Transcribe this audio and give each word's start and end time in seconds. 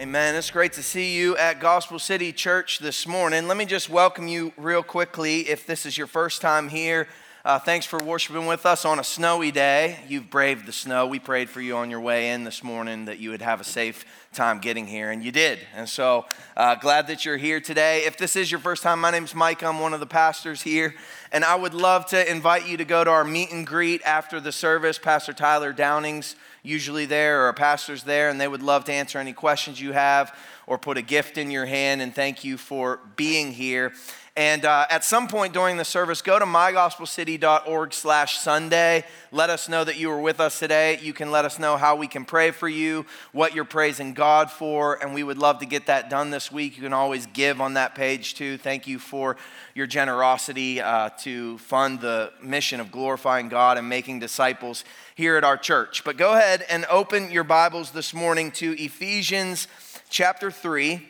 Amen. 0.00 0.34
It's 0.34 0.50
great 0.50 0.72
to 0.72 0.82
see 0.82 1.14
you 1.14 1.36
at 1.36 1.60
Gospel 1.60 1.98
City 1.98 2.32
Church 2.32 2.78
this 2.78 3.06
morning. 3.06 3.46
Let 3.46 3.58
me 3.58 3.66
just 3.66 3.90
welcome 3.90 4.28
you 4.28 4.50
real 4.56 4.82
quickly. 4.82 5.40
If 5.40 5.66
this 5.66 5.84
is 5.84 5.98
your 5.98 6.06
first 6.06 6.40
time 6.40 6.70
here, 6.70 7.06
uh, 7.44 7.58
thanks 7.58 7.84
for 7.84 8.02
worshiping 8.02 8.46
with 8.46 8.64
us 8.64 8.86
on 8.86 8.98
a 8.98 9.04
snowy 9.04 9.50
day. 9.50 9.98
You've 10.08 10.30
braved 10.30 10.64
the 10.64 10.72
snow. 10.72 11.06
We 11.06 11.18
prayed 11.18 11.50
for 11.50 11.60
you 11.60 11.76
on 11.76 11.90
your 11.90 12.00
way 12.00 12.30
in 12.30 12.44
this 12.44 12.64
morning 12.64 13.04
that 13.04 13.18
you 13.18 13.28
would 13.28 13.42
have 13.42 13.60
a 13.60 13.64
safe 13.64 14.06
time 14.32 14.58
getting 14.58 14.86
here, 14.86 15.10
and 15.10 15.22
you 15.22 15.32
did. 15.32 15.58
And 15.74 15.86
so 15.86 16.24
uh, 16.56 16.76
glad 16.76 17.06
that 17.08 17.26
you're 17.26 17.36
here 17.36 17.60
today. 17.60 18.06
If 18.06 18.16
this 18.16 18.36
is 18.36 18.50
your 18.50 18.60
first 18.60 18.82
time, 18.82 19.02
my 19.02 19.10
name's 19.10 19.34
Mike. 19.34 19.62
I'm 19.62 19.80
one 19.80 19.92
of 19.92 20.00
the 20.00 20.06
pastors 20.06 20.62
here, 20.62 20.94
and 21.30 21.44
I 21.44 21.56
would 21.56 21.74
love 21.74 22.06
to 22.06 22.30
invite 22.30 22.66
you 22.66 22.78
to 22.78 22.86
go 22.86 23.04
to 23.04 23.10
our 23.10 23.24
meet 23.24 23.52
and 23.52 23.66
greet 23.66 24.00
after 24.06 24.40
the 24.40 24.50
service. 24.50 24.98
Pastor 24.98 25.34
Tyler 25.34 25.74
Downing's 25.74 26.36
usually 26.62 27.06
there 27.06 27.44
or 27.44 27.48
a 27.48 27.54
pastor's 27.54 28.02
there, 28.02 28.28
and 28.28 28.40
they 28.40 28.48
would 28.48 28.62
love 28.62 28.84
to 28.84 28.92
answer 28.92 29.18
any 29.18 29.32
questions 29.32 29.80
you 29.80 29.92
have 29.92 30.36
or 30.66 30.78
put 30.78 30.96
a 30.96 31.02
gift 31.02 31.38
in 31.38 31.50
your 31.50 31.66
hand 31.66 32.00
and 32.02 32.14
thank 32.14 32.44
you 32.44 32.56
for 32.56 33.00
being 33.16 33.52
here. 33.52 33.92
And 34.36 34.64
uh, 34.64 34.86
at 34.88 35.04
some 35.04 35.26
point 35.26 35.52
during 35.52 35.76
the 35.76 35.84
service, 35.84 36.22
go 36.22 36.38
to 36.38 36.44
mygospelcity.org 36.44 37.92
slash 37.92 38.38
Sunday. 38.38 39.04
Let 39.32 39.50
us 39.50 39.68
know 39.68 39.82
that 39.82 39.98
you 39.98 40.08
were 40.08 40.20
with 40.20 40.38
us 40.38 40.58
today. 40.60 40.98
You 41.02 41.12
can 41.12 41.32
let 41.32 41.44
us 41.44 41.58
know 41.58 41.76
how 41.76 41.96
we 41.96 42.06
can 42.06 42.24
pray 42.24 42.52
for 42.52 42.68
you, 42.68 43.06
what 43.32 43.54
you're 43.54 43.64
praising 43.64 44.14
God 44.14 44.48
for, 44.48 45.02
and 45.02 45.14
we 45.14 45.24
would 45.24 45.36
love 45.36 45.58
to 45.58 45.66
get 45.66 45.86
that 45.86 46.10
done 46.10 46.30
this 46.30 46.52
week. 46.52 46.76
You 46.76 46.84
can 46.84 46.92
always 46.92 47.26
give 47.26 47.60
on 47.60 47.74
that 47.74 47.96
page 47.96 48.34
too. 48.34 48.56
Thank 48.56 48.86
you 48.86 49.00
for 49.00 49.36
your 49.74 49.88
generosity 49.88 50.80
uh, 50.80 51.10
to 51.20 51.58
fund 51.58 52.00
the 52.00 52.32
mission 52.40 52.78
of 52.78 52.92
glorifying 52.92 53.48
God 53.48 53.78
and 53.78 53.88
making 53.88 54.20
disciples 54.20 54.84
here 55.16 55.36
at 55.36 55.44
our 55.44 55.56
church. 55.56 56.04
But 56.04 56.16
go 56.16 56.34
ahead 56.34 56.64
and 56.70 56.86
open 56.88 57.32
your 57.32 57.44
Bibles 57.44 57.90
this 57.90 58.14
morning 58.14 58.52
to 58.52 58.80
Ephesians 58.80 59.66
chapter 60.08 60.52
3. 60.52 61.08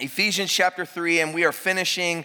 Ephesians 0.00 0.52
chapter 0.52 0.84
3, 0.84 1.20
and 1.20 1.34
we 1.34 1.44
are 1.44 1.52
finishing 1.52 2.24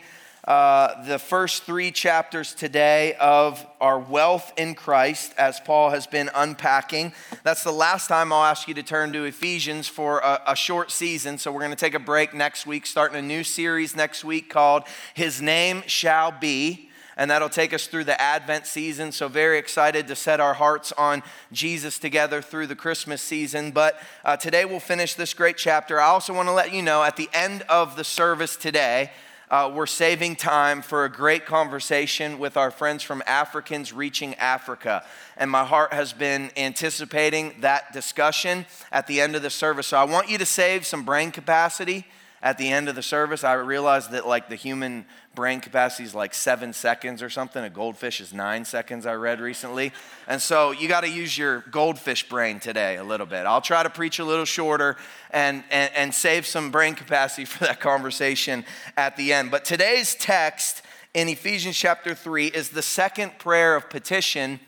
uh, 0.50 1.04
the 1.04 1.20
first 1.20 1.62
three 1.62 1.92
chapters 1.92 2.56
today 2.56 3.14
of 3.20 3.64
our 3.80 4.00
wealth 4.00 4.52
in 4.58 4.74
Christ 4.74 5.32
as 5.38 5.60
Paul 5.60 5.92
has 5.92 6.08
been 6.08 6.32
unpacking. 6.34 7.14
That's 7.44 7.64
the 7.64 7.72
last 7.72 8.08
time 8.08 8.34
I'll 8.34 8.46
ask 8.46 8.68
you 8.68 8.74
to 8.74 8.82
turn 8.82 9.14
to 9.14 9.26
Ephesians 9.26 9.88
for 9.88 10.18
a, 10.22 10.42
a 10.48 10.56
short 10.56 10.90
season. 10.90 11.38
So 11.38 11.52
we're 11.52 11.60
going 11.60 11.70
to 11.70 11.78
take 11.78 11.94
a 11.94 12.00
break 12.00 12.34
next 12.34 12.66
week, 12.66 12.88
starting 12.88 13.20
a 13.20 13.22
new 13.22 13.44
series 13.44 13.96
next 13.96 14.26
week 14.26 14.50
called 14.50 14.86
His 15.14 15.40
Name 15.40 15.84
Shall 15.86 16.32
Be 16.32 16.88
and 17.16 17.30
that'll 17.30 17.50
take 17.50 17.74
us 17.74 17.86
through 17.86 18.06
the 18.06 18.20
Advent 18.20 18.66
season. 18.66 19.12
So, 19.12 19.28
very 19.28 19.58
excited 19.58 20.08
to 20.08 20.16
set 20.16 20.40
our 20.40 20.54
hearts 20.54 20.94
on 20.94 21.22
Jesus 21.52 22.00
together 22.00 22.42
through 22.42 22.68
the 22.68 22.78
Christmas 22.78 23.22
season. 23.22 23.72
But 23.72 24.02
uh, 24.24 24.38
today 24.38 24.64
we'll 24.64 24.80
finish 24.80 25.16
this 25.16 25.34
great 25.34 25.58
chapter. 25.58 26.00
I 26.00 26.06
also 26.06 26.34
want 26.34 26.48
to 26.48 26.54
let 26.54 26.74
you 26.74 26.82
know 26.82 27.04
at 27.04 27.18
the 27.18 27.30
end 27.34 27.64
of 27.64 27.98
the 27.98 28.06
service 28.06 28.56
today, 28.56 29.12
uh, 29.50 29.72
we're 29.74 29.88
saving 29.88 30.36
time 30.36 30.82
for 30.82 31.06
a 31.06 31.12
great 31.12 31.46
conversation 31.46 32.38
with 32.38 32.56
our 32.56 32.70
friends 32.70 33.02
from 33.02 33.24
Africans 33.26 33.92
Reaching 33.92 34.36
Africa. 34.36 35.04
And 35.38 35.50
my 35.50 35.66
heart 35.66 35.92
has 35.92 36.14
been 36.14 36.52
anticipating 36.56 37.56
that 37.62 37.92
discussion 37.92 38.68
at 38.92 39.08
the 39.08 39.20
end 39.20 39.36
of 39.36 39.42
the 39.42 39.50
service. 39.50 39.88
So 39.88 39.98
I 39.98 40.04
want 40.04 40.30
you 40.30 40.38
to 40.38 40.46
save 40.46 40.86
some 40.86 41.04
brain 41.04 41.32
capacity 41.32 42.06
at 42.44 42.60
the 42.60 42.70
end 42.70 42.90
of 42.90 42.96
the 42.96 43.02
service. 43.02 43.44
I 43.44 43.54
realized 43.54 44.12
that, 44.12 44.28
like, 44.28 44.50
the 44.50 44.56
human 44.56 45.06
brain 45.40 45.62
capacity 45.62 46.04
is 46.04 46.14
like 46.14 46.34
seven 46.34 46.74
seconds 46.74 47.24
or 47.24 47.30
something. 47.30 47.64
A 47.64 47.70
goldfish 47.70 48.20
is 48.20 48.34
nine 48.34 48.66
seconds, 48.66 49.06
I 49.06 49.14
read 49.14 49.40
recently. 49.40 49.94
And 50.28 50.42
so 50.42 50.72
you 50.72 50.90
got 50.90 51.06
to 51.06 51.10
use 51.10 51.38
your 51.38 51.62
goldfish 51.72 52.28
brain 52.28 52.60
today 52.60 52.98
a 52.98 53.06
little 53.06 53.26
bit. 53.26 53.46
I'll 53.46 53.62
try 53.62 53.82
to 53.82 53.90
preach 53.90 54.20
a 54.20 54.26
little 54.26 54.44
shorter 54.44 54.98
and, 55.32 55.64
and, 55.72 55.92
and 55.96 56.14
save 56.14 56.46
some 56.46 56.72
brain 56.72 56.94
capacity 56.94 57.46
for 57.46 57.64
that 57.64 57.80
conversation 57.80 58.66
at 58.98 59.16
the 59.16 59.32
end. 59.32 59.50
But 59.50 59.64
today's 59.64 60.14
text 60.14 60.82
in 61.14 61.30
Ephesians 61.30 61.78
chapter 61.78 62.14
3 62.14 62.48
is 62.48 62.72
the 62.72 62.82
second 62.82 63.40
prayer 63.40 63.78
of 63.78 63.90
petition 63.90 64.60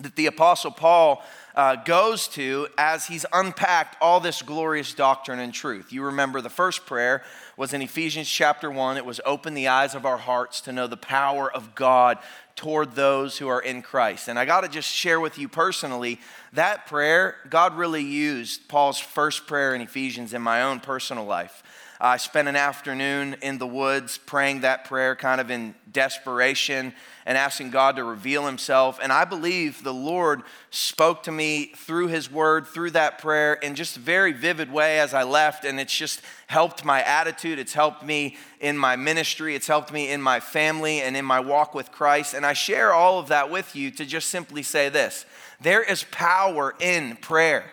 that 0.00 0.14
the 0.16 0.26
Apostle 0.26 0.72
Paul 0.72 1.22
uh, 1.54 1.76
goes 1.76 2.28
to 2.28 2.68
as 2.76 3.06
he's 3.06 3.24
unpacked 3.32 3.96
all 4.02 4.20
this 4.20 4.42
glorious 4.42 4.92
doctrine 4.92 5.38
and 5.38 5.54
truth. 5.54 5.90
You 5.90 6.04
remember 6.04 6.42
the 6.42 6.50
first 6.50 6.84
prayer 6.84 7.22
was 7.56 7.72
in 7.72 7.82
Ephesians 7.82 8.28
chapter 8.28 8.70
1. 8.70 8.96
It 8.96 9.04
was 9.04 9.20
open 9.24 9.54
the 9.54 9.68
eyes 9.68 9.94
of 9.94 10.06
our 10.06 10.16
hearts 10.16 10.60
to 10.62 10.72
know 10.72 10.86
the 10.86 10.96
power 10.96 11.52
of 11.52 11.74
God 11.74 12.18
toward 12.56 12.94
those 12.94 13.38
who 13.38 13.48
are 13.48 13.60
in 13.60 13.82
Christ. 13.82 14.28
And 14.28 14.38
I 14.38 14.44
got 14.44 14.62
to 14.62 14.68
just 14.68 14.90
share 14.90 15.20
with 15.20 15.38
you 15.38 15.48
personally 15.48 16.20
that 16.52 16.86
prayer, 16.86 17.36
God 17.48 17.76
really 17.76 18.02
used 18.02 18.68
Paul's 18.68 18.98
first 18.98 19.46
prayer 19.46 19.74
in 19.74 19.80
Ephesians 19.80 20.34
in 20.34 20.42
my 20.42 20.62
own 20.62 20.80
personal 20.80 21.24
life. 21.24 21.62
I 22.04 22.16
spent 22.16 22.48
an 22.48 22.56
afternoon 22.56 23.36
in 23.42 23.58
the 23.58 23.66
woods 23.66 24.18
praying 24.18 24.62
that 24.62 24.86
prayer 24.86 25.14
kind 25.14 25.40
of 25.40 25.52
in 25.52 25.76
desperation 25.92 26.92
and 27.24 27.38
asking 27.38 27.70
God 27.70 27.94
to 27.94 28.02
reveal 28.02 28.44
himself. 28.44 28.98
And 29.00 29.12
I 29.12 29.24
believe 29.24 29.84
the 29.84 29.94
Lord 29.94 30.42
spoke 30.70 31.22
to 31.22 31.30
me 31.30 31.66
through 31.76 32.08
his 32.08 32.28
word, 32.28 32.66
through 32.66 32.90
that 32.90 33.18
prayer, 33.18 33.54
in 33.54 33.76
just 33.76 33.98
a 33.98 34.00
very 34.00 34.32
vivid 34.32 34.72
way 34.72 34.98
as 34.98 35.14
I 35.14 35.22
left. 35.22 35.64
And 35.64 35.78
it's 35.78 35.96
just 35.96 36.22
helped 36.48 36.84
my 36.84 37.04
attitude. 37.04 37.60
It's 37.60 37.72
helped 37.72 38.02
me 38.02 38.36
in 38.58 38.76
my 38.76 38.96
ministry. 38.96 39.54
It's 39.54 39.68
helped 39.68 39.92
me 39.92 40.10
in 40.10 40.20
my 40.20 40.40
family 40.40 41.02
and 41.02 41.16
in 41.16 41.24
my 41.24 41.38
walk 41.38 41.72
with 41.72 41.92
Christ. 41.92 42.34
And 42.34 42.44
I 42.44 42.52
share 42.52 42.92
all 42.92 43.20
of 43.20 43.28
that 43.28 43.48
with 43.48 43.76
you 43.76 43.92
to 43.92 44.04
just 44.04 44.28
simply 44.28 44.64
say 44.64 44.88
this 44.88 45.24
there 45.60 45.84
is 45.84 46.02
power 46.10 46.74
in 46.80 47.14
prayer. 47.14 47.70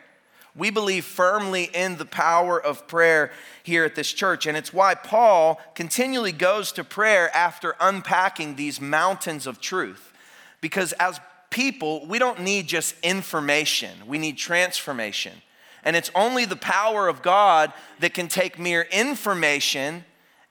We 0.55 0.69
believe 0.69 1.05
firmly 1.05 1.69
in 1.73 1.97
the 1.97 2.05
power 2.05 2.59
of 2.59 2.87
prayer 2.87 3.31
here 3.63 3.85
at 3.85 3.95
this 3.95 4.11
church, 4.11 4.45
and 4.45 4.57
it's 4.57 4.73
why 4.73 4.95
Paul 4.95 5.61
continually 5.75 6.31
goes 6.31 6.71
to 6.73 6.83
prayer 6.83 7.33
after 7.35 7.75
unpacking 7.79 8.55
these 8.55 8.81
mountains 8.81 9.47
of 9.47 9.61
truth. 9.61 10.11
Because 10.61 10.93
as 10.93 11.19
people, 11.49 12.05
we 12.07 12.19
don't 12.19 12.41
need 12.41 12.67
just 12.67 12.95
information, 13.01 13.91
we 14.07 14.17
need 14.17 14.37
transformation. 14.37 15.33
And 15.83 15.95
it's 15.95 16.11
only 16.13 16.45
the 16.45 16.57
power 16.57 17.07
of 17.07 17.21
God 17.21 17.71
that 17.99 18.13
can 18.13 18.27
take 18.27 18.59
mere 18.59 18.85
information 18.91 20.03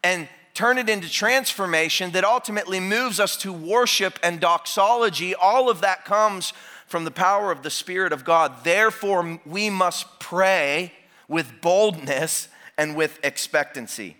and 0.03 0.29
turn 0.55 0.79
it 0.79 0.89
into 0.89 1.09
transformation 1.09 2.13
that 2.13 2.25
ultimately 2.25 2.81
moves 2.81 3.21
us 3.21 3.37
to 3.37 3.53
worship 3.53 4.19
and 4.23 4.41
doxology. 4.41 5.35
All 5.35 5.69
of 5.69 5.83
that 5.83 6.05
comes 6.05 6.53
from 6.88 7.04
the 7.04 7.10
power 7.10 7.53
of 7.53 7.62
the 7.62 7.71
Spirit 7.71 8.12
of 8.12 8.25
God. 8.25 8.65
Therefore, 8.65 9.38
we 9.47 9.71
must 9.71 10.19
pray 10.19 10.93
with 11.28 11.60
boldness 11.60 12.49
and 12.76 12.97
with 12.97 13.21
expectancy. 13.22 14.16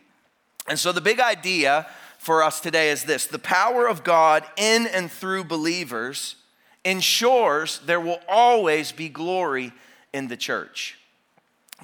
And 0.69 0.79
so, 0.79 0.93
the 0.93 1.01
big 1.01 1.19
idea 1.19 1.87
for 2.19 2.43
us 2.43 2.61
today 2.61 2.91
is 2.91 3.05
this 3.05 3.27
the 3.27 3.39
power 3.39 3.89
of 3.89 4.05
God 4.05 4.45
in 4.57 4.87
and 4.87 5.11
through 5.11 5.45
believers 5.45 6.37
ensures 6.85 7.81
there 7.87 8.01
will 8.01 8.21
always 8.29 8.93
be 8.93 9.09
glory 9.09 9.73
in 10.13 10.29
the 10.29 10.37
church. 10.37 10.99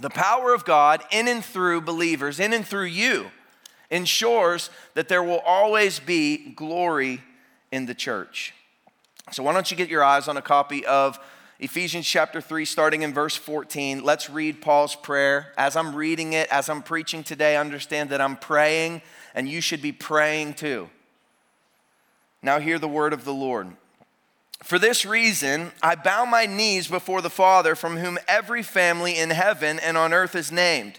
The 0.01 0.11
power 0.11 0.53
of 0.53 0.65
God 0.65 1.03
in 1.11 1.29
and 1.29 1.45
through 1.45 1.83
believers, 1.83 2.41
in 2.41 2.53
and 2.53 2.67
through 2.67 2.87
you, 2.87 3.31
ensures 3.91 4.71
that 4.95 5.09
there 5.09 5.23
will 5.23 5.41
always 5.41 6.01
be 6.01 6.53
glory 6.53 7.23
in 7.71 7.87
the 7.87 7.95
church. 7.95 8.53
So, 9.33 9.43
why 9.43 9.53
don't 9.55 9.71
you 9.71 9.77
get 9.77 9.89
your 9.89 10.05
eyes 10.05 10.29
on 10.29 10.37
a 10.37 10.43
copy 10.43 10.85
of 10.85 11.19
Ephesians 11.59 12.07
chapter 12.07 12.41
3, 12.41 12.65
starting 12.65 13.03
in 13.03 13.15
verse 13.15 13.35
14? 13.35 14.05
Let's 14.05 14.29
read 14.29 14.61
Paul's 14.61 14.95
prayer. 14.95 15.53
As 15.57 15.77
I'm 15.77 15.95
reading 15.95 16.35
it, 16.35 16.49
as 16.51 16.69
I'm 16.69 16.83
preaching 16.83 17.23
today, 17.25 17.57
understand 17.57 18.11
that 18.11 18.21
I'm 18.21 18.37
praying, 18.37 19.01
and 19.35 19.49
you 19.49 19.61
should 19.61 19.81
be 19.81 19.93
praying 19.93 20.55
too. 20.55 20.91
Now, 22.43 22.61
hear 22.61 22.79
the 22.79 22.89
word 22.89 23.15
of 23.15 23.25
the 23.25 23.33
Lord. 23.33 23.69
For 24.63 24.79
this 24.79 25.07
reason, 25.07 25.73
I 25.83 25.95
bow 25.95 26.27
my 26.27 26.45
knees 26.47 26.89
before 26.89 27.23
the 27.23 27.31
Father, 27.31 27.75
from 27.75 27.97
whom 27.97 28.19
every 28.29 28.63
family 28.63 29.19
in 29.19 29.31
heaven 29.31 29.79
and 29.79 29.97
on 29.97 30.13
earth 30.13 30.35
is 30.35 30.53
named, 30.53 30.99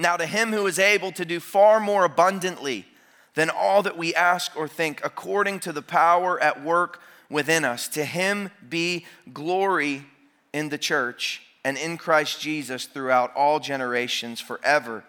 Now, 0.00 0.16
to 0.16 0.26
him 0.26 0.52
who 0.52 0.66
is 0.66 0.78
able 0.78 1.12
to 1.12 1.24
do 1.24 1.40
far 1.40 1.78
more 1.78 2.04
abundantly, 2.04 2.86
than 3.34 3.50
all 3.50 3.82
that 3.82 3.96
we 3.96 4.14
ask 4.14 4.56
or 4.56 4.68
think, 4.68 5.00
according 5.04 5.60
to 5.60 5.72
the 5.72 5.82
power 5.82 6.40
at 6.42 6.62
work 6.62 7.00
within 7.28 7.64
us. 7.64 7.88
To 7.88 8.04
him 8.04 8.50
be 8.68 9.06
glory 9.32 10.04
in 10.52 10.68
the 10.68 10.78
church 10.78 11.42
and 11.64 11.76
in 11.76 11.96
Christ 11.96 12.40
Jesus 12.40 12.86
throughout 12.86 13.34
all 13.36 13.60
generations, 13.60 14.40
forever 14.40 15.04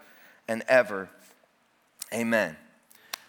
and 0.48 0.64
ever. 0.68 1.10
Amen. 2.14 2.58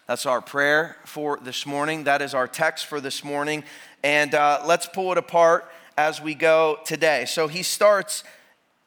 That's 0.07 0.27
our 0.27 0.41
prayer 0.41 0.97
for 1.07 1.39
this 1.41 1.65
morning. 1.65 2.05
That 2.05 2.21
is 2.21 2.35
our 2.35 2.49
text 2.49 2.87
for 2.87 3.01
this 3.01 3.25
morning. 3.25 3.65
And 4.03 4.35
uh, 4.35 4.63
let's 4.67 4.87
pull 4.87 5.13
it 5.13 5.19
apart 5.19 5.71
as 5.97 6.21
we 6.21 6.35
go 6.35 6.79
today. 6.85 7.25
So 7.25 7.49
he 7.49 7.63
starts 7.63 8.25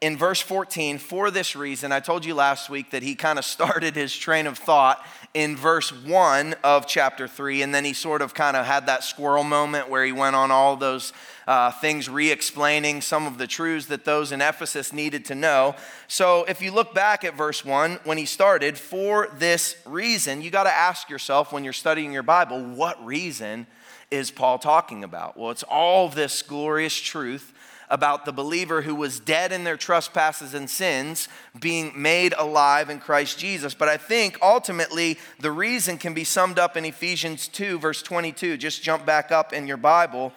in 0.06 0.16
verse 0.16 0.40
14 0.40 1.00
for 1.00 1.32
this 1.32 1.56
reason. 1.56 1.92
I 1.92 2.00
told 2.00 2.26
you 2.26 2.36
last 2.36 2.70
week 2.70 2.92
that 2.92 3.02
he 3.02 3.16
kind 3.16 3.40
of 3.40 3.46
started 3.46 3.96
his 3.96 4.16
train 4.16 4.46
of 4.46 4.56
thought 4.56 5.04
in 5.34 5.58
verse 5.58 5.92
1 5.92 6.54
of 6.64 6.86
chapter 6.86 7.28
3, 7.28 7.64
and 7.64 7.74
then 7.74 7.84
he 7.86 7.94
sort 7.94 8.22
of 8.22 8.36
kind 8.36 8.56
of 8.56 8.68
had 8.68 8.86
that 8.86 9.04
squirrel 9.04 9.44
moment 9.44 9.90
where 9.90 10.06
he 10.06 10.12
went 10.12 10.36
on 10.36 10.52
all 10.52 10.76
those 10.76 11.12
uh, 11.48 11.72
things 11.72 12.08
re 12.08 12.30
explaining 12.30 13.02
some 13.02 13.26
of 13.26 13.40
the 13.40 13.48
truths 13.48 13.88
that 13.88 14.06
those 14.06 14.32
in 14.32 14.42
Ephesus 14.42 14.94
needed 14.94 15.26
to 15.26 15.34
know. 15.34 15.76
So 16.08 16.44
if 16.44 16.62
you 16.62 16.70
look 16.70 16.94
back 16.94 17.24
at 17.24 17.36
verse 17.36 17.66
1, 17.66 18.02
when 18.04 18.20
he 18.20 18.28
started, 18.28 18.78
for 18.78 19.30
this 19.40 19.76
reason, 19.88 20.44
you 20.44 20.52
got 20.52 20.66
to 20.66 20.72
ask 20.72 21.10
yourself 21.10 21.52
when 21.52 21.64
you're 21.64 21.74
studying 21.74 22.14
your 22.14 22.22
Bible, 22.22 22.62
what 22.62 23.04
reason 23.04 23.66
is 24.12 24.30
Paul 24.30 24.60
talking 24.60 25.04
about? 25.04 25.36
Well, 25.36 25.50
it's 25.50 25.64
all 25.64 26.10
this 26.10 26.44
glorious 26.44 26.96
truth 26.96 27.54
about 27.90 28.26
the 28.26 28.32
believer 28.32 28.82
who 28.82 28.96
was 28.96 29.20
dead 29.20 29.52
in 29.52 29.64
their 29.64 29.78
trespasses 29.78 30.54
and 30.54 30.70
sins 30.70 31.28
being 31.60 31.92
made 31.96 32.34
alive 32.38 32.90
in 32.90 33.00
Christ 33.00 33.38
Jesus. 33.38 33.74
But 33.74 33.90
I 33.90 33.98
think 33.98 34.38
ultimately 34.42 35.20
the 35.40 35.52
reason 35.52 35.98
can 35.98 36.14
be 36.14 36.24
summed 36.24 36.60
up 36.60 36.76
in 36.76 36.86
Ephesians 36.86 37.48
2, 37.48 37.80
verse 37.80 38.02
22. 38.02 38.58
Just 38.58 38.84
jump 38.84 39.06
back 39.06 39.32
up 39.32 39.54
in 39.54 39.68
your 39.68 39.78
Bible. 39.78 40.34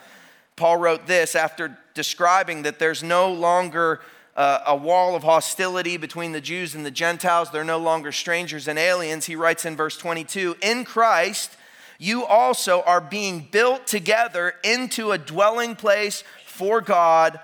Paul 0.56 0.76
wrote 0.76 1.06
this 1.06 1.34
after 1.34 1.78
describing 1.94 2.62
that 2.62 2.78
there's 2.78 3.02
no 3.02 3.32
longer 3.32 4.00
uh, 4.36 4.62
a 4.66 4.76
wall 4.76 5.16
of 5.16 5.24
hostility 5.24 5.96
between 5.96 6.32
the 6.32 6.40
Jews 6.40 6.74
and 6.74 6.86
the 6.86 6.90
Gentiles. 6.90 7.50
They're 7.50 7.64
no 7.64 7.78
longer 7.78 8.12
strangers 8.12 8.68
and 8.68 8.78
aliens. 8.78 9.26
He 9.26 9.34
writes 9.34 9.64
in 9.64 9.74
verse 9.74 9.96
22 9.96 10.56
In 10.62 10.84
Christ, 10.84 11.56
you 11.98 12.24
also 12.24 12.82
are 12.82 13.00
being 13.00 13.48
built 13.50 13.88
together 13.88 14.54
into 14.62 15.10
a 15.10 15.18
dwelling 15.18 15.74
place 15.74 16.22
for 16.58 16.80
God 16.80 17.38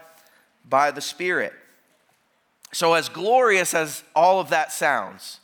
by 0.69 0.90
the 0.90 1.00
Spirit. 1.00 1.52
So, 2.72 2.94
as 2.94 3.08
glorious 3.08 3.72
as 3.72 4.02
all 4.16 4.40
of 4.40 4.50
that 4.50 4.72
sounds, 4.72 5.38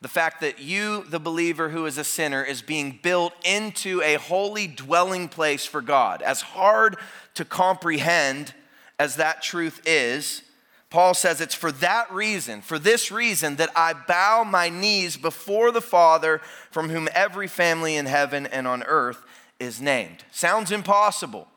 the 0.00 0.08
fact 0.08 0.40
that 0.40 0.58
you, 0.58 1.04
the 1.04 1.20
believer 1.20 1.68
who 1.68 1.84
is 1.84 1.98
a 1.98 2.04
sinner, 2.04 2.42
is 2.42 2.62
being 2.62 2.98
built 3.02 3.34
into 3.44 4.00
a 4.00 4.14
holy 4.14 4.66
dwelling 4.66 5.28
place 5.28 5.66
for 5.66 5.82
God, 5.82 6.22
as 6.22 6.40
hard 6.40 6.96
to 7.34 7.44
comprehend 7.44 8.54
as 8.98 9.16
that 9.16 9.42
truth 9.42 9.82
is, 9.84 10.40
Paul 10.88 11.12
says 11.12 11.42
it's 11.42 11.54
for 11.54 11.72
that 11.72 12.10
reason, 12.10 12.62
for 12.62 12.78
this 12.78 13.12
reason, 13.12 13.56
that 13.56 13.70
I 13.76 13.92
bow 13.92 14.44
my 14.44 14.70
knees 14.70 15.18
before 15.18 15.72
the 15.72 15.82
Father, 15.82 16.40
from 16.70 16.88
whom 16.88 17.08
every 17.12 17.48
family 17.48 17.96
in 17.96 18.06
heaven 18.06 18.46
and 18.46 18.66
on 18.66 18.82
earth 18.84 19.22
is 19.60 19.82
named. 19.82 20.24
Sounds 20.30 20.72
impossible 20.72 21.48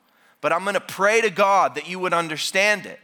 but 0.42 0.54
I'm 0.54 0.66
to 0.66 0.80
pray 0.80 1.22
to 1.22 1.30
God 1.30 1.76
that 1.76 1.90
you 1.90 2.00
would 2.00 2.14
understand 2.14 2.86
it. 2.86 3.00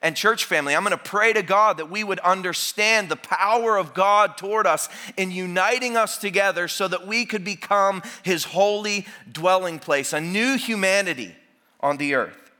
And, 0.00 0.14
church 0.14 0.44
family, 0.44 0.76
I'm 0.76 0.84
to 0.84 0.96
pray 0.96 1.32
to 1.32 1.42
God 1.42 1.78
that 1.78 1.90
we 1.90 2.04
would 2.04 2.20
understand 2.20 3.08
the 3.08 3.16
power 3.16 3.76
of 3.76 3.94
God 3.94 4.36
toward 4.36 4.64
us 4.64 4.88
in 5.16 5.32
uniting 5.32 5.96
us 5.96 6.18
together 6.18 6.68
so 6.68 6.86
that 6.86 7.06
we 7.06 7.24
could 7.24 7.44
become 7.44 8.02
His 8.22 8.44
holy 8.44 9.06
dwelling 9.30 9.80
place, 9.80 10.12
a 10.12 10.20
new 10.20 10.56
humanity 10.56 11.34
on 11.80 11.96
the 11.96 12.14
earth. 12.14 12.52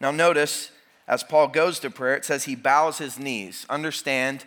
Now, 0.00 0.10
notice 0.10 0.70
as 1.10 1.24
Paul 1.24 1.48
goes 1.48 1.80
to 1.80 1.90
prayer, 1.90 2.14
it 2.14 2.24
says 2.24 2.44
he 2.44 2.54
bows 2.54 2.98
his 2.98 3.18
knees. 3.18 3.66
Understand, 3.68 4.44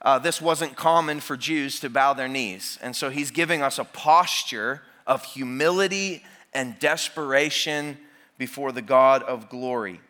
uh, 0.00 0.18
this 0.18 0.40
wasn't 0.40 0.74
common 0.74 1.20
for 1.20 1.36
Jews 1.36 1.78
to 1.80 1.90
bow 1.90 2.14
their 2.14 2.26
knees. 2.26 2.78
And 2.80 2.96
so 2.96 3.10
he's 3.10 3.30
giving 3.30 3.60
us 3.60 3.78
a 3.78 3.84
posture 3.84 4.80
of 5.06 5.24
humility 5.24 6.24
and 6.52 6.78
desperation 6.78 7.98
before 8.38 8.72
the 8.72 8.82
God 8.82 9.22
of 9.22 9.48
glory. 9.48 10.00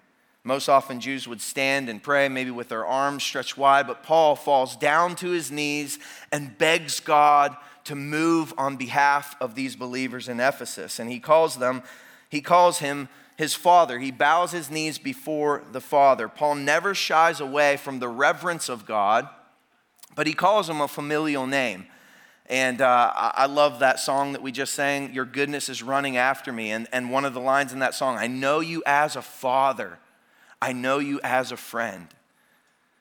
Most 0.42 0.68
often, 0.68 1.00
Jews 1.00 1.28
would 1.28 1.40
stand 1.40 1.88
and 1.88 2.02
pray, 2.02 2.28
maybe 2.28 2.50
with 2.50 2.68
their 2.68 2.86
arms 2.86 3.22
stretched 3.22 3.58
wide, 3.58 3.86
but 3.86 4.02
Paul 4.02 4.36
falls 4.36 4.74
down 4.74 5.16
to 5.16 5.30
his 5.30 5.50
knees 5.50 5.98
and 6.32 6.56
begs 6.56 7.00
God 7.00 7.56
to 7.84 7.94
move 7.94 8.54
on 8.56 8.76
behalf 8.76 9.36
of 9.40 9.54
these 9.54 9.76
believers 9.76 10.28
in 10.28 10.40
Ephesus. 10.40 10.98
And 10.98 11.10
he 11.10 11.20
calls 11.20 11.56
them, 11.56 11.82
he 12.30 12.40
calls 12.40 12.78
him 12.78 13.08
his 13.36 13.54
father. 13.54 13.98
He 13.98 14.10
bows 14.10 14.52
his 14.52 14.70
knees 14.70 14.98
before 14.98 15.62
the 15.72 15.80
Father. 15.80 16.28
Paul 16.28 16.56
never 16.56 16.94
shies 16.94 17.40
away 17.40 17.78
from 17.78 17.98
the 17.98 18.08
reverence 18.08 18.68
of 18.68 18.84
God, 18.86 19.28
but 20.14 20.26
he 20.26 20.34
calls 20.34 20.68
him 20.68 20.80
a 20.80 20.86
familial 20.88 21.46
name. 21.46 21.86
And 22.50 22.80
uh, 22.80 23.12
I 23.14 23.46
love 23.46 23.78
that 23.78 24.00
song 24.00 24.32
that 24.32 24.42
we 24.42 24.50
just 24.50 24.74
sang, 24.74 25.14
Your 25.14 25.24
Goodness 25.24 25.68
is 25.68 25.84
Running 25.84 26.16
After 26.16 26.52
Me. 26.52 26.72
And, 26.72 26.88
and 26.92 27.12
one 27.12 27.24
of 27.24 27.32
the 27.32 27.40
lines 27.40 27.72
in 27.72 27.78
that 27.78 27.94
song, 27.94 28.16
I 28.18 28.26
know 28.26 28.58
you 28.58 28.82
as 28.84 29.14
a 29.14 29.22
father, 29.22 30.00
I 30.60 30.72
know 30.72 30.98
you 30.98 31.20
as 31.22 31.52
a 31.52 31.56
friend. 31.56 32.08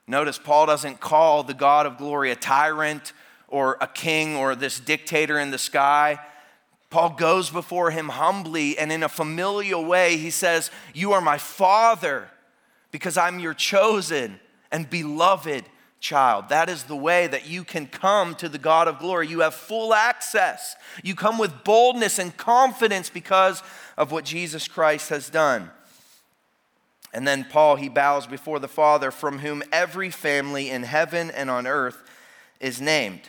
Notice 0.05 0.37
Paul 0.37 0.67
doesn't 0.67 0.99
call 0.99 1.41
the 1.41 1.55
God 1.55 1.87
of 1.87 1.97
glory 1.97 2.29
a 2.29 2.35
tyrant 2.35 3.11
or 3.47 3.77
a 3.81 3.87
king 3.87 4.35
or 4.35 4.53
this 4.53 4.79
dictator 4.79 5.39
in 5.39 5.49
the 5.49 5.57
sky. 5.57 6.19
Paul 6.91 7.11
goes 7.11 7.49
before 7.49 7.89
him 7.89 8.09
humbly 8.09 8.77
and 8.77 8.91
in 8.91 9.01
a 9.01 9.09
familial 9.09 9.83
way. 9.83 10.17
He 10.17 10.29
says, 10.29 10.69
You 10.93 11.13
are 11.13 11.21
my 11.21 11.39
father 11.39 12.29
because 12.91 13.17
I'm 13.17 13.39
your 13.39 13.55
chosen 13.55 14.39
and 14.71 14.87
beloved 14.87 15.65
child. 15.99 16.49
That 16.49 16.69
is 16.69 16.83
the 16.83 16.95
way 16.95 17.27
that 17.27 17.47
you 17.47 17.63
can 17.63 17.85
come 17.85 18.35
to 18.35 18.49
the 18.49 18.57
God 18.57 18.87
of 18.87 18.99
glory. 18.99 19.27
You 19.27 19.41
have 19.41 19.53
full 19.53 19.93
access. 19.93 20.75
You 21.03 21.15
come 21.15 21.37
with 21.37 21.63
boldness 21.63 22.19
and 22.19 22.35
confidence 22.35 23.09
because 23.09 23.61
of 23.97 24.11
what 24.11 24.25
Jesus 24.25 24.67
Christ 24.67 25.09
has 25.09 25.29
done. 25.29 25.71
And 27.13 27.27
then 27.27 27.43
Paul, 27.43 27.75
he 27.75 27.89
bows 27.89 28.27
before 28.27 28.59
the 28.59 28.67
Father, 28.67 29.11
from 29.11 29.39
whom 29.39 29.63
every 29.71 30.09
family 30.09 30.69
in 30.69 30.83
heaven 30.83 31.31
and 31.31 31.49
on 31.49 31.65
earth 31.65 32.03
is 32.59 32.79
named. 32.79 33.21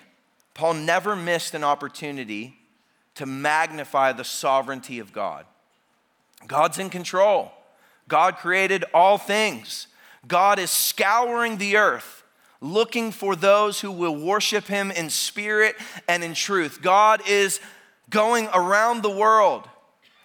Paul 0.54 0.74
never 0.74 1.16
missed 1.16 1.54
an 1.54 1.64
opportunity 1.64 2.56
to 3.14 3.26
magnify 3.26 4.12
the 4.12 4.24
sovereignty 4.24 4.98
of 4.98 5.12
God. 5.12 5.46
God's 6.46 6.78
in 6.78 6.90
control. 6.90 7.52
God 8.08 8.36
created 8.36 8.84
all 8.92 9.18
things. 9.18 9.86
God 10.26 10.58
is 10.58 10.70
scouring 10.70 11.56
the 11.56 11.76
earth 11.76 12.19
looking 12.60 13.10
for 13.10 13.34
those 13.34 13.80
who 13.80 13.90
will 13.90 14.16
worship 14.16 14.66
him 14.66 14.90
in 14.90 15.10
spirit 15.10 15.76
and 16.08 16.22
in 16.22 16.34
truth. 16.34 16.80
God 16.82 17.22
is 17.26 17.60
going 18.10 18.48
around 18.52 19.02
the 19.02 19.10
world 19.10 19.68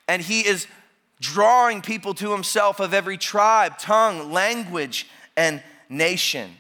and 0.08 0.22
he 0.22 0.42
is 0.46 0.68
drawing 1.20 1.82
people 1.82 2.14
to 2.16 2.32
himself 2.32 2.80
of 2.80 2.94
every 2.94 3.18
tribe, 3.18 3.78
tongue, 3.78 4.32
language, 4.32 5.08
and 5.38 5.64
nation. 5.90 6.58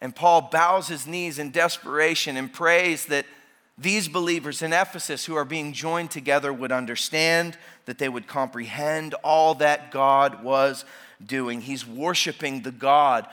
And 0.00 0.14
Paul 0.14 0.42
bows 0.52 0.88
his 0.88 1.06
knees 1.06 1.38
in 1.38 1.50
desperation 1.50 2.36
and 2.36 2.52
prays 2.52 3.06
that 3.06 3.24
these 3.78 4.06
believers 4.06 4.62
in 4.62 4.72
Ephesus 4.72 5.24
who 5.24 5.34
are 5.34 5.44
being 5.44 5.72
joined 5.72 6.10
together 6.10 6.52
would 6.52 6.70
understand, 6.70 7.56
that 7.86 7.98
they 7.98 8.08
would 8.08 8.26
comprehend 8.26 9.14
all 9.24 9.54
that 9.56 9.90
God 9.90 10.44
was 10.44 10.84
doing. 11.24 11.62
He's 11.62 11.86
worshiping 11.86 12.62
the 12.62 12.70
God 12.70 13.26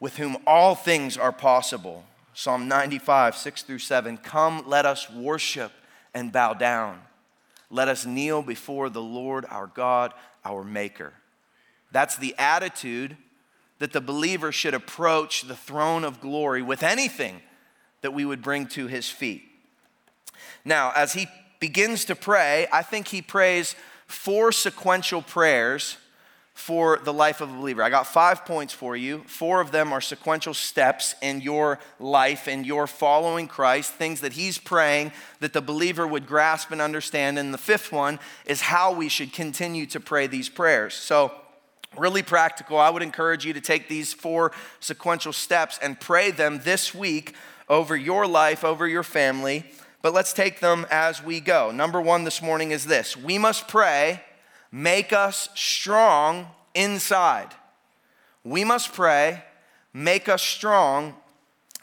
with 0.00 0.16
whom 0.16 0.36
all 0.46 0.74
things 0.74 1.16
are 1.16 1.32
possible. 1.32 2.04
Psalm 2.34 2.68
95, 2.68 3.36
6 3.36 3.62
through 3.62 3.78
7. 3.78 4.18
Come, 4.18 4.64
let 4.66 4.84
us 4.84 5.10
worship 5.10 5.72
and 6.14 6.32
bow 6.32 6.52
down. 6.52 7.00
Let 7.70 7.88
us 7.88 8.06
kneel 8.06 8.42
before 8.42 8.90
the 8.90 9.02
Lord 9.02 9.46
our 9.50 9.66
God, 9.66 10.12
our 10.44 10.62
Maker. 10.62 11.14
That's 11.92 12.16
the 12.16 12.34
attitude 12.38 13.16
that 13.78 13.92
the 13.92 14.00
believer 14.00 14.52
should 14.52 14.74
approach 14.74 15.42
the 15.42 15.56
throne 15.56 16.04
of 16.04 16.20
glory 16.20 16.62
with 16.62 16.82
anything 16.82 17.40
that 18.02 18.12
we 18.12 18.24
would 18.24 18.42
bring 18.42 18.66
to 18.68 18.86
his 18.86 19.08
feet. 19.08 19.42
Now, 20.64 20.92
as 20.94 21.12
he 21.12 21.26
begins 21.60 22.04
to 22.06 22.14
pray, 22.14 22.66
I 22.72 22.82
think 22.82 23.08
he 23.08 23.22
prays 23.22 23.74
four 24.06 24.52
sequential 24.52 25.22
prayers 25.22 25.96
for 26.56 26.98
the 27.04 27.12
life 27.12 27.42
of 27.42 27.50
a 27.50 27.54
believer. 27.54 27.82
I 27.82 27.90
got 27.90 28.06
five 28.06 28.46
points 28.46 28.72
for 28.72 28.96
you. 28.96 29.22
Four 29.26 29.60
of 29.60 29.72
them 29.72 29.92
are 29.92 30.00
sequential 30.00 30.54
steps 30.54 31.14
in 31.20 31.42
your 31.42 31.78
life 32.00 32.48
and 32.48 32.64
your 32.64 32.86
following 32.86 33.46
Christ, 33.46 33.92
things 33.92 34.22
that 34.22 34.32
he's 34.32 34.56
praying 34.56 35.12
that 35.40 35.52
the 35.52 35.60
believer 35.60 36.06
would 36.06 36.26
grasp 36.26 36.70
and 36.70 36.80
understand. 36.80 37.38
And 37.38 37.52
the 37.52 37.58
fifth 37.58 37.92
one 37.92 38.18
is 38.46 38.62
how 38.62 38.90
we 38.90 39.10
should 39.10 39.34
continue 39.34 39.84
to 39.84 40.00
pray 40.00 40.26
these 40.26 40.48
prayers. 40.48 40.94
So, 40.94 41.30
really 41.98 42.22
practical. 42.22 42.78
I 42.78 42.88
would 42.88 43.02
encourage 43.02 43.44
you 43.44 43.52
to 43.52 43.60
take 43.60 43.88
these 43.88 44.14
four 44.14 44.50
sequential 44.80 45.34
steps 45.34 45.78
and 45.82 46.00
pray 46.00 46.30
them 46.30 46.62
this 46.64 46.94
week 46.94 47.34
over 47.68 47.94
your 47.94 48.26
life, 48.26 48.64
over 48.64 48.88
your 48.88 49.02
family. 49.02 49.66
But 50.00 50.14
let's 50.14 50.32
take 50.32 50.60
them 50.60 50.86
as 50.90 51.22
we 51.22 51.38
go. 51.38 51.70
Number 51.70 52.00
one 52.00 52.24
this 52.24 52.40
morning 52.40 52.70
is 52.70 52.86
this 52.86 53.14
we 53.14 53.36
must 53.36 53.68
pray 53.68 54.22
make 54.70 55.12
us 55.12 55.48
strong 55.54 56.48
inside. 56.74 57.54
we 58.44 58.62
must 58.64 58.92
pray, 58.92 59.42
make 59.92 60.28
us 60.28 60.42
strong 60.42 61.14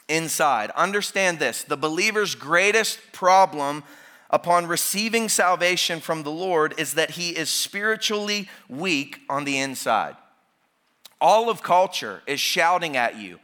inside. 0.08 0.70
Understand 0.70 1.38
this 1.38 1.62
the 1.62 1.76
believer's 1.76 2.34
greatest 2.34 2.98
problem 3.12 3.82
upon 4.30 4.66
receiving 4.66 5.28
salvation 5.28 6.00
from 6.00 6.22
the 6.22 6.30
Lord 6.30 6.74
is 6.78 6.94
that 6.94 7.12
he 7.12 7.30
is 7.30 7.50
spiritually 7.50 8.48
weak 8.68 9.20
on 9.28 9.44
the 9.44 9.58
inside. 9.58 10.16
All 11.20 11.48
of 11.48 11.62
culture 11.62 12.22
is 12.26 12.40
shouting 12.40 12.96
at 12.96 13.16
you 13.16 13.38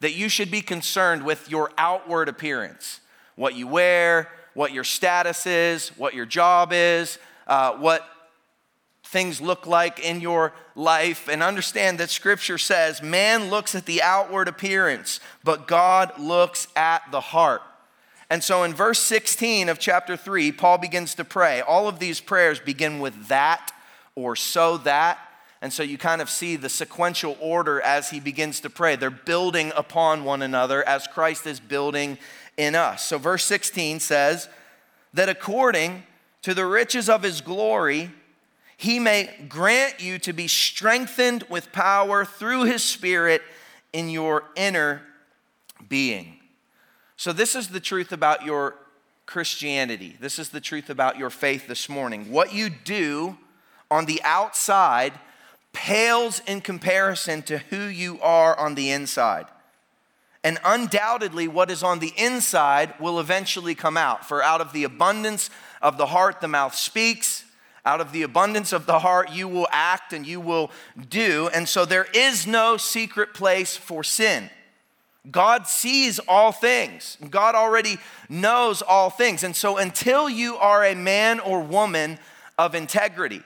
that 0.00 0.14
you 0.14 0.28
should 0.28 0.50
be 0.50 0.60
concerned 0.60 1.24
with 1.24 1.50
your 1.50 1.70
outward 1.78 2.28
appearance 2.28 3.00
what 3.36 3.56
you 3.56 3.66
wear, 3.66 4.28
what 4.54 4.72
your 4.72 4.84
status 4.84 5.44
is, 5.44 5.88
what 5.96 6.14
your 6.14 6.26
job 6.26 6.72
is, 6.72 7.18
uh, 7.48 7.72
what 7.72 8.08
things 9.04 9.40
look 9.40 9.66
like 9.66 10.00
in 10.00 10.20
your 10.20 10.52
life. 10.74 11.28
And 11.28 11.42
understand 11.42 11.98
that 11.98 12.10
scripture 12.10 12.58
says 12.58 13.02
man 13.02 13.50
looks 13.50 13.74
at 13.74 13.86
the 13.86 14.02
outward 14.02 14.48
appearance, 14.48 15.20
but 15.42 15.66
God 15.68 16.18
looks 16.18 16.68
at 16.74 17.02
the 17.10 17.20
heart. 17.20 17.62
And 18.30 18.42
so 18.42 18.64
in 18.64 18.74
verse 18.74 18.98
16 19.00 19.68
of 19.68 19.78
chapter 19.78 20.16
3, 20.16 20.50
Paul 20.52 20.78
begins 20.78 21.14
to 21.16 21.24
pray. 21.24 21.60
All 21.60 21.86
of 21.86 21.98
these 21.98 22.20
prayers 22.20 22.58
begin 22.58 22.98
with 22.98 23.28
that 23.28 23.70
or 24.14 24.34
so 24.34 24.78
that. 24.78 25.18
And 25.60 25.72
so 25.72 25.82
you 25.82 25.98
kind 25.98 26.20
of 26.20 26.28
see 26.28 26.56
the 26.56 26.68
sequential 26.68 27.36
order 27.40 27.80
as 27.80 28.10
he 28.10 28.20
begins 28.20 28.60
to 28.60 28.70
pray. 28.70 28.96
They're 28.96 29.10
building 29.10 29.72
upon 29.76 30.24
one 30.24 30.42
another 30.42 30.86
as 30.86 31.06
Christ 31.06 31.46
is 31.46 31.60
building 31.60 32.18
in 32.56 32.74
us. 32.74 33.04
So 33.04 33.18
verse 33.18 33.44
16 33.44 34.00
says 34.00 34.48
that 35.12 35.28
according 35.28 36.02
to 36.42 36.54
the 36.54 36.66
riches 36.66 37.08
of 37.08 37.22
his 37.22 37.40
glory, 37.40 38.10
he 38.76 38.98
may 38.98 39.30
grant 39.48 40.00
you 40.00 40.18
to 40.20 40.32
be 40.32 40.48
strengthened 40.48 41.44
with 41.48 41.72
power 41.72 42.24
through 42.24 42.64
his 42.64 42.82
spirit 42.82 43.42
in 43.92 44.08
your 44.08 44.44
inner 44.56 45.02
being. 45.88 46.40
So, 47.16 47.32
this 47.32 47.54
is 47.54 47.68
the 47.68 47.80
truth 47.80 48.12
about 48.12 48.44
your 48.44 48.76
Christianity. 49.26 50.16
This 50.20 50.38
is 50.38 50.50
the 50.50 50.60
truth 50.60 50.90
about 50.90 51.18
your 51.18 51.30
faith 51.30 51.66
this 51.66 51.88
morning. 51.88 52.30
What 52.30 52.52
you 52.52 52.68
do 52.68 53.38
on 53.90 54.06
the 54.06 54.20
outside 54.24 55.12
pales 55.72 56.42
in 56.46 56.60
comparison 56.60 57.42
to 57.42 57.58
who 57.58 57.84
you 57.84 58.20
are 58.20 58.58
on 58.58 58.74
the 58.74 58.90
inside. 58.90 59.46
And 60.42 60.58
undoubtedly, 60.64 61.48
what 61.48 61.70
is 61.70 61.82
on 61.82 62.00
the 62.00 62.12
inside 62.16 62.94
will 63.00 63.18
eventually 63.18 63.74
come 63.74 63.96
out. 63.96 64.26
For 64.26 64.42
out 64.42 64.60
of 64.60 64.72
the 64.72 64.84
abundance 64.84 65.48
of 65.80 65.96
the 65.96 66.06
heart, 66.06 66.40
the 66.40 66.48
mouth 66.48 66.74
speaks. 66.74 67.43
Out 67.86 68.00
of 68.00 68.12
the 68.12 68.22
abundance 68.22 68.72
of 68.72 68.86
the 68.86 69.00
heart, 69.00 69.30
you 69.30 69.46
will 69.46 69.68
act 69.70 70.12
and 70.12 70.26
you 70.26 70.40
will 70.40 70.70
do. 71.10 71.50
And 71.52 71.68
so 71.68 71.84
there 71.84 72.06
is 72.14 72.46
no 72.46 72.76
secret 72.76 73.34
place 73.34 73.76
for 73.76 74.02
sin. 74.02 74.48
God 75.30 75.66
sees 75.66 76.18
all 76.20 76.52
things. 76.52 77.18
God 77.30 77.54
already 77.54 77.98
knows 78.28 78.82
all 78.82 79.10
things. 79.10 79.42
And 79.42 79.56
so 79.56 79.76
until 79.78 80.28
you 80.28 80.56
are 80.56 80.84
a 80.84 80.94
man 80.94 81.40
or 81.40 81.60
woman 81.60 82.18
of 82.58 82.74
integrity, 82.74 83.42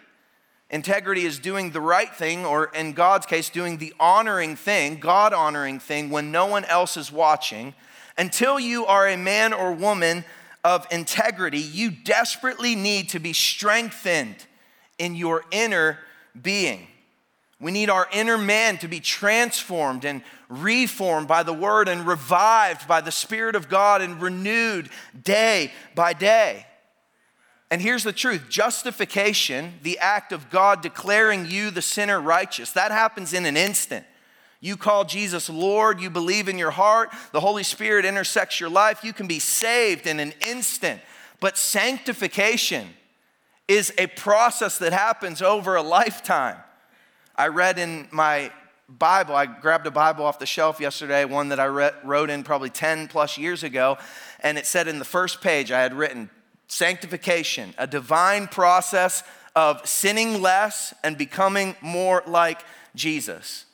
integrity 0.71 1.25
is 1.25 1.39
doing 1.39 1.71
the 1.71 1.81
right 1.81 2.13
thing, 2.13 2.45
or 2.45 2.67
in 2.67 2.93
God's 2.93 3.27
case, 3.27 3.49
doing 3.49 3.79
the 3.79 3.95
honoring 3.99 4.55
thing, 4.55 4.99
God 4.99 5.33
honoring 5.33 5.79
thing, 5.79 6.11
when 6.11 6.31
no 6.31 6.47
one 6.47 6.65
else 6.65 6.97
is 6.97 7.11
watching. 7.13 7.75
Until 8.17 8.59
you 8.59 8.85
are 8.87 9.09
a 9.09 9.17
man 9.17 9.53
or 9.53 9.73
woman 9.73 10.25
of 10.65 10.87
integrity, 10.91 11.59
you 11.59 11.91
desperately 11.91 12.75
need 12.75 13.11
to 13.11 13.19
be 13.19 13.33
strengthened 13.33 14.47
in 14.99 15.15
your 15.15 15.45
inner 15.51 15.99
being. 16.41 16.87
We 17.61 17.73
need 17.73 17.91
our 17.91 18.07
inner 18.13 18.39
man 18.39 18.79
to 18.79 18.89
be 18.89 19.01
transformed 19.01 20.05
and 20.05 20.23
reformed 20.49 21.27
by 21.27 21.43
the 21.43 21.53
word 21.53 21.89
and 21.89 22.07
revived 22.07 22.87
by 22.87 23.01
the 23.01 23.11
Spirit 23.11 23.57
of 23.57 23.69
God 23.69 24.01
and 24.01 24.23
renewed 24.23 24.91
day 25.25 25.73
by 25.95 26.13
day. 26.13 26.67
And 27.71 27.83
here's 27.83 28.05
the 28.05 28.13
truth 28.13 28.49
justification, 28.49 29.75
the 29.83 29.99
act 29.99 30.33
of 30.33 30.51
God 30.51 30.83
declaring 30.83 31.47
you, 31.47 31.71
the 31.71 31.83
sinner, 31.83 32.21
righteous, 32.21 32.73
that 32.73 32.93
happens 32.93 33.33
in 33.33 33.45
an 33.45 33.57
instant. 33.57 34.07
You 34.61 34.77
call 34.77 35.05
Jesus 35.05 35.49
Lord, 35.49 36.01
you 36.01 36.11
believe 36.11 36.49
in 36.49 36.59
your 36.59 36.71
heart, 36.73 37.11
the 37.33 37.41
Holy 37.41 37.63
Spirit 37.63 38.05
intersects 38.05 38.59
your 38.59 38.71
life, 38.71 39.05
you 39.05 39.13
can 39.13 39.27
be 39.27 39.39
saved 39.39 40.07
in 40.07 40.19
an 40.21 40.33
instant. 40.41 41.01
But 41.41 41.57
sanctification 41.57 42.89
is 43.69 43.93
a 43.99 44.09
process 44.09 44.79
that 44.79 44.93
happens 44.93 45.43
over 45.43 45.77
a 45.77 45.83
lifetime. 45.83 46.57
I 47.37 47.49
read 47.49 47.79
in 47.79 48.09
my 48.11 48.51
Bible, 48.89 49.37
I 49.37 49.47
grabbed 49.47 49.87
a 49.87 49.91
Bible 49.91 50.25
off 50.25 50.39
the 50.39 50.47
shelf 50.47 50.81
yesterday, 50.81 51.25
one 51.27 51.51
that 51.51 51.61
I 51.61 51.67
read, 51.67 51.95
wrote 52.03 52.31
in 52.31 52.43
probably 52.43 52.71
10 52.71 53.09
plus 53.09 53.37
years 53.37 53.63
ago, 53.63 53.99
and 54.41 54.57
it 54.57 54.67
said 54.67 54.89
in 54.89 54.99
the 54.99 55.05
first 55.05 55.43
page 55.43 55.71
I 55.71 55.83
had 55.83 55.93
written 55.93 56.31
sanctification, 56.69 57.75
a 57.77 57.87
divine 57.87 58.47
process 58.47 59.23
of 59.55 59.87
sinning 59.87 60.41
less 60.41 60.95
and 61.05 61.19
becoming 61.19 61.77
more 61.83 62.23
like 62.27 62.63
Jesus. 62.95 63.67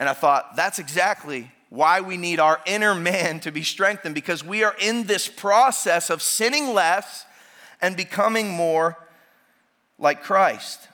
And 0.00 0.08
I 0.08 0.14
thought, 0.14 0.56
that's 0.56 0.78
exactly 0.78 1.52
why 1.68 2.00
we 2.00 2.16
need 2.16 2.40
our 2.40 2.60
inner 2.66 2.94
man 2.94 3.38
to 3.40 3.52
be 3.52 3.62
strengthened 3.62 4.14
because 4.14 4.42
we 4.42 4.64
are 4.64 4.74
in 4.80 5.04
this 5.04 5.28
process 5.28 6.08
of 6.08 6.22
sinning 6.22 6.72
less 6.72 7.26
and 7.82 7.96
becoming 7.96 8.48
more 8.48 8.96
like 9.98 10.22
Christ. 10.22 10.88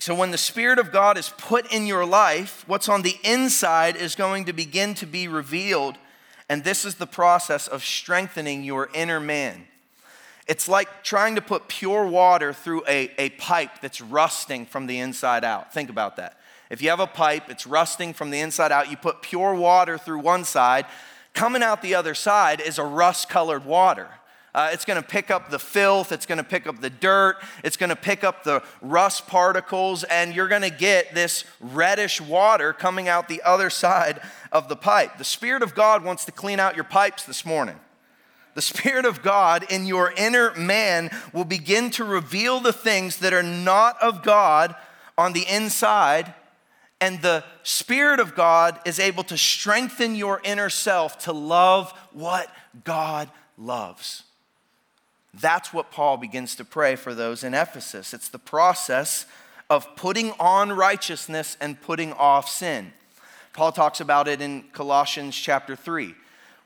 So, 0.00 0.14
when 0.14 0.32
the 0.32 0.38
Spirit 0.38 0.78
of 0.78 0.92
God 0.92 1.16
is 1.18 1.28
put 1.38 1.72
in 1.72 1.86
your 1.86 2.04
life, 2.04 2.64
what's 2.66 2.88
on 2.88 3.02
the 3.02 3.16
inside 3.22 3.96
is 3.96 4.14
going 4.14 4.46
to 4.46 4.52
begin 4.52 4.94
to 4.94 5.06
be 5.06 5.28
revealed. 5.28 5.96
And 6.48 6.64
this 6.64 6.84
is 6.84 6.96
the 6.96 7.06
process 7.06 7.68
of 7.68 7.84
strengthening 7.84 8.64
your 8.64 8.90
inner 8.92 9.20
man. 9.20 9.66
It's 10.48 10.68
like 10.68 11.04
trying 11.04 11.36
to 11.36 11.42
put 11.42 11.68
pure 11.68 12.06
water 12.06 12.52
through 12.52 12.82
a, 12.88 13.10
a 13.18 13.30
pipe 13.30 13.80
that's 13.80 14.00
rusting 14.00 14.66
from 14.66 14.86
the 14.86 14.98
inside 14.98 15.44
out. 15.44 15.72
Think 15.72 15.90
about 15.90 16.16
that. 16.16 16.39
If 16.70 16.80
you 16.80 16.88
have 16.90 17.00
a 17.00 17.06
pipe, 17.06 17.50
it's 17.50 17.66
rusting 17.66 18.14
from 18.14 18.30
the 18.30 18.40
inside 18.40 18.70
out, 18.70 18.90
you 18.90 18.96
put 18.96 19.22
pure 19.22 19.54
water 19.54 19.98
through 19.98 20.20
one 20.20 20.44
side, 20.44 20.86
coming 21.34 21.62
out 21.62 21.82
the 21.82 21.96
other 21.96 22.14
side 22.14 22.60
is 22.60 22.78
a 22.78 22.84
rust 22.84 23.28
colored 23.28 23.64
water. 23.64 24.08
Uh, 24.52 24.70
it's 24.72 24.84
going 24.84 25.00
to 25.00 25.08
pick 25.08 25.30
up 25.30 25.50
the 25.50 25.58
filth, 25.58 26.10
it's 26.10 26.26
going 26.26 26.38
to 26.38 26.44
pick 26.44 26.66
up 26.66 26.80
the 26.80 26.90
dirt, 26.90 27.36
it's 27.62 27.76
going 27.76 27.90
to 27.90 27.96
pick 27.96 28.24
up 28.24 28.42
the 28.42 28.62
rust 28.80 29.28
particles, 29.28 30.02
and 30.04 30.34
you're 30.34 30.48
going 30.48 30.62
to 30.62 30.70
get 30.70 31.14
this 31.14 31.44
reddish 31.60 32.20
water 32.20 32.72
coming 32.72 33.08
out 33.08 33.28
the 33.28 33.42
other 33.42 33.70
side 33.70 34.20
of 34.50 34.68
the 34.68 34.74
pipe. 34.74 35.18
The 35.18 35.24
Spirit 35.24 35.62
of 35.62 35.74
God 35.74 36.02
wants 36.04 36.24
to 36.24 36.32
clean 36.32 36.58
out 36.58 36.74
your 36.74 36.84
pipes 36.84 37.24
this 37.24 37.44
morning. 37.44 37.78
The 38.54 38.62
Spirit 38.62 39.04
of 39.04 39.22
God 39.22 39.64
in 39.70 39.86
your 39.86 40.12
inner 40.16 40.52
man 40.56 41.10
will 41.32 41.44
begin 41.44 41.90
to 41.92 42.04
reveal 42.04 42.58
the 42.58 42.72
things 42.72 43.18
that 43.18 43.32
are 43.32 43.44
not 43.44 44.00
of 44.02 44.24
God 44.24 44.74
on 45.16 45.32
the 45.32 45.46
inside. 45.48 46.34
And 47.00 47.22
the 47.22 47.44
Spirit 47.62 48.20
of 48.20 48.34
God 48.34 48.78
is 48.84 48.98
able 48.98 49.24
to 49.24 49.38
strengthen 49.38 50.14
your 50.14 50.40
inner 50.44 50.68
self 50.68 51.18
to 51.20 51.32
love 51.32 51.92
what 52.12 52.52
God 52.84 53.30
loves. 53.56 54.24
That's 55.32 55.72
what 55.72 55.90
Paul 55.90 56.16
begins 56.16 56.56
to 56.56 56.64
pray 56.64 56.96
for 56.96 57.14
those 57.14 57.44
in 57.44 57.54
Ephesus. 57.54 58.12
It's 58.12 58.28
the 58.28 58.38
process 58.38 59.26
of 59.70 59.94
putting 59.96 60.32
on 60.32 60.72
righteousness 60.72 61.56
and 61.60 61.80
putting 61.80 62.12
off 62.14 62.48
sin. 62.48 62.92
Paul 63.52 63.72
talks 63.72 64.00
about 64.00 64.28
it 64.28 64.40
in 64.40 64.64
Colossians 64.72 65.36
chapter 65.36 65.76
3. 65.76 66.14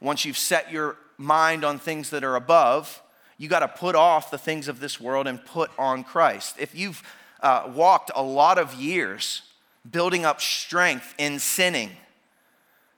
Once 0.01 0.25
you've 0.25 0.39
set 0.39 0.73
your 0.73 0.97
mind 1.17 1.65
on 1.65 1.79
things 1.79 2.11
that 2.11 2.25
are 2.25 2.37
above, 2.37 3.03
you 3.39 3.49
got 3.49 3.61
to 3.61 3.69
put 3.69 3.95
off 3.95 4.31
the 4.31 4.39
things 4.39 4.69
of 4.69 4.81
this 4.81 5.01
world 5.01 5.27
and 5.27 5.45
put 5.45 5.71
on 5.79 6.05
Christ. 6.05 6.57
If 6.59 6.75
you've 6.75 7.03
uh, 7.41 7.71
walked 7.75 8.11
a 8.15 8.23
lot 8.23 8.59
of 8.59 8.75
years 8.75 9.43
building 9.91 10.25
up 10.25 10.41
strength 10.41 11.15
in 11.19 11.39
sinning, 11.39 11.91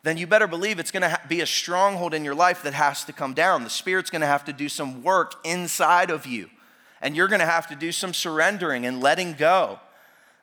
then 0.03 0.17
you 0.17 0.27
better 0.27 0.47
believe 0.47 0.79
it's 0.79 0.93
to 1.03 1.21
be 1.29 1.41
a 1.41 1.47
stronghold 1.47 2.15
in 2.15 2.25
your 2.25 2.35
life 2.35 2.63
that 2.63 2.75
has 2.75 3.05
to 3.05 3.13
come 3.13 3.35
down. 3.35 3.65
The 3.65 3.71
Spirit's 3.71 4.11
to 4.21 4.27
have 4.27 4.45
to 4.45 4.53
do 4.53 4.69
some 4.69 5.03
work 5.03 5.35
inside 5.45 6.11
of 6.11 6.27
you, 6.27 6.49
and 7.01 7.17
you're 7.17 7.29
to 7.41 7.47
have 7.47 7.67
to 7.69 7.75
do 7.75 7.91
some 7.91 8.15
surrendering 8.15 8.87
and 8.87 9.01
letting 9.01 9.33
go. 9.33 9.81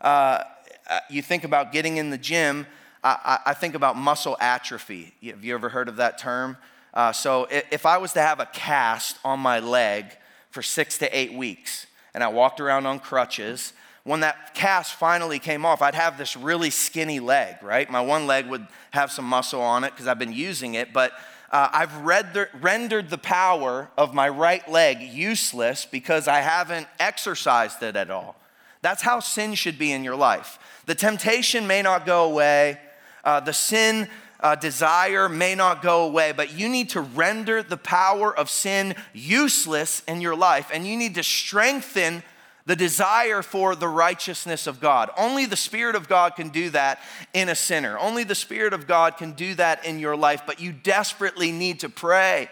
Uh, 0.01 0.43
uh 0.89 0.99
you 1.09 1.21
think 1.21 1.45
about 1.45 1.71
getting 1.71 1.95
in 1.97 2.09
the 2.09 2.17
gym, 2.17 2.67
I, 3.03 3.39
I, 3.47 3.53
think 3.53 3.75
about 3.75 3.97
muscle 3.97 4.37
atrophy. 4.39 5.13
Have 5.25 5.43
you 5.43 5.53
ever 5.53 5.69
heard 5.69 5.89
of 5.89 5.97
that 5.97 6.17
term? 6.17 6.57
Uh, 6.93 7.11
so 7.11 7.47
if 7.49 7.85
I 7.85 7.97
was 7.97 8.13
to 8.13 8.21
have 8.21 8.39
a 8.39 8.45
cast 8.45 9.17
on 9.25 9.39
my 9.39 9.59
leg 9.59 10.05
for 10.51 10.61
six 10.61 10.97
to 10.99 11.17
eight 11.17 11.33
weeks, 11.33 11.87
and 12.13 12.23
I 12.23 12.27
walked 12.27 12.61
around 12.61 12.85
on 12.85 12.99
crutches, 12.99 13.73
when 14.03 14.19
that 14.19 14.53
cast 14.53 14.95
finally 14.95 15.39
came 15.39 15.65
off, 15.65 15.81
I'd 15.81 15.95
have 15.95 16.17
this 16.17 16.35
really 16.35 16.69
skinny 16.69 17.19
leg, 17.19 17.55
right? 17.61 17.89
My 17.89 18.01
one 18.01 18.27
leg 18.27 18.47
would 18.47 18.67
have 18.91 19.11
some 19.11 19.25
muscle 19.25 19.61
on 19.61 19.83
it 19.83 19.91
because 19.91 20.07
I've 20.07 20.19
been 20.19 20.33
using 20.33 20.73
it, 20.73 20.91
but 20.91 21.13
uh, 21.51 21.69
I've 21.71 22.03
the, 22.33 22.49
rendered 22.59 23.09
the 23.09 23.17
power 23.17 23.89
of 23.97 24.13
my 24.13 24.27
right 24.27 24.67
leg 24.69 25.01
useless 25.01 25.85
because 25.85 26.27
I 26.27 26.39
haven't 26.39 26.87
exercised 26.99 27.81
it 27.81 27.95
at 27.95 28.09
all. 28.09 28.35
That's 28.81 29.03
how 29.03 29.21
sin 29.21 29.53
should 29.53 29.79
be 29.79 29.93
in 29.93 30.03
your 30.03 30.17
life. 30.17 30.59
The 30.85 30.95
temptation 30.95 31.65
may 31.65 31.81
not 31.81 32.05
go 32.05 32.25
away, 32.25 32.79
uh, 33.23 33.39
the 33.39 33.53
sin 33.53 34.09
uh, 34.41 34.55
desire 34.55 35.29
may 35.29 35.55
not 35.55 35.81
go 35.81 36.03
away, 36.03 36.33
but 36.33 36.51
you 36.51 36.67
need 36.67 36.89
to 36.89 36.99
render 36.99 37.63
the 37.63 37.77
power 37.77 38.37
of 38.37 38.49
sin 38.49 38.95
useless 39.13 40.03
in 40.05 40.19
your 40.19 40.35
life, 40.35 40.69
and 40.73 40.85
you 40.85 40.97
need 40.97 41.15
to 41.15 41.23
strengthen 41.23 42.21
the 42.65 42.75
desire 42.75 43.41
for 43.41 43.75
the 43.75 43.87
righteousness 43.87 44.67
of 44.67 44.79
God. 44.79 45.09
Only 45.17 45.45
the 45.45 45.57
Spirit 45.57 45.95
of 45.95 46.07
God 46.07 46.35
can 46.35 46.49
do 46.49 46.69
that 46.69 46.99
in 47.33 47.49
a 47.49 47.55
sinner. 47.55 47.97
Only 47.99 48.23
the 48.23 48.35
Spirit 48.35 48.73
of 48.73 48.87
God 48.87 49.17
can 49.17 49.33
do 49.33 49.53
that 49.55 49.85
in 49.85 49.99
your 49.99 50.15
life, 50.15 50.43
but 50.45 50.61
you 50.61 50.71
desperately 50.71 51.51
need 51.51 51.81
to 51.81 51.89
pray 51.89 52.49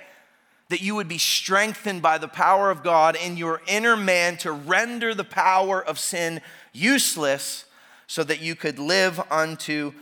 that 0.69 0.81
you 0.81 0.95
would 0.95 1.07
be 1.07 1.17
strengthened 1.17 2.01
by 2.01 2.17
the 2.17 2.27
power 2.27 2.71
of 2.71 2.83
God 2.83 3.15
in 3.15 3.37
your 3.37 3.61
inner 3.67 3.97
man 3.97 4.37
to 4.37 4.51
render 4.51 5.13
the 5.13 5.23
power 5.23 5.83
of 5.83 5.99
sin 5.99 6.41
useless 6.73 7.65
so 8.07 8.23
that 8.23 8.41
you 8.41 8.55
could 8.55 8.79
live 8.79 9.21
unto 9.29 9.93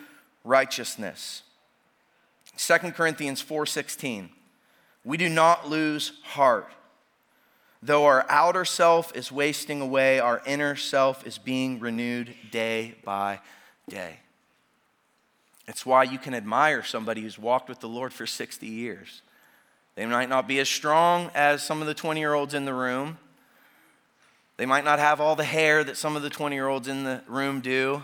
righteousness. 0.43 1.43
2 2.57 2.93
Corinthians 2.93 3.41
4:16 3.41 4.29
We 5.03 5.17
do 5.17 5.29
not 5.29 5.69
lose 5.69 6.13
heart. 6.23 6.71
Though 7.81 8.05
our 8.05 8.25
outer 8.29 8.65
self 8.65 9.15
is 9.15 9.31
wasting 9.31 9.79
away, 9.79 10.19
our 10.19 10.41
inner 10.45 10.75
self 10.75 11.25
is 11.25 11.37
being 11.37 11.79
renewed 11.79 12.35
day 12.51 12.95
by 13.05 13.39
day. 13.87 14.19
It's 15.67 15.85
why 15.85 16.03
you 16.03 16.17
can 16.17 16.33
admire 16.33 16.83
somebody 16.83 17.21
who's 17.21 17.39
walked 17.39 17.69
with 17.69 17.79
the 17.79 17.87
Lord 17.87 18.11
for 18.11 18.25
60 18.25 18.65
years. 18.65 19.21
They 19.95 20.05
might 20.05 20.29
not 20.29 20.47
be 20.47 20.59
as 20.59 20.67
strong 20.67 21.29
as 21.33 21.61
some 21.61 21.79
of 21.79 21.87
the 21.87 21.93
20 21.93 22.19
year 22.19 22.33
olds 22.33 22.53
in 22.53 22.65
the 22.65 22.73
room. 22.73 23.17
They 24.57 24.65
might 24.65 24.83
not 24.83 24.99
have 24.99 25.21
all 25.21 25.37
the 25.37 25.45
hair 25.45 25.83
that 25.83 25.95
some 25.95 26.17
of 26.17 26.21
the 26.21 26.29
20 26.29 26.55
year 26.55 26.67
olds 26.67 26.87
in 26.87 27.05
the 27.05 27.21
room 27.27 27.61
do. 27.61 28.01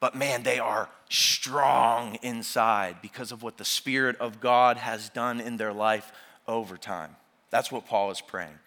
But 0.00 0.14
man, 0.14 0.42
they 0.42 0.58
are 0.58 0.90
strong 1.08 2.16
inside 2.16 2.96
because 3.00 3.32
of 3.32 3.42
what 3.42 3.56
the 3.56 3.64
Spirit 3.64 4.16
of 4.16 4.40
God 4.40 4.76
has 4.76 5.08
done 5.08 5.40
in 5.40 5.56
their 5.56 5.72
life 5.72 6.12
over 6.46 6.76
time. 6.76 7.16
That's 7.50 7.72
what 7.72 7.86
Paul 7.86 8.10
is 8.10 8.20
praying. 8.20 8.58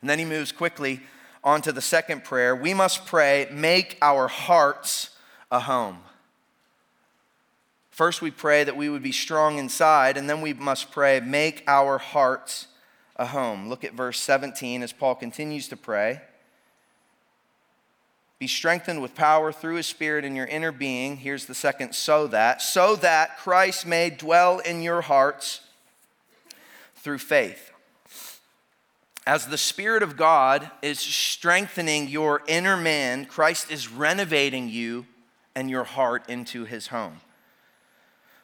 And 0.00 0.10
then 0.10 0.18
he 0.18 0.24
moves 0.24 0.52
quickly 0.52 1.00
on 1.42 1.62
to 1.62 1.72
the 1.72 1.80
second 1.80 2.24
prayer. 2.24 2.54
We 2.54 2.74
must 2.74 3.06
pray, 3.06 3.48
make 3.50 3.98
our 4.02 4.28
hearts 4.28 5.10
a 5.50 5.60
home. 5.60 5.98
First, 7.90 8.20
we 8.20 8.30
pray 8.30 8.62
that 8.64 8.76
we 8.76 8.90
would 8.90 9.02
be 9.02 9.12
strong 9.12 9.56
inside, 9.56 10.18
and 10.18 10.28
then 10.28 10.42
we 10.42 10.52
must 10.52 10.90
pray, 10.90 11.18
make 11.20 11.64
our 11.66 11.96
hearts 11.96 12.66
a 13.16 13.26
home. 13.26 13.68
Look 13.68 13.84
at 13.84 13.94
verse 13.94 14.20
17 14.20 14.82
as 14.82 14.92
Paul 14.92 15.14
continues 15.14 15.68
to 15.68 15.76
pray. 15.76 16.20
Be 18.38 18.46
strengthened 18.46 19.00
with 19.00 19.14
power 19.14 19.50
through 19.50 19.76
his 19.76 19.86
spirit 19.86 20.24
in 20.24 20.36
your 20.36 20.46
inner 20.46 20.72
being. 20.72 21.16
Here's 21.16 21.46
the 21.46 21.54
second 21.54 21.94
so 21.94 22.26
that, 22.26 22.60
so 22.60 22.96
that 22.96 23.38
Christ 23.38 23.86
may 23.86 24.10
dwell 24.10 24.58
in 24.58 24.82
your 24.82 25.00
hearts 25.00 25.62
through 26.96 27.18
faith. 27.18 27.70
As 29.26 29.48
the 29.48 29.58
Spirit 29.58 30.04
of 30.04 30.16
God 30.16 30.70
is 30.82 31.00
strengthening 31.00 32.08
your 32.08 32.42
inner 32.46 32.76
man, 32.76 33.24
Christ 33.24 33.72
is 33.72 33.90
renovating 33.90 34.68
you 34.68 35.04
and 35.56 35.68
your 35.68 35.82
heart 35.82 36.28
into 36.28 36.64
his 36.64 36.86
home. 36.88 37.20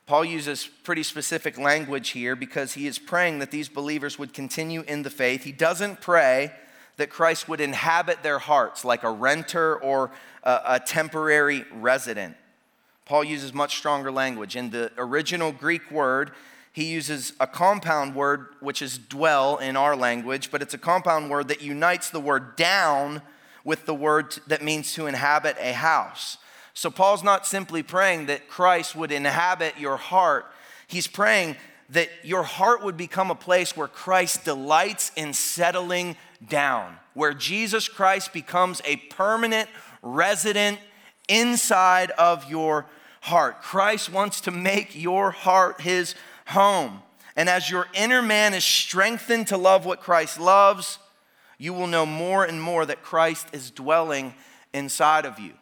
Paul 0.06 0.24
uses 0.24 0.68
pretty 0.82 1.04
specific 1.04 1.56
language 1.56 2.10
here 2.10 2.34
because 2.34 2.74
he 2.74 2.88
is 2.88 2.98
praying 2.98 3.38
that 3.38 3.52
these 3.52 3.68
believers 3.68 4.18
would 4.18 4.34
continue 4.34 4.82
in 4.88 5.04
the 5.04 5.10
faith. 5.10 5.44
He 5.44 5.52
doesn't 5.52 6.00
pray 6.00 6.52
that 6.96 7.10
Christ 7.10 7.48
would 7.48 7.60
inhabit 7.60 8.24
their 8.24 8.40
hearts 8.40 8.84
like 8.84 9.04
a 9.04 9.10
renter 9.10 9.76
or 9.76 10.10
a, 10.42 10.60
a 10.66 10.80
temporary 10.80 11.64
resident. 11.72 12.36
Paul 13.04 13.22
uses 13.22 13.54
much 13.54 13.76
stronger 13.76 14.10
language. 14.10 14.56
In 14.56 14.70
the 14.70 14.90
original 14.98 15.52
Greek 15.52 15.90
word, 15.92 16.32
he 16.72 16.84
uses 16.84 17.35
a 17.38 17.46
compound 17.46 18.14
word, 18.14 18.46
which 18.61 18.80
is 18.80 18.96
dwell 18.96 19.58
in 19.58 19.76
our 19.76 19.94
language, 19.94 20.50
but 20.50 20.62
it's 20.62 20.74
a 20.74 20.78
compound 20.78 21.30
word 21.30 21.48
that 21.48 21.61
unites 21.61 22.08
the 22.08 22.20
word 22.20 22.56
down 22.56 23.20
with 23.62 23.85
the 23.85 23.94
word 23.94 24.38
that 24.46 24.62
means 24.62 24.94
to 24.94 25.06
inhabit 25.06 25.56
a 25.61 25.72
house. 25.72 26.38
So 26.74 26.90
Paul's 26.90 27.22
not 27.22 27.46
simply 27.46 27.82
praying 27.82 28.26
that 28.26 28.48
Christ 28.48 28.96
would 28.96 29.12
inhabit 29.12 29.78
your 29.78 29.98
heart, 29.98 30.46
he's 30.87 31.06
praying 31.06 31.56
that 31.90 32.08
your 32.22 32.42
heart 32.42 32.82
would 32.82 32.96
become 32.96 33.30
a 33.30 33.35
place 33.35 33.76
where 33.76 33.88
Christ 33.88 34.44
delights 34.46 35.12
in 35.14 35.35
settling 35.35 36.16
down, 36.48 36.96
where 37.12 37.35
Jesus 37.35 37.87
Christ 37.87 38.32
becomes 38.32 38.80
a 38.87 38.96
permanent 38.96 39.68
resident 40.00 40.78
inside 41.28 42.11
of 42.12 42.50
your 42.50 42.87
heart. 43.20 43.61
Christ 43.61 44.11
wants 44.11 44.40
to 44.42 44.50
make 44.50 44.96
your 44.96 45.32
heart 45.32 45.82
his 45.82 46.14
home. 46.46 47.02
And 47.37 47.48
as 47.48 47.70
your 47.70 47.88
inner 47.94 48.22
man 48.22 48.55
is 48.55 48.64
strengthened 48.64 49.48
to 49.48 49.57
love 49.57 49.87
what 49.87 50.00
Christ 50.00 50.38
loves, 50.38 50.98
you 51.59 51.72
will 51.72 51.87
know 51.87 52.05
more 52.05 52.44
and 52.44 52.61
more 52.61 52.85
that 52.85 53.02
Christ 53.02 53.46
is 53.52 53.70
dwelling 53.70 54.35
inside 54.74 55.24
of 55.24 55.38
you. 55.38 55.52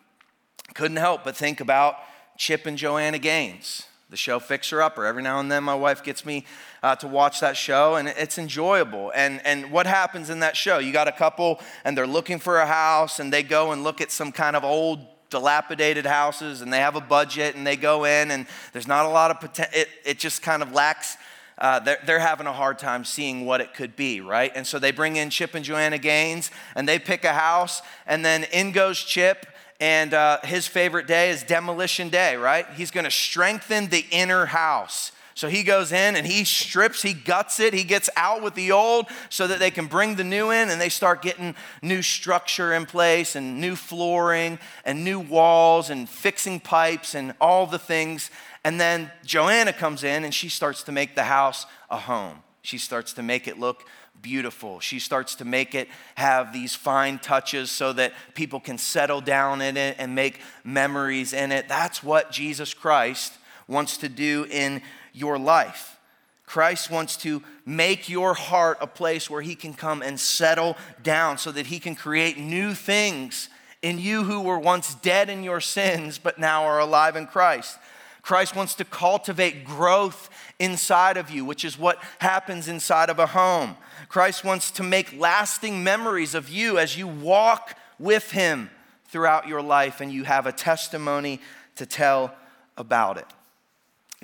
Couldn't 0.75 0.97
help 0.97 1.25
but 1.25 1.37
think 1.37 1.61
about 1.61 1.97
Chip 2.37 2.67
and 2.67 2.79
Joanna 2.79 3.19
Gaines, 3.19 3.87
the 4.09 4.17
show 4.17 4.39
Fixer 4.39 4.81
Upper. 4.81 5.05
Every 5.05 5.23
now 5.23 5.41
and 5.41 5.53
then, 5.53 5.63
my 5.63 5.75
wife 5.75 6.03
gets 6.03 6.25
me 6.25 6.47
uh, 6.83 6.97
to 6.97 7.07
watch 7.07 7.41
that 7.41 7.57
show, 7.57 7.97
and 7.97 8.09
it's 8.09 8.39
enjoyable. 8.39 9.13
And, 9.15 9.45
and 9.45 9.71
what 9.71 9.87
happens 9.87 10.31
in 10.31 10.41
that 10.41 10.57
show? 10.57 10.79
You 10.79 10.93
got 10.93 11.07
a 11.07 11.13
couple, 11.13 11.61
and 11.85 11.97
they're 11.97 12.07
looking 12.07 12.39
for 12.39 12.59
a 12.59 12.67
house, 12.67 13.19
and 13.19 13.33
they 13.33 13.43
go 13.43 13.73
and 13.73 13.85
look 13.85 14.01
at 14.01 14.11
some 14.11 14.33
kind 14.33 14.57
of 14.57 14.65
old 14.65 15.01
dilapidated 15.31 16.05
houses 16.05 16.61
and 16.61 16.73
they 16.73 16.79
have 16.79 16.97
a 16.97 17.01
budget 17.01 17.55
and 17.55 17.67
they 17.67 17.77
go 17.77 18.05
in 18.05 18.31
and 18.31 18.47
there's 18.73 18.89
not 18.89 19.07
a 19.07 19.09
lot 19.09 19.31
of 19.31 19.41
potential 19.41 19.73
it, 19.81 19.89
it 20.05 20.19
just 20.19 20.43
kind 20.43 20.63
of 20.63 20.73
lacks 20.73 21.17
uh, 21.61 21.79
they're, 21.81 21.99
they're 22.07 22.19
having 22.19 22.47
a 22.47 22.53
hard 22.53 22.79
time 22.79 23.05
seeing 23.05 23.45
what 23.45 23.61
it 23.61 23.75
could 23.75 23.95
be, 23.95 24.23
right? 24.23 24.51
And 24.55 24.67
so 24.67 24.79
they 24.79 24.93
bring 24.93 25.17
in 25.17 25.29
Chip 25.29 25.55
and 25.55 25.63
Joanna 25.63 25.99
Gaines 25.99 26.51
and 26.75 26.89
they 26.89 26.99
pick 26.99 27.23
a 27.23 27.35
house, 27.35 27.83
and 28.07 28.25
then 28.25 28.45
in 28.45 28.73
goes 28.73 28.99
Chip 28.99 29.47
and 29.79 30.13
uh, 30.13 30.39
his 30.45 30.67
favorite 30.67 31.07
day 31.07 31.31
is 31.31 31.43
demolition 31.43 32.09
day, 32.09 32.37
right? 32.37 32.67
He's 32.77 32.91
gonna 32.91 33.11
strengthen 33.11 33.89
the 33.89 34.05
inner 34.11 34.47
house. 34.47 35.13
So 35.35 35.49
he 35.49 35.63
goes 35.63 35.93
in 35.93 36.17
and 36.17 36.27
he 36.27 36.45
strips, 36.45 37.03
he 37.03 37.15
guts 37.15 37.61
it, 37.61 37.73
he 37.73 37.85
gets 37.85 38.11
out 38.17 38.43
with 38.43 38.55
the 38.55 38.73
old 38.73 39.07
so 39.29 39.47
that 39.47 39.59
they 39.59 39.71
can 39.71 39.87
bring 39.87 40.17
the 40.17 40.25
new 40.25 40.51
in 40.51 40.71
and 40.71 40.81
they 40.81 40.89
start 40.89 41.23
getting 41.23 41.55
new 41.83 42.03
structure 42.03 42.73
in 42.73 42.85
place 42.85 43.37
and 43.37 43.61
new 43.61 43.77
flooring 43.77 44.59
and 44.85 45.05
new 45.05 45.21
walls 45.21 45.89
and 45.89 46.09
fixing 46.09 46.61
pipes 46.61 47.15
and 47.15 47.33
all 47.41 47.67
the 47.67 47.79
things. 47.79 48.31
And 48.65 48.81
then 48.81 49.11
Joanna 49.25 49.73
comes 49.73 50.05
in 50.05 50.25
and 50.25 50.35
she 50.35 50.49
starts 50.49 50.83
to 50.85 50.93
make 50.93 51.15
the 51.15 51.25
house 51.25 51.67
a 51.89 51.97
home. 51.97 52.43
She 52.63 52.77
starts 52.77 53.13
to 53.15 53.23
make 53.23 53.49
it 53.49 53.59
look 53.59 53.85
beautiful. 54.21 54.81
She 54.81 54.99
starts 54.99 55.37
to 55.37 55.45
make 55.45 55.75
it 55.75 55.89
have 56.15 56.53
these 56.53 56.75
fine 56.75 57.19
touches 57.19 57.71
so 57.71 57.93
that 57.95 58.13
people 58.35 58.61
can 58.61 58.79
settle 58.79 59.21
down 59.21 59.63
in 59.63 59.77
it 59.77 59.97
and 59.99 60.15
make 60.15 60.41
memories 60.65 61.33
in 61.33 61.53
it. 61.53 61.69
That's 61.69 62.03
what 62.03 62.31
Jesus 62.31 62.75
Christ 62.75 63.33
wants 63.67 63.97
to 63.99 64.09
do 64.09 64.47
in 64.51 64.83
your 65.13 65.39
life. 65.39 65.99
Christ 66.47 66.91
wants 66.91 67.17
to 67.19 67.43
make 67.65 68.09
your 68.09 68.35
heart 68.35 68.79
a 68.81 68.87
place 68.87 69.31
where 69.31 69.43
he 69.43 69.55
can 69.55 69.73
come 69.73 70.03
and 70.03 70.19
settle 70.19 70.77
down 71.03 71.39
so 71.39 71.53
that 71.53 71.67
he 71.67 71.79
can 71.79 71.95
create 71.95 72.39
new 72.39 72.75
things 72.75 73.49
in 73.83 73.99
you 73.99 74.25
who 74.25 74.41
were 74.41 74.59
once 74.59 74.95
dead 74.97 75.31
in 75.31 75.45
your 75.45 75.61
sins 75.61 76.19
but 76.19 76.39
now 76.39 76.65
are 76.65 76.81
alive 76.81 77.15
in 77.15 77.27
Christ. 77.27 77.79
Christ 78.23 78.55
wants 78.55 78.75
to 78.75 78.85
cultivate 78.85 79.65
growth 79.65 80.29
inside 80.59 81.17
of 81.17 81.31
you, 81.31 81.45
which 81.45 81.65
is 81.65 81.79
what 81.79 82.03
happens 82.19 82.69
inside 82.69 83.11
of 83.11 83.19
a 83.19 83.29
home. 83.29 83.77
Christ 84.09 84.45
wants 84.45 84.71
to 84.73 84.83
make 84.83 85.19
lasting 85.19 85.83
memories 85.83 86.35
of 86.35 86.49
you 86.49 86.79
as 86.79 86.99
you 86.99 87.07
walk 87.07 87.77
with 87.99 88.33
Him 88.33 88.71
throughout 89.07 89.49
your 89.49 89.63
life 89.63 90.01
and 90.01 90.13
you 90.13 90.25
have 90.25 90.47
a 90.47 90.53
testimony 90.53 91.41
to 91.77 91.87
tell 91.87 92.35
about 92.77 93.17
it. 93.17 93.27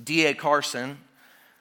D.A. 0.03 0.35
Carson, 0.35 0.99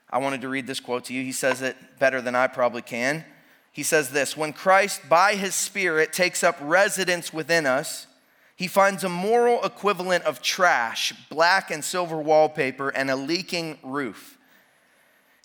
I 0.09 0.17
wanted 0.17 0.41
to 0.41 0.49
read 0.49 0.67
this 0.67 0.79
quote 0.79 1.05
to 1.05 1.13
you. 1.13 1.23
He 1.23 1.31
says 1.31 1.61
it 1.61 1.75
better 1.99 2.21
than 2.21 2.35
I 2.35 2.47
probably 2.47 2.81
can. 2.81 3.25
He 3.71 3.83
says 3.83 4.11
this 4.11 4.37
When 4.37 4.53
Christ, 4.53 5.07
by 5.09 5.35
His 5.35 5.55
Spirit, 5.55 6.13
takes 6.13 6.43
up 6.43 6.57
residence 6.61 7.33
within 7.33 7.65
us, 7.65 8.07
he 8.55 8.67
finds 8.67 9.03
a 9.03 9.09
moral 9.09 9.63
equivalent 9.63 10.23
of 10.23 10.41
trash, 10.41 11.13
black 11.29 11.71
and 11.71 11.83
silver 11.83 12.17
wallpaper, 12.17 12.89
and 12.89 13.11
a 13.11 13.15
leaking 13.15 13.77
roof. 13.83 14.37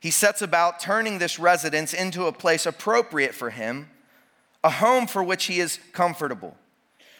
He 0.00 0.12
sets 0.12 0.40
about 0.40 0.80
turning 0.80 1.18
this 1.18 1.38
residence 1.38 1.92
into 1.92 2.26
a 2.26 2.32
place 2.32 2.66
appropriate 2.66 3.34
for 3.34 3.50
him, 3.50 3.90
a 4.62 4.70
home 4.70 5.06
for 5.06 5.24
which 5.24 5.46
he 5.46 5.58
is 5.58 5.80
comfortable. 5.92 6.56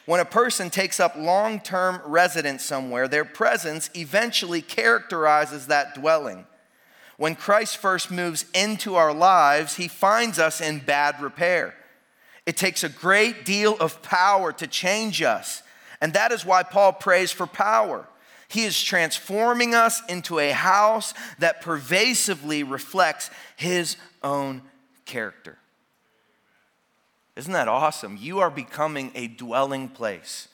When 0.06 0.20
a 0.20 0.24
person 0.24 0.70
takes 0.70 0.98
up 0.98 1.14
long 1.16 1.60
term 1.60 2.00
residence 2.04 2.64
somewhere, 2.64 3.06
their 3.08 3.24
presence 3.24 3.90
eventually 3.94 4.62
characterizes 4.62 5.66
that 5.66 5.94
dwelling. 5.94 6.46
When 7.16 7.34
Christ 7.34 7.76
first 7.76 8.10
moves 8.10 8.46
into 8.54 8.94
our 8.94 9.12
lives, 9.12 9.76
he 9.76 9.88
finds 9.88 10.38
us 10.38 10.60
in 10.60 10.78
bad 10.78 11.20
repair. 11.20 11.74
It 12.46 12.56
takes 12.56 12.82
a 12.82 12.88
great 12.88 13.44
deal 13.44 13.76
of 13.78 14.02
power 14.02 14.52
to 14.54 14.66
change 14.66 15.20
us. 15.20 15.62
And 16.00 16.14
that 16.14 16.32
is 16.32 16.46
why 16.46 16.62
Paul 16.62 16.94
prays 16.94 17.30
for 17.30 17.46
power. 17.46 18.08
He 18.48 18.64
is 18.64 18.82
transforming 18.82 19.74
us 19.74 20.02
into 20.08 20.40
a 20.40 20.50
house 20.50 21.14
that 21.38 21.60
pervasively 21.60 22.64
reflects 22.64 23.30
his 23.54 23.96
own 24.24 24.62
character. 25.04 25.59
Isn't 27.36 27.52
that 27.52 27.68
awesome? 27.68 28.16
You 28.20 28.40
are 28.40 28.50
becoming 28.50 29.12
a 29.14 29.28
dwelling 29.28 29.88
place 29.88 30.48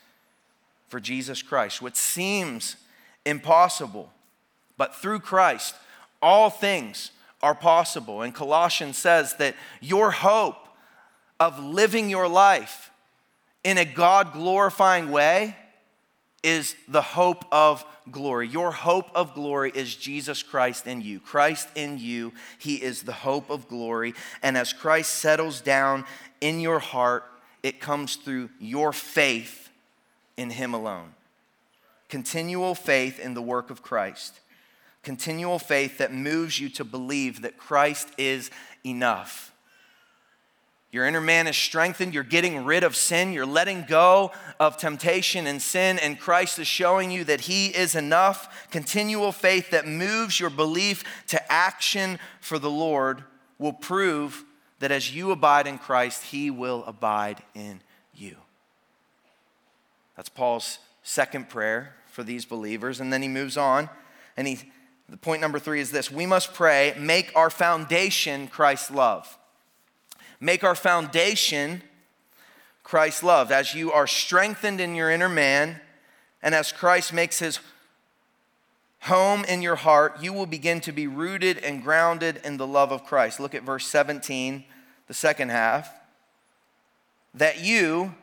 for 0.89 1.01
Jesus 1.01 1.43
Christ. 1.43 1.83
What 1.83 1.97
seems 1.97 2.77
impossible, 3.25 4.12
but 4.77 4.95
through 4.95 5.21
Christ, 5.21 5.75
all 6.23 6.51
things 6.51 7.11
are 7.43 7.55
possible. 7.55 8.23
And 8.23 8.35
Colossians 8.35 8.97
says 8.99 9.35
that 9.35 9.57
your 9.81 10.11
hope 10.11 10.69
of 11.39 11.59
living 11.62 12.09
your 12.09 12.29
life 12.29 12.91
in 13.65 13.79
a 13.79 13.85
God 13.85 14.33
glorifying 14.33 15.11
way 15.11 15.57
is 16.47 16.77
the 16.87 17.03
hope 17.03 17.45
of 17.51 17.85
glory. 18.11 18.47
Your 18.47 18.71
hope 18.71 19.11
of 19.17 19.35
glory 19.35 19.73
is 19.75 19.97
Jesus 19.97 20.45
Christ 20.45 20.87
in 20.87 21.01
you. 21.01 21.19
Christ 21.19 21.69
in 21.75 21.99
you, 21.99 22.33
He 22.59 22.77
is 22.77 23.03
the 23.03 23.13
hope 23.13 23.51
of 23.51 23.69
glory. 23.69 24.15
And 24.45 24.57
as 24.57 24.73
Christ 24.73 25.15
settles 25.15 25.61
down 25.61 26.05
in 26.41 26.61
your 26.61 26.79
heart, 26.79 27.25
it 27.65 27.81
comes 27.81 28.15
through 28.15 28.51
your 28.61 28.93
faith 28.93 29.71
in 30.37 30.51
Him 30.51 30.73
alone. 30.73 31.15
Continual 32.09 32.77
faith 32.77 33.19
in 33.19 33.35
the 33.35 33.43
work 33.43 33.69
of 33.69 33.83
Christ. 33.83 34.39
Continual 35.03 35.59
faith 35.59 35.99
that 35.99 36.13
moves 36.13 36.61
you 36.61 36.69
to 36.71 36.85
believe 36.85 37.43
that 37.43 37.59
Christ 37.59 38.09
is 38.17 38.53
enough 38.85 39.53
your 40.92 41.07
inner 41.07 41.20
man 41.20 41.46
is 41.46 41.57
strengthened. 41.57 42.14
You're 42.14 42.22
getting 42.22 42.64
rid 42.64 42.85
of 42.85 42.96
sin. 42.96 43.33
You're 43.33 43.44
letting 43.44 43.85
go 43.88 44.33
of 44.59 44.77
temptation 44.77 45.46
and 45.46 45.61
sin. 45.61 45.99
And 45.99 46.18
Christ 46.18 46.59
is 46.59 46.66
showing 46.66 47.11
you 47.11 47.25
that 47.25 47.42
He 47.42 47.68
is 47.68 47.94
enough. 47.94 48.68
Continual 48.70 49.33
faith 49.33 49.70
that 49.70 49.87
moves 49.87 50.40
your 50.40 50.51
belief 50.51 51.05
to 51.29 51.53
action 51.53 52.18
for 52.40 52.59
the 52.59 52.70
Lord 52.70 53.25
will 53.59 53.72
prove 53.72 54.44
that 54.79 54.90
as 54.90 55.14
you 55.14 55.33
abide 55.33 55.66
in 55.66 55.79
Christ, 55.79 56.25
He 56.25 56.51
will 56.51 56.85
abide 56.87 57.42
in 57.55 57.81
you. 58.14 58.37
That's 60.16 60.29
Paul's 60.29 60.79
second 61.03 61.49
prayer 61.49 61.94
for 62.07 62.22
these 62.22 62.44
believers. 62.44 63.01
And 63.01 63.12
then 63.12 63.22
he 63.22 63.29
moves 63.29 63.57
on. 63.57 63.90
And 64.37 64.49
he, 64.49 64.72
the 65.09 65.18
point 65.18 65.40
number 65.40 65.59
three 65.59 65.81
is 65.81 65.90
this 65.90 66.11
we 66.11 66.27
must 66.27 66.55
pray, 66.55 66.94
make 66.99 67.31
our 67.37 67.51
foundation 67.51 68.49
Christ's 68.49 68.90
love. 68.90 69.38
Make 70.40 70.64
our 70.64 70.75
foundation 70.75 71.83
Christ's 72.83 73.22
love. 73.22 73.51
As 73.51 73.75
you 73.75 73.90
are 73.92 74.07
strengthened 74.07 74.81
in 74.81 74.94
your 74.94 75.11
inner 75.11 75.29
man, 75.29 75.81
and 76.42 76.55
as 76.55 76.70
Christ 76.70 77.12
makes 77.12 77.38
his 77.38 77.59
home 79.01 79.44
in 79.44 79.62
your 79.62 79.77
heart, 79.77 80.22
you 80.22 80.33
will 80.33 80.46
begin 80.46 80.81
to 80.83 80.92
be 80.92 81.07
rooted 81.07 81.59
and 81.59 81.83
grounded 81.83 82.40
in 82.44 82.57
the 82.57 82.66
love 82.66 82.92
of 82.92 83.05
Christ. 83.05 83.40
Look 83.40 83.55
at 83.55 83.62
verse 83.62 83.87
17, 83.87 84.64
the 85.09 85.14
second 85.14 85.51
half. 85.51 85.92
That 87.35 87.61
you, 87.61 88.14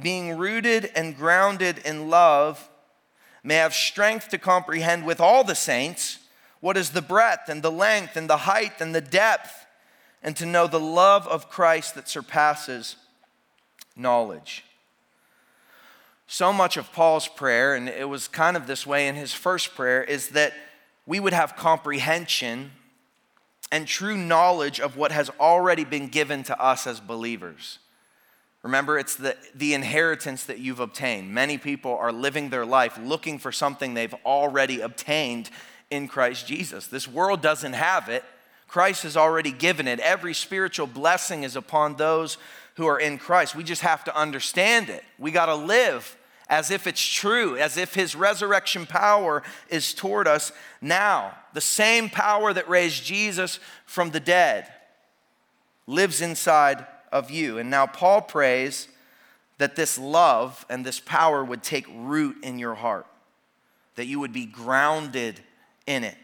being 0.00 0.38
rooted 0.38 0.90
and 0.94 1.16
grounded 1.16 1.78
in 1.84 2.08
love, 2.08 2.68
may 3.42 3.56
have 3.56 3.74
strength 3.74 4.28
to 4.30 4.38
comprehend 4.38 5.04
with 5.04 5.20
all 5.20 5.44
the 5.44 5.54
saints 5.54 6.18
what 6.60 6.76
is 6.76 6.90
the 6.90 7.02
breadth 7.02 7.48
and 7.48 7.62
the 7.62 7.70
length 7.70 8.16
and 8.16 8.30
the 8.30 8.38
height 8.38 8.80
and 8.80 8.94
the 8.94 9.00
depth 9.00 9.65
and 10.26 10.36
to 10.36 10.44
know 10.44 10.66
the 10.66 10.80
love 10.80 11.26
of 11.28 11.48
Christ 11.48 11.94
that 11.94 12.08
surpasses 12.08 12.96
knowledge. 13.96 14.64
So 16.26 16.52
much 16.52 16.76
of 16.76 16.92
Paul's 16.92 17.28
prayer, 17.28 17.76
and 17.76 17.88
it 17.88 18.08
was 18.08 18.26
kind 18.26 18.56
of 18.56 18.66
this 18.66 18.84
way 18.84 19.06
in 19.06 19.14
his 19.14 19.32
first 19.32 19.76
prayer, 19.76 20.02
is 20.02 20.30
that 20.30 20.52
we 21.06 21.20
would 21.20 21.32
have 21.32 21.54
comprehension 21.54 22.72
and 23.70 23.86
true 23.86 24.16
knowledge 24.16 24.80
of 24.80 24.96
what 24.96 25.12
has 25.12 25.30
already 25.38 25.84
been 25.84 26.08
given 26.08 26.42
to 26.42 26.60
us 26.60 26.88
as 26.88 26.98
believers. 26.98 27.78
Remember, 28.64 28.98
it's 28.98 29.14
the, 29.14 29.36
the 29.54 29.74
inheritance 29.74 30.42
that 30.44 30.58
you've 30.58 30.80
obtained. 30.80 31.32
Many 31.32 31.56
people 31.56 31.96
are 31.96 32.10
living 32.10 32.50
their 32.50 32.66
life 32.66 32.98
looking 33.00 33.38
for 33.38 33.52
something 33.52 33.94
they've 33.94 34.14
already 34.24 34.80
obtained 34.80 35.50
in 35.88 36.08
Christ 36.08 36.48
Jesus. 36.48 36.88
This 36.88 37.06
world 37.06 37.42
doesn't 37.42 37.74
have 37.74 38.08
it, 38.08 38.24
Christ 38.66 39.04
has 39.04 39.16
already 39.16 39.52
given 39.52 39.86
it. 39.86 40.00
Every 40.00 40.34
spiritual 40.34 40.86
blessing 40.86 41.44
is 41.44 41.56
upon 41.56 41.96
those 41.96 42.38
who 42.74 42.86
are 42.86 42.98
in 42.98 43.18
Christ. 43.18 43.54
We 43.54 43.64
just 43.64 43.82
have 43.82 44.04
to 44.04 44.16
understand 44.16 44.88
it. 44.90 45.04
We 45.18 45.30
got 45.30 45.46
to 45.46 45.54
live 45.54 46.16
as 46.48 46.70
if 46.70 46.86
it's 46.86 47.04
true, 47.04 47.56
as 47.56 47.76
if 47.76 47.94
his 47.94 48.14
resurrection 48.14 48.86
power 48.86 49.42
is 49.68 49.94
toward 49.94 50.28
us 50.28 50.52
now. 50.80 51.36
The 51.54 51.60
same 51.60 52.08
power 52.08 52.52
that 52.52 52.68
raised 52.68 53.04
Jesus 53.04 53.58
from 53.84 54.10
the 54.10 54.20
dead 54.20 54.68
lives 55.86 56.20
inside 56.20 56.86
of 57.10 57.30
you. 57.30 57.58
And 57.58 57.70
now 57.70 57.86
Paul 57.86 58.20
prays 58.20 58.88
that 59.58 59.74
this 59.74 59.98
love 59.98 60.66
and 60.68 60.84
this 60.84 61.00
power 61.00 61.44
would 61.44 61.62
take 61.62 61.86
root 61.94 62.36
in 62.42 62.58
your 62.58 62.74
heart, 62.74 63.06
that 63.94 64.06
you 64.06 64.20
would 64.20 64.32
be 64.32 64.44
grounded 64.44 65.40
in 65.86 66.04
it 66.04 66.16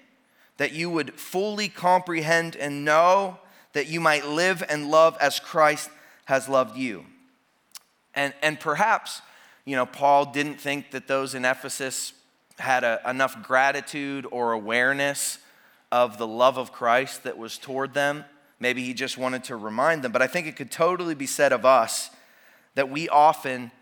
that 0.62 0.70
you 0.70 0.88
would 0.88 1.18
fully 1.18 1.68
comprehend 1.68 2.55
and 2.55 2.85
know 2.85 3.37
that 3.72 3.88
you 3.88 3.98
might 3.98 4.29
live 4.29 4.62
and 4.68 4.92
love 4.92 5.18
as 5.20 5.40
Christ 5.40 5.90
has 6.27 6.48
loved 6.48 6.77
you. 6.77 7.05
And, 8.14 8.33
and 8.42 8.61
perhaps, 8.61 9.22
you 9.64 9.75
know, 9.75 9.87
Paul 9.87 10.27
didn't 10.27 10.61
think 10.61 10.92
that 10.92 11.09
those 11.09 11.35
in 11.35 11.44
Ephesus 11.44 12.12
had 12.61 12.85
a, 12.85 13.01
enough 13.05 13.42
gratitude 13.42 14.25
or 14.31 14.53
awareness 14.53 15.38
of 15.90 16.16
the 16.16 16.29
love 16.29 16.59
of 16.59 16.70
Christ 16.70 17.25
that 17.25 17.37
was 17.37 17.59
toward 17.59 17.92
them. 17.92 18.25
Maybe 18.61 18.85
he 18.85 18.94
just 18.94 19.18
wanted 19.18 19.42
to 19.42 19.57
remind 19.57 20.03
them. 20.03 20.12
But 20.12 20.22
I 20.22 20.29
think 20.29 20.46
it 20.46 20.55
could 20.55 20.70
totally 20.70 21.16
be 21.16 21.27
said 21.27 21.53
of 21.53 21.64
us 21.64 22.11
that 22.77 22.88
we 22.88 23.09
often 23.09 23.72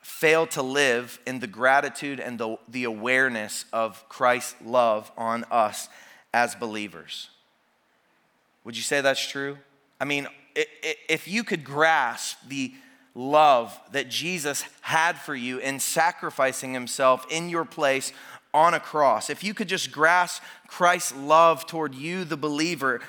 fail 0.00 0.46
to 0.46 0.62
live 0.62 1.18
in 1.26 1.40
the 1.40 1.48
gratitude 1.48 2.20
and 2.20 2.38
the, 2.38 2.56
the 2.68 2.84
awareness 2.84 3.64
of 3.72 4.08
Christ's 4.08 4.54
love 4.64 5.10
on 5.18 5.42
us 5.50 5.88
as 6.32 6.54
believers. 6.54 7.28
Would 8.64 8.76
you 8.76 8.82
say 8.82 9.00
that's 9.00 9.26
true? 9.26 9.58
I 10.00 10.04
mean, 10.04 10.28
if 10.54 11.28
you 11.28 11.44
could 11.44 11.64
grasp 11.64 12.38
the 12.48 12.72
love 13.14 13.78
that 13.92 14.08
Jesus 14.08 14.64
had 14.82 15.18
for 15.18 15.34
you 15.34 15.58
in 15.58 15.80
sacrificing 15.80 16.72
himself 16.72 17.26
in 17.30 17.48
your 17.48 17.64
place 17.64 18.12
on 18.52 18.74
a 18.74 18.80
cross, 18.80 19.30
if 19.30 19.42
you 19.44 19.54
could 19.54 19.68
just 19.68 19.92
grasp 19.92 20.42
Christ's 20.66 21.14
love 21.14 21.66
toward 21.66 21.94
you, 21.94 22.24
the 22.24 22.36
believer, 22.36 23.00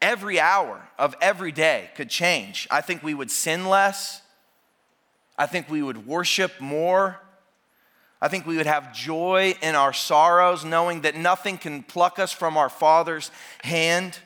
every 0.00 0.40
hour 0.40 0.88
of 0.98 1.14
every 1.20 1.52
day 1.52 1.90
could 1.94 2.10
change. 2.10 2.66
I 2.70 2.80
think 2.80 3.02
we 3.02 3.14
would 3.14 3.30
sin 3.30 3.68
less. 3.68 4.22
I 5.36 5.46
think 5.46 5.68
we 5.68 5.82
would 5.82 6.06
worship 6.06 6.60
more. 6.60 7.20
I 8.20 8.28
think 8.28 8.46
we 8.46 8.56
would 8.56 8.66
have 8.66 8.92
joy 8.92 9.54
in 9.62 9.74
our 9.74 9.92
sorrows, 9.92 10.64
knowing 10.64 11.02
that 11.02 11.14
nothing 11.14 11.56
can 11.56 11.82
pluck 11.82 12.18
us 12.18 12.32
from 12.32 12.56
our 12.56 12.68
Father's 12.68 13.30
hand. 13.62 14.18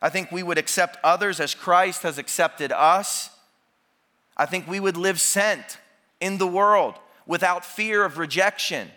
I 0.00 0.08
think 0.08 0.30
we 0.30 0.42
would 0.42 0.58
accept 0.58 0.96
others 1.02 1.40
as 1.40 1.54
Christ 1.54 2.04
has 2.04 2.16
accepted 2.16 2.72
us. 2.72 3.30
I 4.36 4.46
think 4.46 4.68
we 4.68 4.80
would 4.80 4.96
live 4.96 5.20
sent 5.20 5.78
in 6.20 6.38
the 6.38 6.46
world 6.46 6.94
without 7.26 7.64
fear 7.64 8.04
of 8.04 8.18
rejection. 8.18 8.90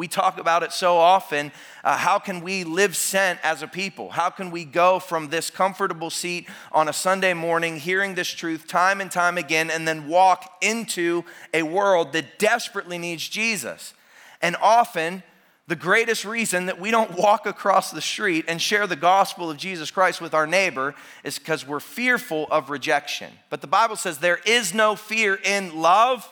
We 0.00 0.08
talk 0.08 0.40
about 0.40 0.62
it 0.62 0.72
so 0.72 0.96
often. 0.96 1.52
Uh, 1.84 1.94
how 1.94 2.18
can 2.18 2.40
we 2.40 2.64
live 2.64 2.96
sent 2.96 3.38
as 3.42 3.60
a 3.60 3.66
people? 3.66 4.08
How 4.08 4.30
can 4.30 4.50
we 4.50 4.64
go 4.64 4.98
from 4.98 5.28
this 5.28 5.50
comfortable 5.50 6.08
seat 6.08 6.48
on 6.72 6.88
a 6.88 6.92
Sunday 6.94 7.34
morning, 7.34 7.76
hearing 7.76 8.14
this 8.14 8.28
truth 8.28 8.66
time 8.66 9.02
and 9.02 9.12
time 9.12 9.36
again, 9.36 9.68
and 9.68 9.86
then 9.86 10.08
walk 10.08 10.56
into 10.62 11.22
a 11.52 11.64
world 11.64 12.14
that 12.14 12.38
desperately 12.38 12.96
needs 12.96 13.28
Jesus? 13.28 13.92
And 14.40 14.56
often, 14.62 15.22
the 15.66 15.76
greatest 15.76 16.24
reason 16.24 16.64
that 16.64 16.80
we 16.80 16.90
don't 16.90 17.14
walk 17.18 17.44
across 17.44 17.90
the 17.90 18.00
street 18.00 18.46
and 18.48 18.58
share 18.58 18.86
the 18.86 18.96
gospel 18.96 19.50
of 19.50 19.58
Jesus 19.58 19.90
Christ 19.90 20.22
with 20.22 20.32
our 20.32 20.46
neighbor 20.46 20.94
is 21.24 21.38
because 21.38 21.66
we're 21.66 21.78
fearful 21.78 22.46
of 22.50 22.70
rejection. 22.70 23.30
But 23.50 23.60
the 23.60 23.66
Bible 23.66 23.96
says 23.96 24.16
there 24.16 24.40
is 24.46 24.72
no 24.72 24.96
fear 24.96 25.38
in 25.44 25.78
love 25.78 26.26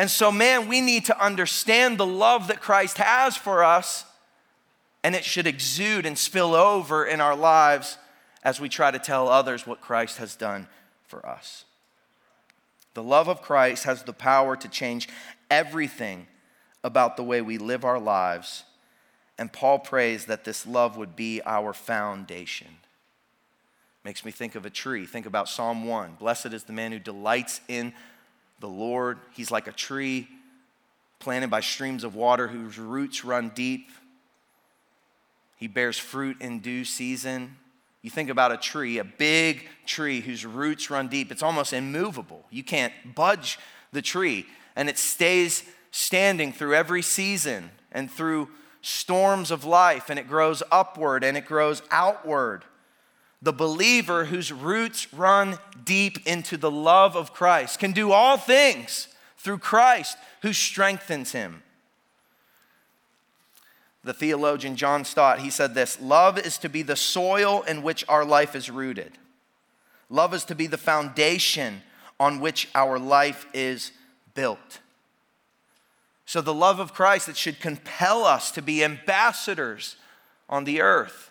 and 0.00 0.10
so, 0.10 0.32
man, 0.32 0.66
we 0.66 0.80
need 0.80 1.04
to 1.04 1.22
understand 1.22 1.98
the 1.98 2.06
love 2.06 2.48
that 2.48 2.62
Christ 2.62 2.96
has 2.96 3.36
for 3.36 3.62
us, 3.62 4.06
and 5.04 5.14
it 5.14 5.26
should 5.26 5.46
exude 5.46 6.06
and 6.06 6.16
spill 6.16 6.54
over 6.54 7.04
in 7.04 7.20
our 7.20 7.36
lives 7.36 7.98
as 8.42 8.58
we 8.58 8.70
try 8.70 8.90
to 8.90 8.98
tell 8.98 9.28
others 9.28 9.66
what 9.66 9.82
Christ 9.82 10.16
has 10.16 10.36
done 10.36 10.68
for 11.06 11.26
us. 11.26 11.66
The 12.94 13.02
love 13.02 13.28
of 13.28 13.42
Christ 13.42 13.84
has 13.84 14.02
the 14.02 14.14
power 14.14 14.56
to 14.56 14.68
change 14.68 15.06
everything 15.50 16.28
about 16.82 17.18
the 17.18 17.22
way 17.22 17.42
we 17.42 17.58
live 17.58 17.84
our 17.84 18.00
lives. 18.00 18.64
And 19.36 19.52
Paul 19.52 19.80
prays 19.80 20.24
that 20.24 20.44
this 20.44 20.66
love 20.66 20.96
would 20.96 21.14
be 21.14 21.42
our 21.44 21.74
foundation. 21.74 22.68
Makes 24.02 24.24
me 24.24 24.30
think 24.30 24.54
of 24.54 24.64
a 24.64 24.70
tree. 24.70 25.04
Think 25.04 25.26
about 25.26 25.46
Psalm 25.46 25.84
1. 25.84 26.16
Blessed 26.18 26.54
is 26.54 26.64
the 26.64 26.72
man 26.72 26.90
who 26.90 26.98
delights 26.98 27.60
in 27.68 27.92
the 28.60 28.68
Lord. 28.68 29.18
He's 29.32 29.50
like 29.50 29.66
a 29.66 29.72
tree 29.72 30.28
planted 31.18 31.50
by 31.50 31.60
streams 31.60 32.04
of 32.04 32.14
water 32.14 32.48
whose 32.48 32.78
roots 32.78 33.24
run 33.24 33.50
deep. 33.54 33.90
He 35.56 35.68
bears 35.68 35.98
fruit 35.98 36.40
in 36.40 36.60
due 36.60 36.84
season. 36.84 37.56
You 38.02 38.10
think 38.10 38.30
about 38.30 38.52
a 38.52 38.56
tree, 38.56 38.98
a 38.98 39.04
big 39.04 39.68
tree 39.84 40.20
whose 40.20 40.46
roots 40.46 40.90
run 40.90 41.08
deep. 41.08 41.30
It's 41.30 41.42
almost 41.42 41.74
immovable. 41.74 42.44
You 42.50 42.64
can't 42.64 42.92
budge 43.14 43.58
the 43.92 44.00
tree, 44.00 44.46
and 44.74 44.88
it 44.88 44.96
stays 44.96 45.64
standing 45.90 46.52
through 46.52 46.74
every 46.74 47.02
season 47.02 47.70
and 47.92 48.10
through 48.10 48.48
storms 48.80 49.50
of 49.50 49.64
life, 49.64 50.08
and 50.08 50.18
it 50.18 50.28
grows 50.28 50.62
upward 50.72 51.24
and 51.24 51.36
it 51.36 51.44
grows 51.44 51.82
outward. 51.90 52.64
The 53.42 53.52
believer 53.52 54.26
whose 54.26 54.52
roots 54.52 55.12
run 55.12 55.58
deep 55.84 56.26
into 56.26 56.56
the 56.56 56.70
love 56.70 57.16
of 57.16 57.32
Christ 57.32 57.78
can 57.78 57.92
do 57.92 58.12
all 58.12 58.36
things 58.36 59.08
through 59.38 59.58
Christ 59.58 60.18
who 60.42 60.52
strengthens 60.52 61.32
him. 61.32 61.62
The 64.04 64.14
theologian 64.14 64.76
John 64.76 65.04
Stott, 65.04 65.40
he 65.40 65.50
said 65.50 65.74
this 65.74 66.00
Love 66.00 66.38
is 66.38 66.58
to 66.58 66.68
be 66.68 66.82
the 66.82 66.96
soil 66.96 67.62
in 67.62 67.82
which 67.82 68.04
our 68.08 68.24
life 68.24 68.54
is 68.54 68.70
rooted. 68.70 69.12
Love 70.08 70.34
is 70.34 70.44
to 70.44 70.54
be 70.54 70.66
the 70.66 70.78
foundation 70.78 71.82
on 72.18 72.40
which 72.40 72.68
our 72.74 72.98
life 72.98 73.46
is 73.54 73.92
built. 74.34 74.80
So, 76.26 76.40
the 76.40 76.54
love 76.54 76.78
of 76.78 76.94
Christ 76.94 77.26
that 77.26 77.36
should 77.36 77.60
compel 77.60 78.24
us 78.24 78.50
to 78.52 78.62
be 78.62 78.84
ambassadors 78.84 79.96
on 80.48 80.64
the 80.64 80.80
earth. 80.80 81.29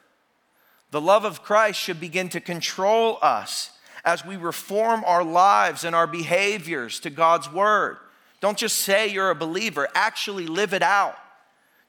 The 0.91 1.01
love 1.01 1.25
of 1.25 1.43
Christ 1.43 1.79
should 1.79 1.99
begin 1.99 2.29
to 2.29 2.39
control 2.39 3.19
us 3.21 3.71
as 4.03 4.25
we 4.25 4.37
reform 4.37 5.03
our 5.05 5.23
lives 5.23 5.83
and 5.83 5.95
our 5.95 6.07
behaviors 6.07 6.99
to 7.01 7.09
God's 7.09 7.51
word. 7.51 7.97
Don't 8.41 8.57
just 8.57 8.77
say 8.77 9.07
you're 9.07 9.29
a 9.29 9.35
believer, 9.35 9.87
actually 9.93 10.47
live 10.47 10.73
it 10.73 10.81
out. 10.81 11.17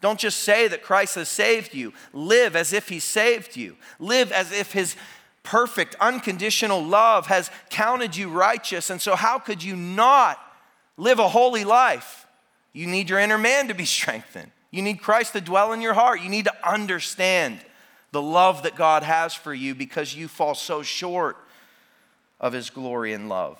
Don't 0.00 0.18
just 0.18 0.40
say 0.40 0.66
that 0.68 0.82
Christ 0.82 1.14
has 1.16 1.28
saved 1.28 1.74
you. 1.74 1.92
Live 2.12 2.56
as 2.56 2.72
if 2.72 2.88
He 2.88 3.00
saved 3.00 3.56
you. 3.56 3.76
Live 3.98 4.32
as 4.32 4.50
if 4.50 4.72
His 4.72 4.96
perfect, 5.42 5.94
unconditional 6.00 6.82
love 6.82 7.26
has 7.26 7.50
counted 7.68 8.16
you 8.16 8.30
righteous. 8.30 8.90
And 8.90 9.00
so, 9.00 9.14
how 9.14 9.38
could 9.38 9.62
you 9.62 9.76
not 9.76 10.38
live 10.96 11.18
a 11.18 11.28
holy 11.28 11.64
life? 11.64 12.26
You 12.72 12.86
need 12.86 13.10
your 13.10 13.18
inner 13.18 13.38
man 13.38 13.68
to 13.68 13.74
be 13.74 13.84
strengthened. 13.86 14.50
You 14.70 14.82
need 14.82 15.02
Christ 15.02 15.32
to 15.34 15.40
dwell 15.40 15.72
in 15.72 15.80
your 15.80 15.94
heart. 15.94 16.22
You 16.22 16.28
need 16.30 16.46
to 16.46 16.68
understand 16.68 17.60
the 18.12 18.22
love 18.22 18.64
that 18.64 18.76
God 18.76 19.02
has 19.02 19.34
for 19.34 19.54
you 19.54 19.74
because 19.74 20.14
you 20.14 20.28
fall 20.28 20.54
so 20.54 20.82
short 20.82 21.36
of 22.40 22.52
His 22.52 22.70
glory 22.70 23.12
and 23.12 23.28
love. 23.28 23.58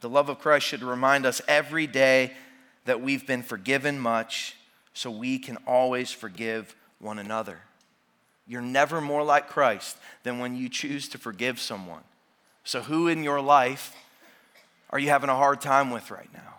The 0.00 0.08
love 0.08 0.28
of 0.28 0.38
Christ 0.38 0.66
should 0.66 0.82
remind 0.82 1.26
us 1.26 1.40
every 1.48 1.86
day 1.86 2.32
that 2.84 3.00
we've 3.00 3.26
been 3.26 3.42
forgiven 3.42 3.98
much 3.98 4.56
so 4.94 5.10
we 5.10 5.38
can 5.38 5.56
always 5.66 6.10
forgive 6.10 6.74
one 6.98 7.18
another. 7.18 7.58
You're 8.46 8.62
never 8.62 9.00
more 9.00 9.22
like 9.22 9.48
Christ 9.48 9.96
than 10.22 10.38
when 10.38 10.56
you 10.56 10.68
choose 10.68 11.08
to 11.10 11.18
forgive 11.18 11.60
someone. 11.60 12.02
So, 12.64 12.82
who 12.82 13.08
in 13.08 13.22
your 13.22 13.40
life 13.40 13.94
are 14.90 14.98
you 14.98 15.08
having 15.08 15.30
a 15.30 15.36
hard 15.36 15.60
time 15.60 15.90
with 15.90 16.10
right 16.10 16.32
now? 16.32 16.54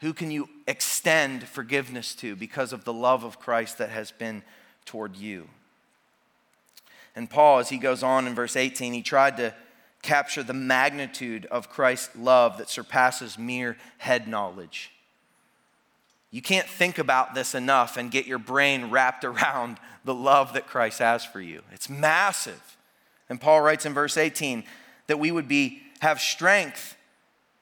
Who 0.00 0.12
can 0.12 0.30
you 0.30 0.48
extend 0.68 1.48
forgiveness 1.48 2.14
to 2.16 2.36
because 2.36 2.72
of 2.72 2.84
the 2.84 2.92
love 2.92 3.24
of 3.24 3.40
Christ 3.40 3.78
that 3.78 3.90
has 3.90 4.12
been 4.12 4.42
toward 4.84 5.16
you? 5.16 5.48
And 7.16 7.28
Paul, 7.28 7.58
as 7.58 7.70
he 7.70 7.78
goes 7.78 8.04
on 8.04 8.28
in 8.28 8.34
verse 8.34 8.54
18, 8.54 8.92
he 8.92 9.02
tried 9.02 9.38
to 9.38 9.54
capture 10.02 10.44
the 10.44 10.54
magnitude 10.54 11.46
of 11.46 11.68
Christ's 11.68 12.14
love 12.14 12.58
that 12.58 12.68
surpasses 12.68 13.36
mere 13.36 13.76
head 13.98 14.28
knowledge. 14.28 14.92
You 16.30 16.42
can't 16.42 16.68
think 16.68 16.98
about 16.98 17.34
this 17.34 17.54
enough 17.54 17.96
and 17.96 18.10
get 18.10 18.26
your 18.26 18.38
brain 18.38 18.90
wrapped 18.90 19.24
around 19.24 19.78
the 20.04 20.14
love 20.14 20.52
that 20.52 20.66
Christ 20.66 20.98
has 20.98 21.24
for 21.24 21.40
you. 21.40 21.62
It's 21.72 21.88
massive. 21.88 22.76
And 23.28 23.40
Paul 23.40 23.62
writes 23.62 23.86
in 23.86 23.94
verse 23.94 24.16
18 24.16 24.64
that 25.06 25.18
we 25.18 25.30
would 25.30 25.48
be 25.48 25.82
have 26.00 26.20
strength. 26.20 26.96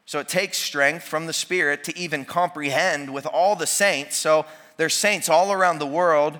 So 0.06 0.18
it 0.18 0.28
takes 0.28 0.58
strength 0.58 1.04
from 1.04 1.26
the 1.26 1.32
Spirit 1.32 1.84
to 1.84 1.98
even 1.98 2.24
comprehend 2.24 3.12
with 3.12 3.26
all 3.26 3.56
the 3.56 3.66
saints. 3.66 4.16
So 4.16 4.46
there's 4.76 4.94
saints 4.94 5.28
all 5.28 5.52
around 5.52 5.78
the 5.78 5.86
world. 5.86 6.38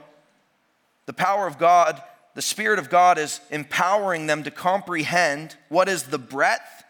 The 1.04 1.12
power 1.12 1.46
of 1.46 1.58
God 1.58 2.00
the 2.36 2.42
Spirit 2.42 2.78
of 2.78 2.90
God 2.90 3.16
is 3.16 3.40
empowering 3.50 4.26
them 4.26 4.42
to 4.42 4.50
comprehend 4.50 5.56
what 5.70 5.88
is 5.88 6.02
the 6.02 6.18
breadth 6.18 6.84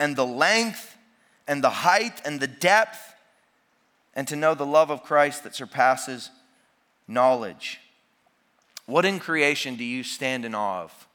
and 0.00 0.16
the 0.16 0.26
length 0.26 0.98
and 1.46 1.62
the 1.62 1.70
height 1.70 2.20
and 2.24 2.40
the 2.40 2.48
depth, 2.48 3.14
and 4.14 4.26
to 4.26 4.34
know 4.34 4.52
the 4.52 4.66
love 4.66 4.90
of 4.90 5.04
Christ 5.04 5.44
that 5.44 5.54
surpasses 5.54 6.30
knowledge. 7.06 7.78
What 8.86 9.04
in 9.04 9.20
creation 9.20 9.76
do 9.76 9.84
you 9.84 10.02
stand 10.02 10.44
in 10.44 10.56
awe 10.56 10.82
of? 10.82 11.08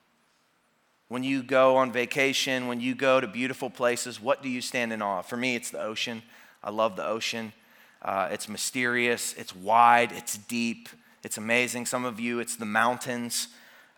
When 1.07 1.23
you 1.23 1.43
go 1.43 1.77
on 1.77 1.91
vacation, 1.91 2.67
when 2.67 2.81
you 2.81 2.95
go 2.95 3.21
to 3.21 3.27
beautiful 3.27 3.69
places, 3.69 4.19
what 4.19 4.41
do 4.41 4.49
you 4.49 4.61
stand 4.61 4.91
in 4.91 5.01
awe? 5.01 5.21
For 5.21 5.37
me, 5.37 5.55
it's 5.55 5.69
the 5.69 5.81
ocean. 5.81 6.23
I 6.63 6.71
love 6.71 6.95
the 6.95 7.05
ocean. 7.05 7.53
Uh, 8.01 8.29
it's 8.31 8.49
mysterious, 8.49 9.33
it's 9.33 9.55
wide, 9.55 10.11
it's 10.11 10.37
deep, 10.37 10.89
it's 11.23 11.37
amazing. 11.37 11.85
Some 11.85 12.05
of 12.05 12.19
you, 12.19 12.39
it's 12.39 12.55
the 12.55 12.65
mountains 12.65 13.47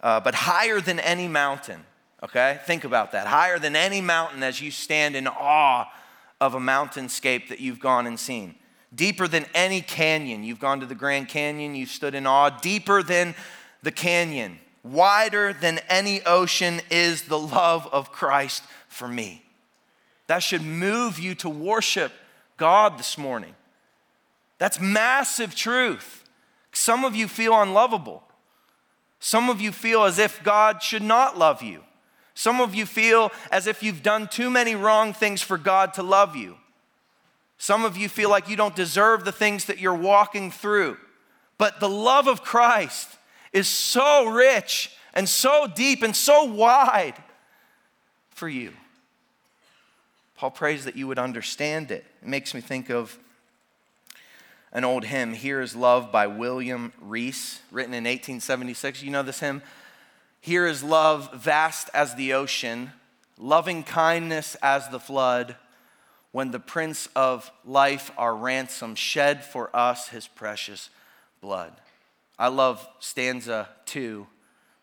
uh, 0.01 0.19
but 0.19 0.35
higher 0.35 0.79
than 0.79 0.99
any 0.99 1.27
mountain, 1.27 1.83
okay? 2.23 2.59
Think 2.65 2.83
about 2.83 3.11
that. 3.13 3.27
Higher 3.27 3.59
than 3.59 3.75
any 3.75 4.01
mountain 4.01 4.43
as 4.43 4.61
you 4.61 4.71
stand 4.71 5.15
in 5.15 5.27
awe 5.27 5.91
of 6.39 6.53
a 6.53 6.59
mountainscape 6.59 7.47
that 7.49 7.59
you've 7.59 7.79
gone 7.79 8.05
and 8.05 8.19
seen. 8.19 8.55
Deeper 8.93 9.27
than 9.27 9.45
any 9.53 9.81
canyon. 9.81 10.43
You've 10.43 10.59
gone 10.59 10.79
to 10.79 10.85
the 10.85 10.95
Grand 10.95 11.29
Canyon, 11.29 11.75
you've 11.75 11.89
stood 11.89 12.13
in 12.13 12.27
awe. 12.27 12.49
Deeper 12.49 13.01
than 13.01 13.35
the 13.81 13.91
canyon. 13.91 14.59
Wider 14.83 15.53
than 15.53 15.79
any 15.89 16.23
ocean 16.25 16.81
is 16.89 17.23
the 17.23 17.39
love 17.39 17.87
of 17.91 18.11
Christ 18.11 18.63
for 18.87 19.07
me. 19.07 19.43
That 20.27 20.39
should 20.39 20.61
move 20.61 21.19
you 21.19 21.35
to 21.35 21.49
worship 21.49 22.11
God 22.57 22.97
this 22.97 23.17
morning. 23.17 23.55
That's 24.57 24.79
massive 24.79 25.55
truth. 25.55 26.23
Some 26.71 27.05
of 27.05 27.15
you 27.15 27.27
feel 27.27 27.59
unlovable. 27.59 28.23
Some 29.19 29.49
of 29.49 29.61
you 29.61 29.71
feel 29.71 30.03
as 30.03 30.19
if 30.19 30.43
God 30.43 30.81
should 30.81 31.01
not 31.01 31.37
love 31.37 31.61
you. 31.61 31.83
Some 32.33 32.61
of 32.61 32.75
you 32.75 32.85
feel 32.85 33.31
as 33.51 33.65
if 33.65 33.81
you've 33.81 34.03
done 34.03 34.27
too 34.27 34.51
many 34.51 34.75
wrong 34.75 35.11
things 35.11 35.41
for 35.41 35.57
God 35.57 35.93
to 35.95 36.03
love 36.03 36.35
you. 36.35 36.57
Some 37.57 37.83
of 37.83 37.97
you 37.97 38.07
feel 38.07 38.29
like 38.29 38.47
you 38.47 38.55
don't 38.55 38.75
deserve 38.75 39.25
the 39.25 39.31
things 39.31 39.65
that 39.65 39.79
you're 39.79 39.93
walking 39.93 40.51
through. 40.51 40.97
But 41.57 41.79
the 41.79 41.89
love 41.89 42.27
of 42.27 42.43
Christ 42.43 43.16
is 43.57 43.67
so 43.67 44.27
rich 44.27 44.91
and 45.13 45.27
so 45.27 45.67
deep 45.67 46.03
and 46.03 46.15
so 46.15 46.43
wide 46.43 47.15
for 48.29 48.47
you. 48.47 48.71
Paul 50.35 50.51
prays 50.51 50.85
that 50.85 50.95
you 50.95 51.07
would 51.07 51.17
understand 51.17 51.89
it. 51.89 52.05
It 52.21 52.27
makes 52.27 52.53
me 52.53 52.61
think 52.61 52.89
of 52.89 53.17
an 54.71 54.83
old 54.83 55.05
hymn, 55.05 55.33
Here 55.33 55.59
is 55.59 55.75
Love 55.75 56.11
by 56.11 56.27
William 56.27 56.93
Rees, 57.01 57.61
written 57.71 57.93
in 57.93 58.03
1876. 58.03 59.01
You 59.01 59.09
know 59.09 59.23
this 59.23 59.39
hymn? 59.39 59.63
Here 60.39 60.67
is 60.67 60.83
love 60.83 61.33
vast 61.33 61.89
as 61.95 62.13
the 62.13 62.33
ocean, 62.33 62.91
loving 63.39 63.83
kindness 63.83 64.55
as 64.61 64.87
the 64.89 64.99
flood, 64.99 65.55
when 66.31 66.51
the 66.51 66.59
Prince 66.59 67.09
of 67.15 67.51
Life, 67.65 68.11
our 68.17 68.35
ransom, 68.35 68.93
shed 68.93 69.43
for 69.43 69.75
us 69.75 70.09
his 70.09 70.27
precious 70.27 70.91
blood. 71.41 71.73
I 72.39 72.49
love 72.49 72.87
stanza 72.99 73.69
two, 73.85 74.27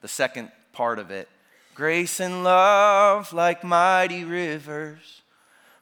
the 0.01 0.09
second 0.09 0.51
part 0.73 0.99
of 0.99 1.11
it. 1.11 1.29
Grace 1.75 2.21
and 2.21 2.45
love 2.45 3.33
like 3.33 3.65
mighty 3.65 4.25
rivers 4.25 5.23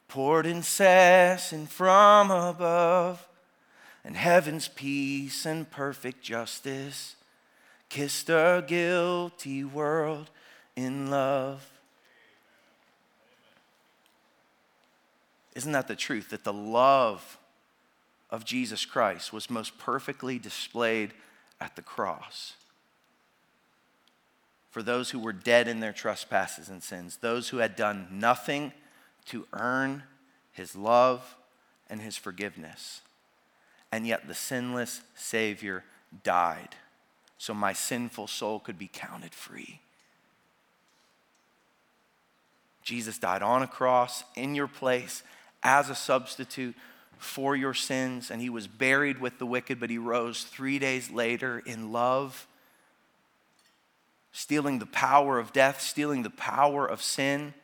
poured 0.08 0.46
incessant 0.46 1.70
from 1.70 2.30
above 2.30 3.26
and 4.04 4.16
heaven's 4.16 4.68
peace 4.68 5.46
and 5.46 5.70
perfect 5.70 6.22
justice 6.22 7.16
kissed 7.88 8.28
a 8.28 8.64
guilty 8.66 9.64
world 9.64 10.30
in 10.76 11.10
love. 11.10 11.66
Isn't 15.54 15.72
that 15.72 15.88
the 15.88 15.96
truth? 15.96 16.30
That 16.30 16.44
the 16.44 16.52
love 16.52 17.38
of 18.30 18.44
Jesus 18.44 18.86
Christ 18.86 19.32
was 19.32 19.50
most 19.50 19.78
perfectly 19.78 20.38
displayed 20.38 21.12
at 21.62 21.76
the 21.76 21.82
cross. 21.82 22.54
For 24.70 24.82
those 24.82 25.10
who 25.10 25.18
were 25.18 25.32
dead 25.32 25.68
in 25.68 25.80
their 25.80 25.92
trespasses 25.92 26.68
and 26.68 26.82
sins, 26.82 27.18
those 27.18 27.50
who 27.50 27.58
had 27.58 27.76
done 27.76 28.08
nothing 28.10 28.72
to 29.26 29.46
earn 29.52 30.02
his 30.52 30.74
love 30.74 31.36
and 31.88 32.00
his 32.00 32.16
forgiveness 32.16 33.02
and 33.92 34.06
yet 34.06 34.26
the 34.26 34.34
sinless 34.34 35.02
Savior 35.14 35.84
died 36.24 36.70
so 37.36 37.52
my 37.52 37.74
sinful 37.74 38.26
soul 38.26 38.58
could 38.58 38.78
be 38.78 38.88
counted 38.90 39.34
free. 39.34 39.80
Jesus 42.82 43.18
died 43.18 43.42
on 43.42 43.62
a 43.62 43.66
cross 43.66 44.24
in 44.34 44.54
your 44.54 44.66
place 44.66 45.22
as 45.62 45.90
a 45.90 45.94
substitute 45.94 46.74
for 47.22 47.54
your 47.54 47.74
sins, 47.74 48.30
and 48.30 48.40
he 48.40 48.50
was 48.50 48.66
buried 48.66 49.20
with 49.20 49.38
the 49.38 49.46
wicked, 49.46 49.78
but 49.78 49.90
he 49.90 49.98
rose 49.98 50.44
three 50.44 50.78
days 50.78 51.10
later 51.10 51.62
in 51.64 51.92
love, 51.92 52.46
stealing 54.32 54.78
the 54.78 54.86
power 54.86 55.38
of 55.38 55.52
death, 55.52 55.80
stealing 55.80 56.22
the 56.22 56.30
power 56.30 56.86
of 56.86 57.02
sin. 57.02 57.54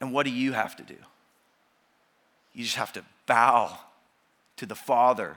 And 0.00 0.12
what 0.12 0.24
do 0.24 0.32
you 0.32 0.52
have 0.52 0.76
to 0.76 0.82
do? 0.82 0.96
You 2.52 2.64
just 2.64 2.76
have 2.76 2.92
to 2.94 3.04
bow 3.26 3.78
to 4.56 4.66
the 4.66 4.74
Father 4.74 5.36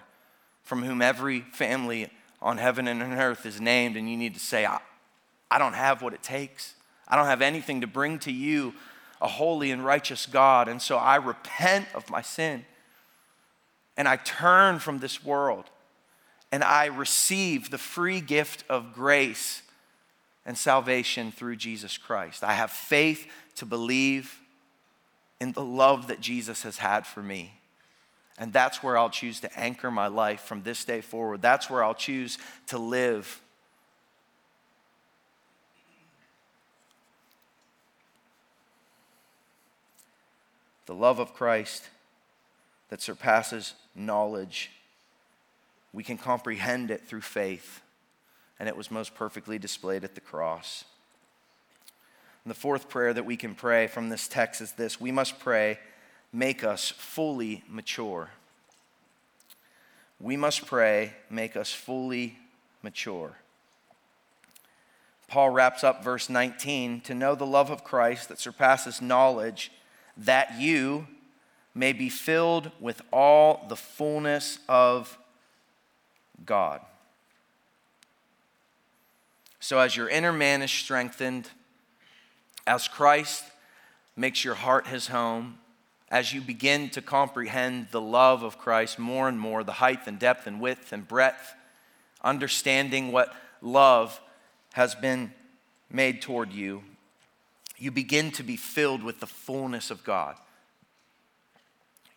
from 0.64 0.84
whom 0.84 1.02
every 1.02 1.42
family 1.42 2.10
on 2.42 2.58
heaven 2.58 2.88
and 2.88 3.02
on 3.02 3.14
earth 3.14 3.46
is 3.46 3.62
named, 3.62 3.96
and 3.96 4.10
you 4.10 4.18
need 4.18 4.34
to 4.34 4.40
say, 4.40 4.66
I, 4.66 4.80
I 5.50 5.60
don't 5.60 5.74
have 5.74 6.02
what 6.02 6.14
it 6.14 6.24
takes. 6.24 6.74
I 7.08 7.16
don't 7.16 7.26
have 7.26 7.42
anything 7.42 7.82
to 7.82 7.88
bring 7.88 8.20
to 8.20 8.32
you 8.32 8.74
a 9.22 9.28
holy 9.28 9.72
and 9.72 9.84
righteous 9.84 10.26
God. 10.26 10.68
And 10.68 10.82
so 10.82 10.98
I 10.98 11.16
repent 11.16 11.88
of 11.96 12.10
my 12.10 12.22
sin 12.22 12.66
and 13.98 14.08
I 14.08 14.16
turn 14.16 14.80
from 14.80 15.00
this 15.00 15.24
world 15.24 15.66
and 16.52 16.64
I 16.64 16.86
receive 16.86 17.70
the 17.70 17.78
free 17.78 18.22
gift 18.22 18.64
of 18.70 18.94
grace 18.94 19.64
and 20.46 20.58
salvation 20.58 21.32
through 21.32 21.58
Jesus 21.58 21.98
Christ. 21.98 22.44
I 22.44 22.54
have 22.54 22.72
faith 22.72 23.28
to 23.56 23.66
believe 23.66 24.40
in 25.42 25.52
the 25.52 25.64
love 25.64 26.08
that 26.08 26.22
Jesus 26.22 26.64
has 26.64 26.78
had 26.78 27.06
for 27.06 27.22
me. 27.22 27.54
And 28.38 28.54
that's 28.54 28.84
where 28.84 28.98
I'll 28.98 29.10
choose 29.10 29.40
to 29.42 29.60
anchor 29.60 29.90
my 29.90 30.08
life 30.08 30.42
from 30.42 30.62
this 30.62 30.86
day 30.86 31.02
forward. 31.02 31.42
That's 31.42 31.70
where 31.70 31.84
I'll 31.84 31.96
choose 31.96 32.38
to 32.68 32.78
live. 32.78 33.42
The 40.86 40.94
love 40.94 41.20
of 41.20 41.34
Christ 41.34 41.90
that 42.90 43.02
surpasses 43.02 43.74
knowledge. 43.96 44.72
We 45.94 46.04
can 46.04 46.18
comprehend 46.18 46.92
it 46.92 47.08
through 47.08 47.22
faith, 47.22 47.82
and 48.60 48.70
it 48.70 48.78
was 48.78 48.92
most 48.92 49.16
perfectly 49.16 49.60
displayed 49.60 50.04
at 50.04 50.16
the 50.16 50.22
cross. 50.22 50.86
And 52.44 52.52
the 52.52 52.60
fourth 52.60 52.88
prayer 52.88 53.14
that 53.14 53.26
we 53.26 53.36
can 53.36 53.56
pray 53.56 53.88
from 53.88 54.10
this 54.10 54.28
text 54.28 54.62
is 54.62 54.72
this 54.74 55.02
we 55.02 55.12
must 55.12 55.40
pray, 55.40 55.80
make 56.32 56.64
us 56.64 56.90
fully 56.90 57.64
mature. 57.68 58.30
We 60.20 60.38
must 60.38 60.66
pray, 60.66 61.14
make 61.30 61.56
us 61.56 61.72
fully 61.72 62.38
mature. 62.82 63.38
Paul 65.28 65.50
wraps 65.50 65.84
up 65.84 66.04
verse 66.04 66.30
19 66.30 67.02
to 67.02 67.14
know 67.14 67.36
the 67.36 67.46
love 67.46 67.70
of 67.70 67.84
Christ 67.84 68.30
that 68.30 68.40
surpasses 68.40 69.02
knowledge, 69.02 69.72
that 70.16 70.58
you, 70.58 71.08
may 71.78 71.94
be 71.94 72.10
filled 72.10 72.72
with 72.80 73.02
all 73.14 73.66
the 73.70 73.76
fullness 73.76 74.58
of 74.68 75.18
God. 76.46 76.82
So, 79.60 79.80
as 79.80 79.96
your 79.96 80.10
inner 80.10 80.34
man 80.34 80.62
is 80.62 80.72
strengthened, 80.72 81.50
as 82.66 82.88
Christ 82.88 83.44
makes 84.16 84.44
your 84.44 84.56
heart 84.56 84.88
his 84.88 85.08
home, 85.08 85.60
as 86.10 86.34
you 86.34 86.42
begin 86.42 86.90
to 86.90 87.02
comprehend 87.02 87.88
the 87.92 88.02
love 88.02 88.42
of 88.42 88.58
Christ 88.58 88.98
more 88.98 89.28
and 89.28 89.40
more, 89.40 89.64
the 89.64 89.74
height 89.74 90.08
and 90.08 90.18
depth 90.18 90.48
and 90.48 90.60
width 90.60 90.92
and 90.92 91.08
breadth, 91.08 91.54
understanding 92.24 93.12
what 93.12 93.34
love 93.62 94.20
has 94.74 94.96
been 94.96 95.32
made 95.92 96.22
toward 96.22 96.54
you, 96.54 96.84
you 97.78 97.92
begin 97.92 98.32
to 98.32 98.44
be 98.44 98.56
filled 98.56 99.04
with 99.04 99.20
the 99.20 99.28
fullness 99.28 99.92
of 99.92 100.04
God 100.04 100.38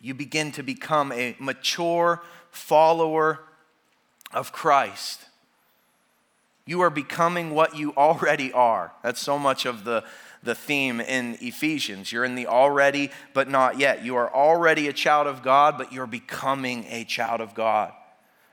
you 0.01 0.13
begin 0.13 0.51
to 0.53 0.63
become 0.63 1.11
a 1.11 1.35
mature 1.39 2.21
follower 2.49 3.39
of 4.33 4.51
Christ. 4.51 5.25
You 6.65 6.81
are 6.81 6.89
becoming 6.89 7.51
what 7.51 7.75
you 7.75 7.93
already 7.95 8.51
are. 8.53 8.91
That's 9.03 9.21
so 9.21 9.37
much 9.37 9.65
of 9.65 9.83
the, 9.83 10.03
the 10.43 10.55
theme 10.55 11.01
in 11.01 11.37
Ephesians. 11.41 12.11
You're 12.11 12.23
in 12.25 12.35
the 12.35 12.47
already, 12.47 13.11
but 13.33 13.49
not 13.49 13.79
yet. 13.79 14.03
You 14.03 14.15
are 14.15 14.33
already 14.33 14.87
a 14.87 14.93
child 14.93 15.27
of 15.27 15.43
God, 15.43 15.77
but 15.77 15.91
you're 15.91 16.07
becoming 16.07 16.85
a 16.89 17.03
child 17.03 17.41
of 17.41 17.53
God. 17.53 17.93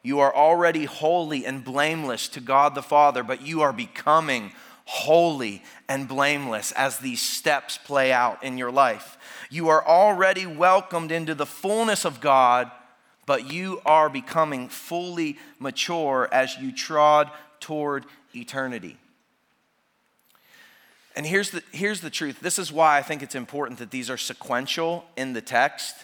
You 0.03 0.21
are 0.21 0.35
already 0.35 0.85
holy 0.85 1.45
and 1.45 1.65
blameless 1.65 2.29
to 2.31 2.41
God 2.41 2.75
the 2.75 2.83
Father, 2.83 3.23
but 3.23 3.43
you 3.43 3.63
are 3.63 3.73
becoming 3.73 4.53
holy 4.85 5.63
and 5.87 6.09
blameless 6.09 6.73
as 6.73 6.99
these 6.99 7.21
steps 7.21 7.77
play 7.77 8.11
out 8.11 8.43
in 8.43 8.57
your 8.57 8.71
life. 8.71 9.18
You 9.51 9.69
are 9.69 9.87
already 9.87 10.47
welcomed 10.47 11.13
into 11.13 11.35
the 11.35 11.47
fullness 11.47 12.05
of 12.05 12.21
God, 12.21 12.71
but 13.27 13.51
you 13.53 13.81
are 13.85 14.09
becoming 14.09 14.69
fully 14.69 15.39
mature 15.59 16.29
as 16.33 16.57
you 16.57 16.73
trod 16.73 17.31
toward 17.61 18.07
eternity. 18.35 18.97
And 21.17 21.27
here's 21.27 21.51
the, 21.51 21.63
here's 21.73 22.01
the 22.01 22.11
truth. 22.11 22.39
This 22.41 22.59
is 22.59 22.73
why 22.73 22.97
I 22.97 23.03
think 23.03 23.23
it's 23.23 23.35
important 23.35 23.81
that 23.81 23.91
these 23.91 24.09
are 24.09 24.17
sequential 24.17 25.05
in 25.17 25.33
the 25.33 25.41
text 25.41 25.97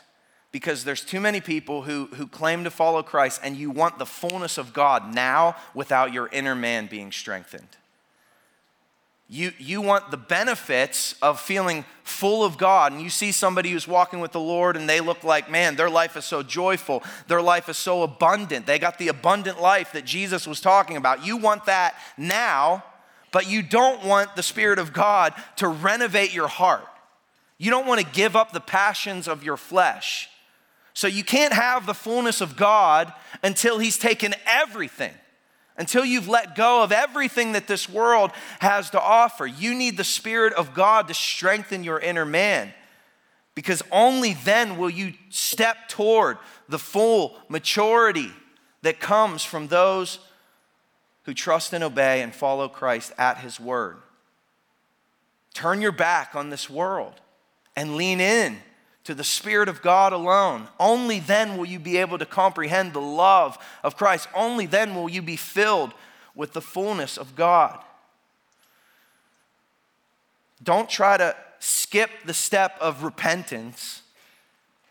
because 0.51 0.85
there's 0.85 1.05
too 1.05 1.21
many 1.21 1.41
people 1.41 1.83
who, 1.83 2.07
who 2.15 2.27
claim 2.27 2.65
to 2.65 2.71
follow 2.71 3.03
Christ 3.03 3.41
and 3.45 3.57
you 3.57 3.71
want 3.71 3.99
the 3.99 4.07
fullness 4.07 4.59
of 4.59 4.73
God 4.73 5.15
now 5.15 5.57
without 5.73 6.13
your 6.13 6.29
inner 6.33 6.55
man 6.55 6.87
being 6.87 7.13
strengthened. 7.13 7.77
You, 9.29 9.53
you 9.59 9.81
want 9.81 10.11
the 10.11 10.19
benefits 10.19 11.15
of 11.23 11.41
feeling 11.41 11.85
full 12.03 12.45
of 12.45 12.59
God. 12.59 12.93
And 12.93 13.01
you 13.01 13.09
see 13.09 13.33
somebody 13.33 13.71
who's 13.71 13.89
walking 13.89 14.21
with 14.21 14.33
the 14.33 14.41
Lord 14.41 14.77
and 14.77 14.89
they 14.89 15.01
look 15.01 15.25
like, 15.25 15.51
man, 15.51 15.77
their 15.77 15.89
life 15.89 16.17
is 16.17 16.27
so 16.27 16.43
joyful. 16.43 17.03
Their 17.27 17.41
life 17.41 17.69
is 17.69 17.79
so 17.79 18.03
abundant. 18.03 18.67
They 18.67 18.79
got 18.79 18.99
the 18.99 19.09
abundant 19.09 19.61
life 19.61 19.93
that 19.93 20.05
Jesus 20.05 20.47
was 20.47 20.61
talking 20.61 20.97
about. 20.97 21.25
You 21.25 21.39
want 21.39 21.65
that 21.67 21.95
now, 22.19 22.85
but 23.33 23.49
you 23.49 23.63
don't 23.63 24.05
want 24.05 24.37
the 24.37 24.43
Spirit 24.43 24.79
of 24.79 24.93
God 24.93 25.33
to 25.57 25.69
renovate 25.69 26.35
your 26.35 26.49
heart. 26.49 26.87
You 27.57 27.71
don't 27.71 27.87
want 27.87 28.01
to 28.01 28.07
give 28.07 28.37
up 28.37 28.53
the 28.53 28.61
passions 28.61 29.27
of 29.27 29.43
your 29.43 29.57
flesh. 29.57 30.29
So 30.93 31.07
you 31.07 31.25
can't 31.25 31.55
have 31.55 31.87
the 31.87 31.95
fullness 31.95 32.41
of 32.41 32.57
God 32.57 33.13
until 33.43 33.79
He's 33.79 33.99
taken 33.99 34.35
everything 34.47 35.15
until 35.77 36.05
you've 36.05 36.29
let 36.29 36.55
go 36.55 36.83
of 36.83 36.93
everything 36.93 37.53
that 37.53 37.67
this 37.67 37.89
world 37.89 38.31
has 38.61 38.91
to 38.91 39.01
offer. 39.01 39.47
You 39.47 39.75
need 39.75 39.97
the 39.97 40.05
Spirit 40.05 40.53
of 40.55 40.75
God 40.75 41.09
to 41.09 41.15
strengthen 41.15 41.83
your 41.83 41.99
inner 41.99 42.25
man 42.25 42.73
because 43.55 43.83
only 43.91 44.35
then 44.35 44.77
will 44.77 44.91
you 44.91 45.15
step 45.31 45.89
toward 45.89 46.39
the 46.69 46.79
full 46.79 47.37
maturity 47.49 48.31
that 48.83 49.01
comes 49.01 49.45
from 49.45 49.69
those 49.69 50.19
who 51.25 51.35
trust 51.35 51.73
and 51.73 51.83
obey 51.83 52.23
and 52.23 52.35
follow 52.35 52.69
Christ 52.69 53.13
at 53.17 53.39
His 53.39 53.59
word. 53.59 53.97
Turn 55.55 55.81
your 55.81 55.93
back 55.93 56.35
on 56.35 56.51
this 56.51 56.69
world 56.69 57.15
and 57.77 57.97
lean 57.97 58.21
in 58.21 58.59
to 59.05 59.15
the 59.15 59.25
Spirit 59.25 59.69
of 59.69 59.83
God 59.83 60.13
alone. 60.13 60.69
Only 60.81 61.21
then 61.21 61.57
will 61.57 61.67
you 61.67 61.79
be 61.79 61.99
able 61.99 62.19
to 62.19 62.27
comprehend 62.27 62.93
the 62.93 63.01
love 63.01 63.59
of 63.83 63.97
Christ. 63.97 64.29
Only 64.35 64.67
then 64.67 64.95
will 64.95 65.09
you 65.09 65.23
be 65.23 65.37
filled 65.37 65.93
with 66.35 66.53
the 66.53 66.63
fullness 66.63 67.17
of 67.17 67.37
God. 67.37 67.79
Don't 70.63 70.89
try 70.89 71.17
to 71.17 71.37
skip 71.59 72.11
the 72.25 72.35
step 72.35 72.77
of 72.81 73.03
repentance 73.03 74.03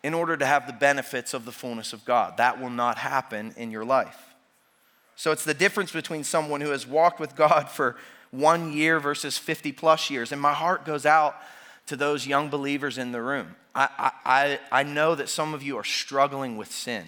in 0.02 0.14
order 0.14 0.36
to 0.36 0.46
have 0.46 0.66
the 0.66 0.72
benefits 0.72 1.34
of 1.34 1.44
the 1.44 1.52
fullness 1.52 1.92
of 1.92 2.04
God. 2.04 2.36
That 2.36 2.60
will 2.60 2.70
not 2.70 2.98
happen 2.98 3.54
in 3.56 3.70
your 3.70 3.84
life. 3.84 4.34
So 5.16 5.32
it's 5.32 5.44
the 5.44 5.54
difference 5.54 5.92
between 5.92 6.24
someone 6.24 6.60
who 6.60 6.70
has 6.70 6.86
walked 6.86 7.18
with 7.18 7.34
God 7.34 7.68
for 7.68 7.96
one 8.30 8.72
year 8.72 9.00
versus 9.00 9.38
50 9.38 9.72
plus 9.72 10.10
years. 10.10 10.32
And 10.32 10.40
my 10.40 10.52
heart 10.52 10.84
goes 10.84 11.06
out 11.06 11.36
to 11.86 11.96
those 11.96 12.26
young 12.26 12.48
believers 12.48 12.98
in 12.98 13.12
the 13.12 13.20
room. 13.20 13.56
I, 13.74 14.12
I, 14.24 14.60
I 14.70 14.82
know 14.84 15.14
that 15.14 15.28
some 15.28 15.52
of 15.52 15.62
you 15.62 15.76
are 15.76 15.84
struggling 15.84 16.56
with 16.56 16.70
sin, 16.70 17.04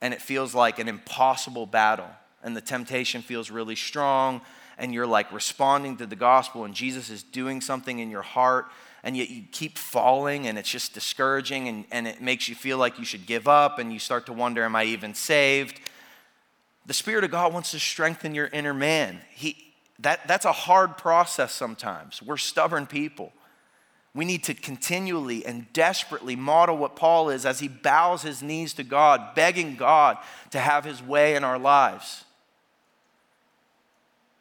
and 0.00 0.12
it 0.12 0.20
feels 0.20 0.54
like 0.54 0.78
an 0.78 0.88
impossible 0.88 1.66
battle, 1.66 2.10
and 2.42 2.56
the 2.56 2.60
temptation 2.60 3.22
feels 3.22 3.50
really 3.50 3.76
strong, 3.76 4.40
and 4.76 4.92
you're 4.92 5.06
like 5.06 5.32
responding 5.32 5.96
to 5.98 6.06
the 6.06 6.16
gospel, 6.16 6.64
and 6.64 6.74
Jesus 6.74 7.10
is 7.10 7.22
doing 7.22 7.60
something 7.60 7.98
in 7.98 8.10
your 8.10 8.22
heart, 8.22 8.66
and 9.04 9.16
yet 9.16 9.30
you 9.30 9.44
keep 9.52 9.78
falling, 9.78 10.48
and 10.48 10.58
it's 10.58 10.68
just 10.68 10.92
discouraging, 10.92 11.68
and, 11.68 11.84
and 11.92 12.08
it 12.08 12.20
makes 12.20 12.48
you 12.48 12.54
feel 12.54 12.76
like 12.76 12.98
you 12.98 13.04
should 13.04 13.24
give 13.24 13.46
up, 13.46 13.78
and 13.78 13.92
you 13.92 14.00
start 14.00 14.26
to 14.26 14.32
wonder, 14.32 14.64
Am 14.64 14.74
I 14.74 14.84
even 14.84 15.14
saved? 15.14 15.80
The 16.86 16.94
Spirit 16.94 17.24
of 17.24 17.30
God 17.30 17.52
wants 17.52 17.70
to 17.72 17.78
strengthen 17.78 18.34
your 18.34 18.46
inner 18.48 18.74
man. 18.74 19.20
He, 19.30 19.56
that, 20.00 20.26
that's 20.28 20.44
a 20.44 20.52
hard 20.52 20.98
process 20.98 21.52
sometimes. 21.52 22.22
We're 22.22 22.36
stubborn 22.36 22.86
people. 22.86 23.32
We 24.16 24.24
need 24.24 24.44
to 24.44 24.54
continually 24.54 25.44
and 25.44 25.70
desperately 25.74 26.36
model 26.36 26.78
what 26.78 26.96
Paul 26.96 27.28
is 27.28 27.44
as 27.44 27.60
he 27.60 27.68
bows 27.68 28.22
his 28.22 28.42
knees 28.42 28.72
to 28.74 28.82
God, 28.82 29.34
begging 29.34 29.76
God 29.76 30.16
to 30.52 30.58
have 30.58 30.86
his 30.86 31.02
way 31.02 31.36
in 31.36 31.44
our 31.44 31.58
lives. 31.58 32.24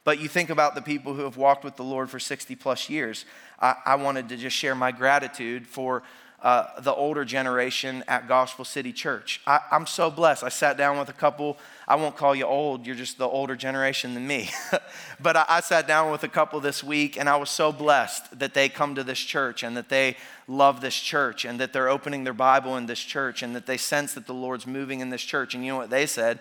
But 0.06 0.20
you 0.20 0.30
think 0.30 0.50
about 0.50 0.76
the 0.76 0.82
people 0.82 1.14
who 1.14 1.24
have 1.24 1.36
walked 1.36 1.66
with 1.66 1.76
the 1.76 1.84
Lord 1.84 2.10
for 2.10 2.20
60 2.20 2.56
plus 2.56 2.90
years. 2.90 3.26
I, 3.60 3.76
I 3.86 3.96
wanted 3.96 4.30
to 4.30 4.38
just 4.38 4.56
share 4.56 4.76
my 4.76 4.94
gratitude 4.94 5.68
for 5.68 6.04
uh, 6.46 6.80
the 6.80 6.94
older 6.94 7.26
generation 7.26 8.04
at 8.08 8.28
Gospel 8.28 8.64
City 8.64 8.94
Church. 8.94 9.42
I, 9.48 9.62
I'm 9.72 9.88
so 9.88 10.12
blessed. 10.12 10.44
I 10.44 10.50
sat 10.50 10.78
down 10.78 11.00
with 11.00 11.10
a 11.10 11.14
couple, 11.14 11.58
I 11.88 11.96
won't 11.96 12.16
call 12.16 12.36
you 12.36 12.46
old, 12.46 12.86
you're 12.86 12.96
just 12.96 13.18
the 13.18 13.28
older 13.28 13.56
generation 13.56 14.14
than 14.14 14.28
me. 14.28 14.52
but 15.20 15.36
I, 15.36 15.46
I 15.50 15.62
sat 15.62 15.88
down 15.88 16.12
with 16.12 16.24
a 16.24 16.28
couple 16.28 16.60
this 16.60 16.84
week, 16.84 17.18
and 17.18 17.28
I 17.28 17.38
was 17.38 17.50
so 17.50 17.72
blessed 17.72 18.38
that 18.38 18.54
they 18.54 18.70
come 18.70 18.94
to 18.94 19.04
this 19.04 19.18
church 19.18 19.64
and 19.64 19.76
that 19.76 19.90
they 19.90 20.18
love 20.48 20.82
this 20.82 20.94
church 20.94 21.46
and 21.46 21.60
that 21.60 21.74
they're 21.74 21.90
opening 21.90 22.26
their 22.26 22.32
Bible 22.32 22.78
in 22.78 22.86
this 22.86 23.00
church 23.02 23.42
and 23.42 23.56
that 23.56 23.66
they 23.66 23.78
sense 23.78 24.14
that 24.14 24.28
the 24.28 24.34
Lord's 24.34 24.68
moving 24.68 25.00
in 25.00 25.10
this 25.10 25.24
church. 25.24 25.56
And 25.56 25.66
you 25.66 25.72
know 25.72 25.80
what 25.80 25.90
they 25.90 26.06
said? 26.06 26.38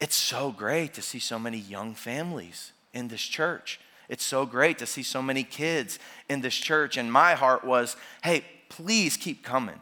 It's 0.00 0.16
so 0.16 0.52
great 0.52 0.94
to 0.94 1.02
see 1.02 1.18
so 1.18 1.38
many 1.38 1.58
young 1.58 1.94
families 1.94 2.72
in 2.94 3.08
this 3.08 3.20
church. 3.20 3.78
It's 4.08 4.24
so 4.24 4.46
great 4.46 4.78
to 4.78 4.86
see 4.86 5.02
so 5.02 5.20
many 5.20 5.44
kids 5.44 5.98
in 6.30 6.40
this 6.40 6.54
church. 6.54 6.96
And 6.96 7.12
my 7.12 7.34
heart 7.34 7.62
was, 7.62 7.96
hey, 8.22 8.42
please 8.68 9.16
keep 9.16 9.42
coming. 9.42 9.80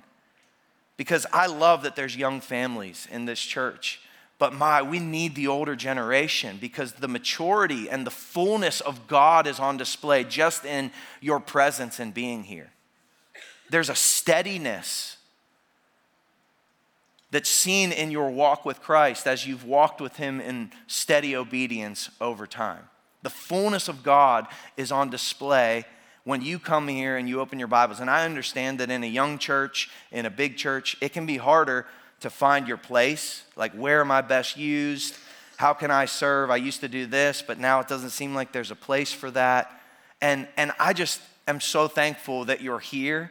Because 0.97 1.27
I 1.33 1.47
love 1.47 1.83
that 1.83 1.97
there's 1.97 2.17
young 2.17 2.41
families 2.41 3.09
in 3.11 3.25
this 3.25 3.41
church. 3.41 4.01
But 4.39 4.53
my, 4.53 4.83
we 4.83 4.99
need 4.99 5.35
the 5.35 5.47
older 5.47 5.77
generation 5.77 6.59
because 6.61 6.95
the 6.95 7.09
maturity 7.09 7.89
and 7.89 8.07
the 8.07 8.11
fullness 8.11 8.81
of 8.81 9.07
God 9.07 9.47
is 9.47 9.61
on 9.61 9.77
display 9.77 10.25
just 10.25 10.65
in 10.65 10.91
your 11.21 11.39
presence 11.39 12.01
and 12.01 12.13
being 12.13 12.43
here. 12.43 12.71
There's 13.71 13.89
a 13.89 13.95
steadiness 13.95 15.17
that's 17.31 17.49
seen 17.49 17.93
in 17.93 18.11
your 18.11 18.31
walk 18.31 18.65
with 18.65 18.83
Christ 18.83 19.27
as 19.27 19.47
you've 19.47 19.65
walked 19.65 20.01
with 20.01 20.17
Him 20.17 20.41
in 20.41 20.71
steady 20.87 21.35
obedience 21.35 22.11
over 22.21 22.47
time. 22.47 22.85
The 23.23 23.31
fullness 23.31 23.89
of 23.89 24.03
God 24.03 24.47
is 24.77 24.93
on 24.93 25.09
display 25.09 25.85
when 26.25 26.43
you 26.43 26.59
come 26.59 26.89
here 26.89 27.17
and 27.17 27.29
you 27.29 27.41
open 27.41 27.59
your 27.59 27.69
Bibles. 27.69 28.01
And 28.01 28.09
I 28.09 28.25
understand 28.25 28.79
that 28.81 28.91
in 28.91 29.03
a 29.03 29.09
young 29.09 29.39
church, 29.39 29.91
in 30.11 30.27
a 30.27 30.31
big 30.31 30.57
church, 30.57 30.97
it 31.01 31.13
can 31.13 31.27
be 31.27 31.37
harder 31.37 31.87
to 32.21 32.31
find 32.31 32.69
your 32.69 32.77
place. 32.77 33.43
Like, 33.57 33.73
where 33.73 34.01
am 34.01 34.11
I 34.11 34.21
best 34.21 34.57
used? 34.57 35.17
How 35.57 35.73
can 35.73 35.91
I 35.91 36.05
serve? 36.05 36.51
I 36.51 36.57
used 36.57 36.81
to 36.81 36.89
do 36.89 37.07
this, 37.07 37.43
but 37.45 37.59
now 37.59 37.81
it 37.81 37.89
doesn't 37.89 38.11
seem 38.11 38.35
like 38.35 38.53
there's 38.53 38.71
a 38.71 38.77
place 38.77 39.13
for 39.13 39.31
that. 39.33 39.81
And, 40.21 40.47
and 40.57 40.73
I 40.79 40.93
just 40.93 41.21
am 41.49 41.61
so 41.61 41.89
thankful 41.89 42.45
that 42.45 42.61
you're 42.61 42.79
here 42.79 43.31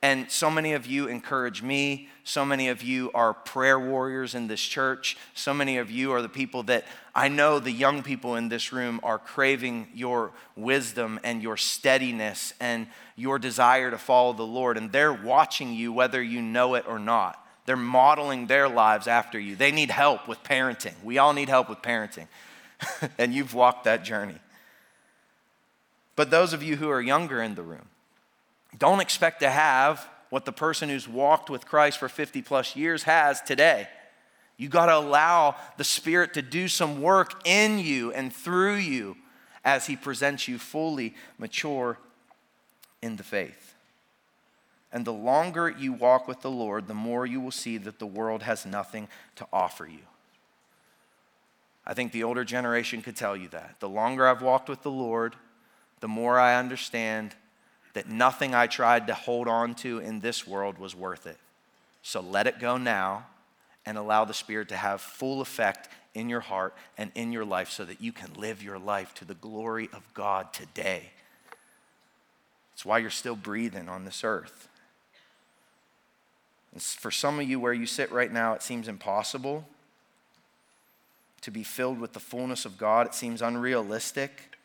and 0.00 0.30
so 0.30 0.48
many 0.48 0.74
of 0.74 0.86
you 0.86 1.08
encourage 1.08 1.60
me. 1.60 2.08
So 2.22 2.44
many 2.44 2.68
of 2.68 2.82
you 2.82 3.10
are 3.14 3.34
prayer 3.34 3.80
warriors 3.80 4.36
in 4.36 4.46
this 4.46 4.60
church. 4.60 5.16
So 5.34 5.52
many 5.52 5.78
of 5.78 5.90
you 5.90 6.12
are 6.12 6.22
the 6.22 6.28
people 6.28 6.62
that 6.64 6.84
I 7.16 7.26
know 7.26 7.58
the 7.58 7.72
young 7.72 8.04
people 8.04 8.36
in 8.36 8.48
this 8.48 8.72
room 8.72 9.00
are 9.02 9.18
craving 9.18 9.88
your 9.92 10.30
wisdom 10.54 11.18
and 11.24 11.42
your 11.42 11.56
steadiness 11.56 12.54
and 12.60 12.86
your 13.16 13.40
desire 13.40 13.90
to 13.90 13.98
follow 13.98 14.32
the 14.32 14.44
Lord. 14.44 14.76
And 14.76 14.92
they're 14.92 15.12
watching 15.12 15.72
you 15.72 15.92
whether 15.92 16.22
you 16.22 16.42
know 16.42 16.74
it 16.74 16.84
or 16.86 17.00
not. 17.00 17.44
They're 17.66 17.76
modeling 17.76 18.46
their 18.46 18.68
lives 18.68 19.08
after 19.08 19.38
you. 19.38 19.56
They 19.56 19.72
need 19.72 19.90
help 19.90 20.28
with 20.28 20.42
parenting. 20.44 20.94
We 21.02 21.18
all 21.18 21.32
need 21.32 21.48
help 21.48 21.68
with 21.68 21.82
parenting. 21.82 22.28
and 23.18 23.34
you've 23.34 23.52
walked 23.52 23.84
that 23.84 24.04
journey. 24.04 24.38
But 26.14 26.30
those 26.30 26.52
of 26.52 26.62
you 26.62 26.76
who 26.76 26.88
are 26.88 27.02
younger 27.02 27.42
in 27.42 27.56
the 27.56 27.62
room, 27.62 27.88
don't 28.76 29.00
expect 29.00 29.40
to 29.40 29.50
have 29.50 30.06
what 30.30 30.44
the 30.44 30.52
person 30.52 30.88
who's 30.88 31.08
walked 31.08 31.48
with 31.48 31.66
Christ 31.66 31.98
for 31.98 32.08
50 32.08 32.42
plus 32.42 32.76
years 32.76 33.04
has 33.04 33.40
today. 33.40 33.88
You 34.58 34.68
got 34.68 34.86
to 34.86 34.96
allow 34.96 35.56
the 35.76 35.84
Spirit 35.84 36.34
to 36.34 36.42
do 36.42 36.68
some 36.68 37.00
work 37.00 37.46
in 37.46 37.78
you 37.78 38.12
and 38.12 38.32
through 38.32 38.74
you 38.74 39.16
as 39.64 39.86
He 39.86 39.96
presents 39.96 40.48
you 40.48 40.58
fully 40.58 41.14
mature 41.38 41.98
in 43.00 43.16
the 43.16 43.22
faith. 43.22 43.74
And 44.92 45.04
the 45.04 45.12
longer 45.12 45.68
you 45.68 45.92
walk 45.92 46.26
with 46.26 46.40
the 46.40 46.50
Lord, 46.50 46.88
the 46.88 46.94
more 46.94 47.26
you 47.26 47.40
will 47.40 47.50
see 47.50 47.78
that 47.78 47.98
the 47.98 48.06
world 48.06 48.42
has 48.42 48.66
nothing 48.66 49.08
to 49.36 49.46
offer 49.52 49.86
you. 49.86 50.00
I 51.86 51.94
think 51.94 52.12
the 52.12 52.24
older 52.24 52.44
generation 52.44 53.00
could 53.00 53.16
tell 53.16 53.36
you 53.36 53.48
that. 53.48 53.76
The 53.80 53.88
longer 53.88 54.26
I've 54.26 54.42
walked 54.42 54.68
with 54.68 54.82
the 54.82 54.90
Lord, 54.90 55.36
the 56.00 56.08
more 56.08 56.38
I 56.38 56.56
understand 56.58 57.34
that 57.98 58.08
nothing 58.08 58.54
I 58.54 58.68
tried 58.68 59.08
to 59.08 59.14
hold 59.14 59.48
on 59.48 59.74
to 59.74 59.98
in 59.98 60.20
this 60.20 60.46
world 60.46 60.78
was 60.78 60.94
worth 60.94 61.26
it. 61.26 61.36
So 62.02 62.20
let 62.20 62.46
it 62.46 62.60
go 62.60 62.76
now 62.76 63.26
and 63.84 63.98
allow 63.98 64.24
the 64.24 64.32
Spirit 64.32 64.68
to 64.68 64.76
have 64.76 65.00
full 65.00 65.40
effect 65.40 65.88
in 66.14 66.28
your 66.28 66.38
heart 66.38 66.76
and 66.96 67.10
in 67.16 67.32
your 67.32 67.44
life 67.44 67.70
so 67.70 67.84
that 67.84 68.00
you 68.00 68.12
can 68.12 68.32
live 68.34 68.62
your 68.62 68.78
life 68.78 69.14
to 69.14 69.24
the 69.24 69.34
glory 69.34 69.88
of 69.92 70.04
God 70.14 70.52
today. 70.52 71.10
It's 72.72 72.84
why 72.84 72.98
you're 72.98 73.10
still 73.10 73.34
breathing 73.34 73.88
on 73.88 74.04
this 74.04 74.22
earth. 74.22 74.68
And 76.72 76.80
for 76.80 77.10
some 77.10 77.40
of 77.40 77.48
you, 77.48 77.58
where 77.58 77.72
you 77.72 77.86
sit 77.86 78.12
right 78.12 78.32
now, 78.32 78.52
it 78.52 78.62
seems 78.62 78.86
impossible 78.86 79.66
to 81.40 81.50
be 81.50 81.64
filled 81.64 81.98
with 81.98 82.12
the 82.12 82.20
fullness 82.20 82.64
of 82.64 82.78
God. 82.78 83.08
It 83.08 83.14
seems 83.14 83.42
unrealistic 83.42 84.56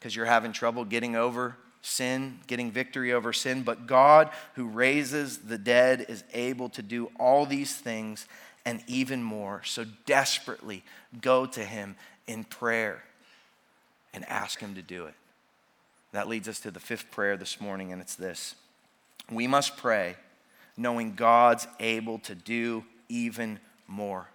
because 0.00 0.16
you're 0.16 0.26
having 0.26 0.50
trouble 0.50 0.84
getting 0.84 1.14
over 1.14 1.54
sin, 1.82 2.38
getting 2.46 2.70
victory 2.70 3.12
over 3.12 3.32
sin, 3.32 3.62
but 3.62 3.86
God 3.86 4.30
who 4.54 4.66
raises 4.66 5.38
the 5.38 5.58
dead 5.58 6.06
is 6.08 6.24
able 6.34 6.68
to 6.70 6.82
do 6.82 7.10
all 7.18 7.46
these 7.46 7.74
things 7.76 8.26
and 8.64 8.82
even 8.86 9.22
more. 9.22 9.62
So 9.64 9.84
desperately 10.06 10.84
go 11.20 11.46
to 11.46 11.64
Him 11.64 11.96
in 12.26 12.44
prayer 12.44 13.02
and 14.12 14.28
ask 14.28 14.60
Him 14.60 14.74
to 14.74 14.82
do 14.82 15.06
it. 15.06 15.14
That 16.12 16.28
leads 16.28 16.48
us 16.48 16.60
to 16.60 16.70
the 16.70 16.80
fifth 16.80 17.10
prayer 17.10 17.36
this 17.36 17.60
morning, 17.60 17.92
and 17.92 18.00
it's 18.00 18.14
this 18.14 18.54
We 19.30 19.46
must 19.46 19.76
pray 19.76 20.16
knowing 20.76 21.14
God's 21.14 21.66
able 21.80 22.18
to 22.20 22.34
do 22.34 22.84
even 23.08 23.58
more. 23.86 24.28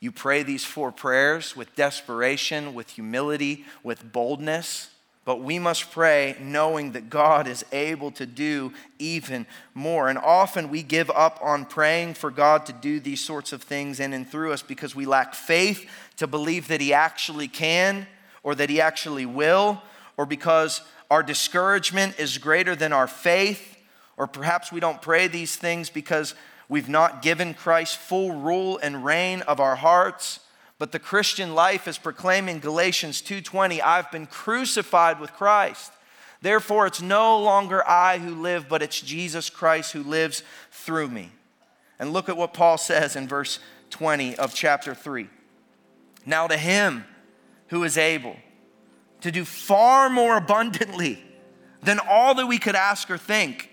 You 0.00 0.10
pray 0.10 0.42
these 0.42 0.64
four 0.64 0.90
prayers 0.90 1.54
with 1.54 1.76
desperation, 1.76 2.74
with 2.74 2.90
humility, 2.90 3.64
with 3.84 4.12
boldness. 4.12 4.88
But 5.24 5.40
we 5.40 5.60
must 5.60 5.92
pray 5.92 6.36
knowing 6.40 6.92
that 6.92 7.08
God 7.08 7.46
is 7.46 7.64
able 7.70 8.10
to 8.12 8.26
do 8.26 8.72
even 8.98 9.46
more. 9.72 10.08
And 10.08 10.18
often 10.18 10.68
we 10.68 10.82
give 10.82 11.10
up 11.10 11.38
on 11.40 11.64
praying 11.64 12.14
for 12.14 12.30
God 12.30 12.66
to 12.66 12.72
do 12.72 12.98
these 12.98 13.24
sorts 13.24 13.52
of 13.52 13.62
things 13.62 14.00
in 14.00 14.12
and 14.12 14.28
through 14.28 14.52
us 14.52 14.62
because 14.62 14.96
we 14.96 15.06
lack 15.06 15.34
faith 15.34 15.88
to 16.16 16.26
believe 16.26 16.66
that 16.68 16.80
He 16.80 16.92
actually 16.92 17.46
can 17.46 18.08
or 18.42 18.54
that 18.56 18.70
He 18.70 18.80
actually 18.80 19.26
will, 19.26 19.80
or 20.16 20.26
because 20.26 20.82
our 21.10 21.22
discouragement 21.22 22.18
is 22.18 22.38
greater 22.38 22.74
than 22.74 22.92
our 22.92 23.06
faith, 23.06 23.76
or 24.16 24.26
perhaps 24.26 24.72
we 24.72 24.80
don't 24.80 25.00
pray 25.00 25.28
these 25.28 25.54
things 25.56 25.90
because 25.90 26.34
we've 26.68 26.88
not 26.88 27.22
given 27.22 27.54
Christ 27.54 27.96
full 27.98 28.32
rule 28.32 28.78
and 28.82 29.04
reign 29.04 29.42
of 29.42 29.60
our 29.60 29.76
hearts 29.76 30.40
but 30.82 30.90
the 30.90 30.98
Christian 30.98 31.54
life 31.54 31.86
is 31.86 31.96
proclaiming 31.96 32.58
Galatians 32.58 33.22
2:20, 33.22 33.80
I've 33.80 34.10
been 34.10 34.26
crucified 34.26 35.20
with 35.20 35.32
Christ. 35.32 35.92
Therefore 36.40 36.88
it's 36.88 37.00
no 37.00 37.38
longer 37.38 37.88
I 37.88 38.18
who 38.18 38.34
live, 38.34 38.68
but 38.68 38.82
it's 38.82 39.00
Jesus 39.00 39.48
Christ 39.48 39.92
who 39.92 40.02
lives 40.02 40.42
through 40.72 41.06
me. 41.06 41.30
And 42.00 42.12
look 42.12 42.28
at 42.28 42.36
what 42.36 42.52
Paul 42.52 42.78
says 42.78 43.14
in 43.14 43.28
verse 43.28 43.60
20 43.90 44.34
of 44.34 44.54
chapter 44.54 44.92
3. 44.92 45.30
Now 46.26 46.48
to 46.48 46.56
him 46.56 47.04
who 47.68 47.84
is 47.84 47.96
able 47.96 48.34
to 49.20 49.30
do 49.30 49.44
far 49.44 50.10
more 50.10 50.36
abundantly 50.36 51.24
than 51.80 52.00
all 52.00 52.34
that 52.34 52.48
we 52.48 52.58
could 52.58 52.74
ask 52.74 53.08
or 53.08 53.18
think, 53.18 53.70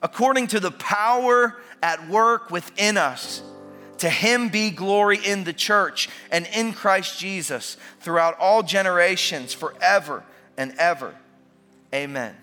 according 0.00 0.46
to 0.46 0.60
the 0.60 0.70
power 0.70 1.60
at 1.82 2.08
work 2.08 2.50
within 2.50 2.96
us. 2.96 3.42
To 3.98 4.08
him 4.08 4.48
be 4.48 4.70
glory 4.70 5.18
in 5.24 5.44
the 5.44 5.52
church 5.52 6.08
and 6.30 6.46
in 6.54 6.72
Christ 6.72 7.18
Jesus 7.18 7.76
throughout 8.00 8.38
all 8.38 8.62
generations, 8.62 9.52
forever 9.52 10.24
and 10.56 10.74
ever. 10.78 11.14
Amen. 11.92 12.36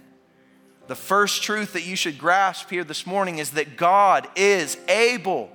The 0.88 0.95
first 0.95 1.43
truth 1.43 1.74
that 1.74 1.86
you 1.86 1.95
should 1.95 2.18
grasp 2.18 2.70
here 2.70 2.84
this 2.84 3.08
morning 3.08 3.39
is 3.39 3.51
that 3.51 3.78
God 3.78 4.28
is 4.36 4.78
able. 4.88 5.49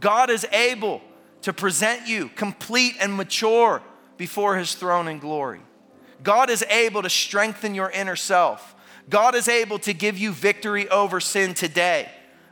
God 0.00 0.30
is 0.30 0.46
able 0.52 1.00
to 1.42 1.52
present 1.52 2.06
you 2.06 2.28
complete 2.28 2.94
and 3.00 3.16
mature 3.16 3.82
before 4.16 4.56
his 4.56 4.74
throne 4.74 5.08
in 5.08 5.18
glory. 5.18 5.60
God 6.22 6.50
is 6.50 6.64
able 6.70 7.02
to 7.02 7.10
strengthen 7.10 7.74
your 7.74 7.90
inner 7.90 8.16
self. 8.16 8.74
God 9.08 9.34
is 9.34 9.48
able 9.48 9.78
to 9.80 9.92
give 9.92 10.16
you 10.16 10.30
victory 10.32 10.88
over 10.88 11.18
sin 11.18 11.54
today. 11.54 12.08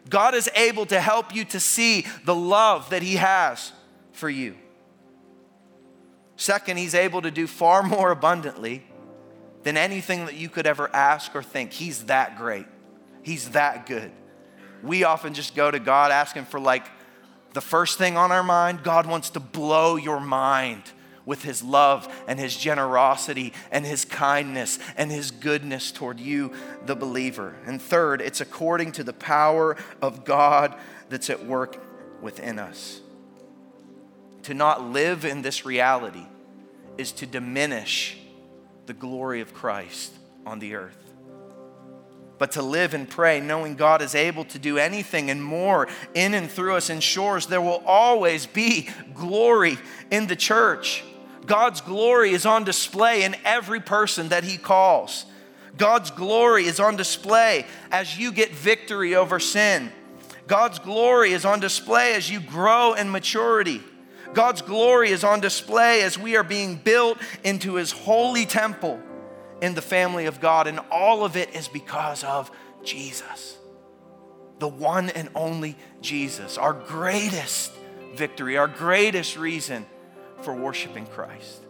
God 0.09 0.35
is 0.35 0.49
able 0.55 0.87
to 0.87 1.01
help 1.01 1.35
you 1.35 1.45
to 1.47 1.61
see 1.61 2.07
the 2.25 2.35
love 2.35 2.91
that 2.91 3.03
He 3.03 3.17
has 3.17 3.73
for 4.13 4.31
you. 4.31 4.57
Second, 6.37 6.79
He's 6.79 6.95
able 6.95 7.23
to 7.23 7.31
do 7.31 7.47
far 7.47 7.83
more 7.85 8.11
abundantly 8.11 8.85
than 9.63 9.77
anything 9.77 10.25
that 10.27 10.37
you 10.37 10.49
could 10.49 10.67
ever 10.67 10.89
ask 10.95 11.35
or 11.35 11.43
think. 11.43 11.73
He's 11.73 12.05
that 12.05 12.39
great, 12.39 12.67
He's 13.23 13.51
that 13.51 13.87
good. 13.87 14.13
We 14.83 15.05
often 15.05 15.35
just 15.35 15.55
go 15.55 15.71
to 15.71 15.79
God 15.79 16.11
asking 16.11 16.47
for 16.47 16.59
like 16.59 16.87
the 17.53 17.61
first 17.61 17.99
thing 17.99 18.17
on 18.17 18.33
our 18.33 18.43
mind. 18.43 18.83
God 18.83 19.07
wants 19.07 19.31
to 19.31 19.41
blow 19.41 19.97
your 19.97 20.21
mind 20.21 20.85
with 21.31 21.45
his 21.45 21.63
love 21.63 22.13
and 22.27 22.41
his 22.41 22.57
generosity 22.57 23.53
and 23.71 23.87
his 23.87 24.05
kindness 24.05 24.81
and 24.97 25.13
his 25.13 25.31
goodness 25.31 25.93
toward 25.93 26.19
you, 26.19 26.53
the 26.87 26.97
believer. 26.97 27.55
And 27.67 27.81
third, 27.81 28.21
it's 28.21 28.41
according 28.41 28.91
to 28.93 29.05
the 29.05 29.13
power 29.13 29.77
of 30.03 30.25
God 30.25 30.75
that's 31.09 31.31
at 31.31 31.47
work 31.47 31.81
within 32.21 32.59
us. 32.59 33.01
To 34.43 34.55
not 34.55 34.83
live 34.83 35.25
in 35.25 35.43
this 35.43 35.65
reality 35.65 36.27
is 36.99 37.13
to 37.13 37.27
diminish 37.27 38.19
the 38.87 38.93
glory 38.93 39.41
of 39.41 39.55
Christ 39.55 40.13
on 40.45 40.59
the 40.59 40.75
earth. 40.75 40.99
But 42.39 42.51
to 42.53 42.63
live 42.63 42.93
and 42.93 43.09
pray, 43.09 43.39
knowing 43.39 43.77
God 43.77 44.03
is 44.03 44.17
able 44.17 44.47
to 44.47 44.59
do 44.59 44.79
anything 44.79 45.31
and 45.31 45.45
more 45.45 45.87
in 46.13 46.35
and 46.35 46.51
through 46.51 46.75
us 46.75 46.91
ensures 46.91 47.47
there 47.47 47.61
will 47.61 47.85
always 47.87 48.47
be 48.47 48.89
glory 49.15 49.79
in 50.11 50.27
the 50.27 50.35
church. 50.35 51.05
God's 51.47 51.81
glory 51.81 52.31
is 52.31 52.47
on 52.47 52.65
display 52.65 53.25
in 53.25 53.37
every 53.45 53.81
person 53.81 54.29
that 54.29 54.45
He 54.45 54.57
calls. 54.57 55.27
God's 55.77 56.11
glory 56.11 56.65
is 56.67 56.81
on 56.81 56.97
display 56.97 57.65
as 57.91 58.19
you 58.19 58.33
get 58.33 58.53
victory 58.53 59.15
over 59.15 59.41
sin. 59.41 59.91
God's 60.47 60.79
glory 60.79 61.33
is 61.33 61.45
on 61.45 61.61
display 61.61 62.15
as 62.15 62.29
you 62.31 62.41
grow 62.41 62.95
in 62.95 63.11
maturity. 63.11 63.81
God's 64.35 64.63
glory 64.63 65.11
is 65.11 65.25
on 65.25 65.41
display 65.41 66.03
as 66.03 66.19
we 66.19 66.37
are 66.37 66.45
being 66.45 66.77
built 66.77 67.19
into 67.45 67.75
his 67.75 67.93
holy 67.93 68.47
temple 68.47 69.01
in 69.61 69.75
the 69.75 69.83
family 69.83 70.27
of 70.27 70.41
God. 70.41 70.67
And 70.67 70.81
all 70.91 71.25
of 71.25 71.37
it 71.37 71.55
is 71.55 71.69
because 71.69 72.25
of 72.25 72.51
Jesus, 72.85 73.57
the 74.59 74.69
one 74.69 75.11
and 75.11 75.29
only 75.35 75.77
Jesus, 76.01 76.59
our 76.59 76.73
greatest 76.73 77.73
victory, 78.15 78.57
our 78.57 78.69
greatest 78.69 79.37
reason 79.37 79.87
for 80.43 80.55
worshiping 80.55 81.07
Christ. 81.07 81.63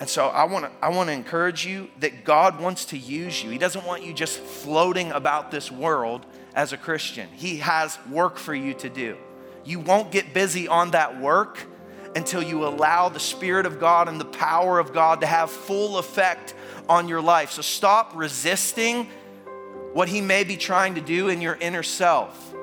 And 0.00 0.08
so 0.08 0.28
I 0.28 0.44
want 0.44 0.64
to 0.64 0.70
I 0.80 0.90
want 0.90 1.08
to 1.08 1.12
encourage 1.12 1.66
you 1.66 1.90
that 2.00 2.24
God 2.24 2.60
wants 2.60 2.86
to 2.86 2.98
use 2.98 3.42
you. 3.42 3.50
He 3.50 3.58
doesn't 3.58 3.84
want 3.84 4.04
you 4.04 4.12
just 4.12 4.38
floating 4.38 5.10
about 5.10 5.50
this 5.50 5.72
world 5.72 6.24
as 6.54 6.72
a 6.72 6.76
Christian. 6.76 7.28
He 7.32 7.58
has 7.58 7.98
work 8.10 8.36
for 8.36 8.54
you 8.54 8.74
to 8.74 8.88
do. 8.88 9.16
You 9.64 9.80
won't 9.80 10.12
get 10.12 10.32
busy 10.32 10.68
on 10.68 10.92
that 10.92 11.20
work 11.20 11.58
until 12.14 12.42
you 12.42 12.66
allow 12.66 13.08
the 13.08 13.20
Spirit 13.20 13.66
of 13.66 13.80
God 13.80 14.08
and 14.08 14.20
the 14.20 14.24
power 14.24 14.78
of 14.78 14.92
God 14.92 15.20
to 15.20 15.26
have 15.26 15.50
full 15.50 15.98
effect 15.98 16.54
on 16.88 17.08
your 17.08 17.20
life. 17.20 17.50
So 17.50 17.62
stop 17.62 18.12
resisting 18.14 19.08
what 19.92 20.08
He 20.08 20.20
may 20.20 20.44
be 20.44 20.56
trying 20.56 20.94
to 20.94 21.00
do 21.00 21.28
in 21.28 21.40
your 21.40 21.56
inner 21.56 21.82
self. 21.82 22.54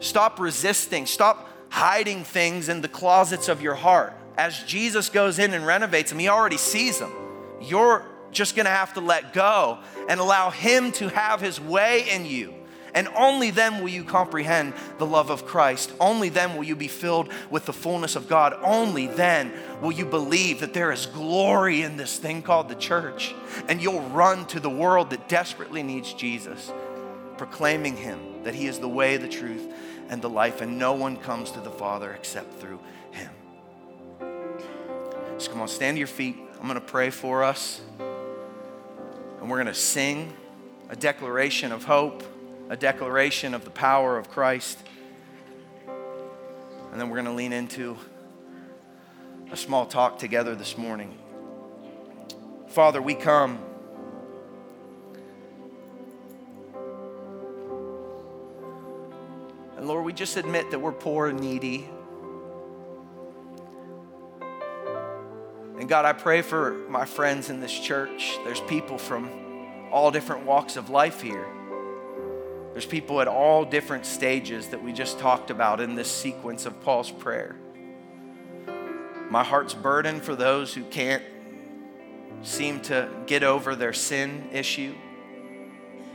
Stop 0.00 0.38
resisting. 0.38 1.06
Stop 1.06 1.48
hiding 1.72 2.22
things 2.22 2.68
in 2.68 2.82
the 2.82 2.88
closets 2.88 3.48
of 3.48 3.62
your 3.62 3.74
heart. 3.74 4.12
As 4.36 4.62
Jesus 4.64 5.08
goes 5.08 5.38
in 5.38 5.54
and 5.54 5.66
renovates 5.66 6.10
them, 6.10 6.18
He 6.18 6.28
already 6.28 6.58
sees 6.58 6.98
them. 6.98 7.10
You're 7.62 8.04
just 8.30 8.54
gonna 8.54 8.68
have 8.68 8.92
to 8.94 9.00
let 9.00 9.32
go 9.32 9.78
and 10.06 10.20
allow 10.20 10.50
Him 10.50 10.92
to 10.92 11.08
have 11.08 11.40
His 11.40 11.58
way 11.58 12.10
in 12.10 12.26
you. 12.26 12.52
And 12.94 13.08
only 13.16 13.50
then 13.50 13.80
will 13.80 13.88
you 13.88 14.04
comprehend 14.04 14.74
the 14.98 15.06
love 15.06 15.30
of 15.30 15.46
Christ. 15.46 15.94
Only 15.98 16.28
then 16.28 16.54
will 16.56 16.64
you 16.64 16.76
be 16.76 16.88
filled 16.88 17.32
with 17.50 17.64
the 17.64 17.72
fullness 17.72 18.16
of 18.16 18.28
God. 18.28 18.52
Only 18.62 19.06
then 19.06 19.50
will 19.80 19.92
you 19.92 20.04
believe 20.04 20.60
that 20.60 20.74
there 20.74 20.92
is 20.92 21.06
glory 21.06 21.80
in 21.80 21.96
this 21.96 22.18
thing 22.18 22.42
called 22.42 22.68
the 22.68 22.74
church. 22.74 23.34
And 23.66 23.80
you'll 23.80 24.02
run 24.10 24.44
to 24.48 24.60
the 24.60 24.68
world 24.68 25.08
that 25.08 25.26
desperately 25.26 25.82
needs 25.82 26.12
Jesus, 26.12 26.70
proclaiming 27.38 27.96
Him 27.96 28.42
that 28.44 28.54
He 28.54 28.66
is 28.66 28.78
the 28.78 28.88
way, 28.88 29.16
the 29.16 29.28
truth, 29.28 29.72
and 30.12 30.20
the 30.20 30.28
life, 30.28 30.60
and 30.60 30.78
no 30.78 30.92
one 30.92 31.16
comes 31.16 31.50
to 31.52 31.60
the 31.60 31.70
Father 31.70 32.12
except 32.12 32.60
through 32.60 32.78
Him. 33.12 33.30
So 35.38 35.50
come 35.50 35.62
on, 35.62 35.68
stand 35.68 35.94
to 35.94 35.98
your 35.98 36.06
feet. 36.06 36.36
I'm 36.60 36.68
going 36.68 36.74
to 36.74 36.80
pray 36.80 37.08
for 37.08 37.42
us. 37.42 37.80
And 39.40 39.50
we're 39.50 39.56
going 39.56 39.66
to 39.66 39.74
sing 39.74 40.36
a 40.90 40.94
declaration 40.94 41.72
of 41.72 41.84
hope 41.84 42.22
a 42.68 42.76
declaration 42.76 43.52
of 43.52 43.64
the 43.64 43.70
power 43.70 44.16
of 44.16 44.30
Christ. 44.30 44.78
And 46.90 47.00
then 47.00 47.10
we're 47.10 47.16
going 47.16 47.26
to 47.26 47.32
lean 47.32 47.52
into 47.52 47.98
a 49.50 49.56
small 49.58 49.84
talk 49.84 50.18
together 50.18 50.54
this 50.54 50.78
morning. 50.78 51.18
Father, 52.68 53.02
we 53.02 53.14
come. 53.14 53.71
And 59.82 59.88
Lord, 59.88 60.04
we 60.04 60.12
just 60.12 60.36
admit 60.36 60.70
that 60.70 60.78
we're 60.78 60.92
poor 60.92 61.26
and 61.26 61.40
needy. 61.40 61.88
And 65.76 65.88
God, 65.88 66.04
I 66.04 66.12
pray 66.12 66.40
for 66.40 66.74
my 66.88 67.04
friends 67.04 67.50
in 67.50 67.58
this 67.58 67.76
church. 67.76 68.38
There's 68.44 68.60
people 68.60 68.96
from 68.96 69.28
all 69.90 70.12
different 70.12 70.46
walks 70.46 70.76
of 70.76 70.88
life 70.88 71.20
here. 71.20 71.48
There's 72.70 72.86
people 72.86 73.20
at 73.20 73.26
all 73.26 73.64
different 73.64 74.06
stages 74.06 74.68
that 74.68 74.80
we 74.80 74.92
just 74.92 75.18
talked 75.18 75.50
about 75.50 75.80
in 75.80 75.96
this 75.96 76.08
sequence 76.08 76.64
of 76.64 76.80
Paul's 76.82 77.10
prayer. 77.10 77.56
My 79.30 79.42
heart's 79.42 79.74
burden 79.74 80.20
for 80.20 80.36
those 80.36 80.72
who 80.72 80.84
can't 80.84 81.24
seem 82.42 82.78
to 82.82 83.08
get 83.26 83.42
over 83.42 83.74
their 83.74 83.92
sin 83.92 84.48
issue. 84.52 84.94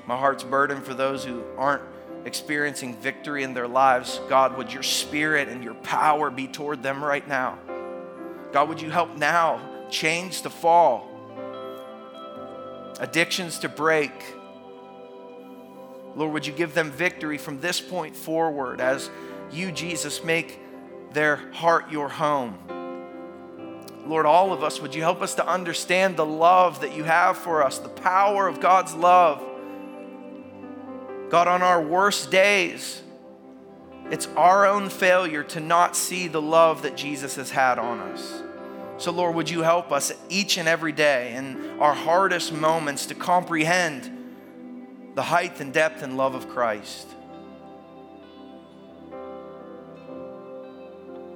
My 0.05 0.15
heart's 0.15 0.45
burden 0.45 0.82
for 0.82 0.93
those 0.93 1.26
who 1.26 1.43
aren't 1.57 1.84
experiencing 2.28 2.95
victory 2.97 3.43
in 3.43 3.53
their 3.53 3.67
lives. 3.67 4.19
God, 4.30 4.57
would 4.57 4.71
your 4.71 4.84
spirit 4.84 5.47
and 5.47 5.63
your 5.63 5.73
power 5.75 6.30
be 6.30 6.47
toward 6.47 6.84
them 6.84 7.03
right 7.03 7.28
now? 7.28 7.57
God, 8.51 8.69
would 8.69 8.82
you 8.82 8.91
help 8.91 9.15
now 9.17 9.61
chains 9.89 10.41
to 10.41 10.49
fall, 10.49 11.07
addictions 12.99 13.59
to 13.59 13.69
break? 13.69 14.11
Lord, 16.15 16.34
would 16.34 16.45
you 16.45 16.53
give 16.53 16.73
them 16.73 16.91
victory 16.91 17.38
from 17.38 17.61
this 17.61 17.80
point 17.80 18.15
forward 18.15 18.82
as 18.82 19.09
you, 19.51 19.71
Jesus, 19.71 20.23
make 20.23 20.59
their 21.13 21.38
heart 21.53 21.91
your 21.91 22.09
home? 22.09 22.57
Lord, 24.05 24.25
all 24.25 24.53
of 24.53 24.63
us, 24.63 24.82
would 24.82 24.95
you 24.95 25.01
help 25.01 25.21
us 25.21 25.36
to 25.36 25.47
understand 25.47 26.17
the 26.17 26.25
love 26.25 26.82
that 26.82 26.95
you 26.95 27.03
have 27.03 27.38
for 27.38 27.63
us, 27.63 27.78
the 27.78 27.89
power 27.89 28.47
of 28.47 28.59
God's 28.59 28.93
love? 28.93 29.43
God, 31.30 31.47
on 31.47 31.61
our 31.61 31.82
worst 31.82 32.32
days, 32.32 33.01
it's 34.09 34.28
our 34.38 34.65
own 34.65 34.89
failure 34.89 35.43
to 35.43 35.59
not 35.59 35.95
see 35.95 36.28
the 36.28 36.41
love 36.41 36.84
that 36.84 36.95
Jesus 36.95 37.36
has 37.36 37.51
had 37.51 37.78
on 37.78 37.99
us. 37.99 38.41
So, 38.97 39.11
Lord, 39.11 39.36
would 39.36 39.49
you 39.49 39.61
help 39.61 39.91
us 39.91 40.11
each 40.30 40.57
and 40.57 40.67
every 40.67 40.91
day 40.91 41.36
in 41.36 41.80
our 41.80 41.93
hardest 41.93 42.53
moments 42.53 43.07
to 43.07 43.15
comprehend 43.15 44.17
the 45.17 45.23
height 45.23 45.59
and 45.59 45.73
depth 45.73 46.03
and 46.03 46.15
love 46.15 46.36
of 46.36 46.47
Christ. 46.47 47.07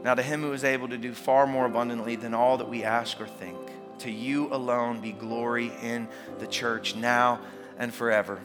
Now, 0.03 0.13
to 0.13 0.21
him 0.21 0.41
who 0.41 0.53
is 0.53 0.63
able 0.63 0.87
to 0.89 0.99
do 0.99 1.15
far 1.15 1.47
more 1.47 1.65
abundantly 1.65 2.15
than 2.15 2.35
all 2.35 2.57
that 2.57 2.69
we 2.69 2.83
ask 2.83 3.19
or 3.19 3.25
think, 3.25 3.57
to 3.97 4.11
you 4.11 4.53
alone 4.53 5.01
be 5.01 5.11
glory 5.11 5.71
in 5.81 6.07
the 6.37 6.45
church 6.45 6.95
now 6.95 7.39
and 7.79 7.91
forever. 7.91 8.39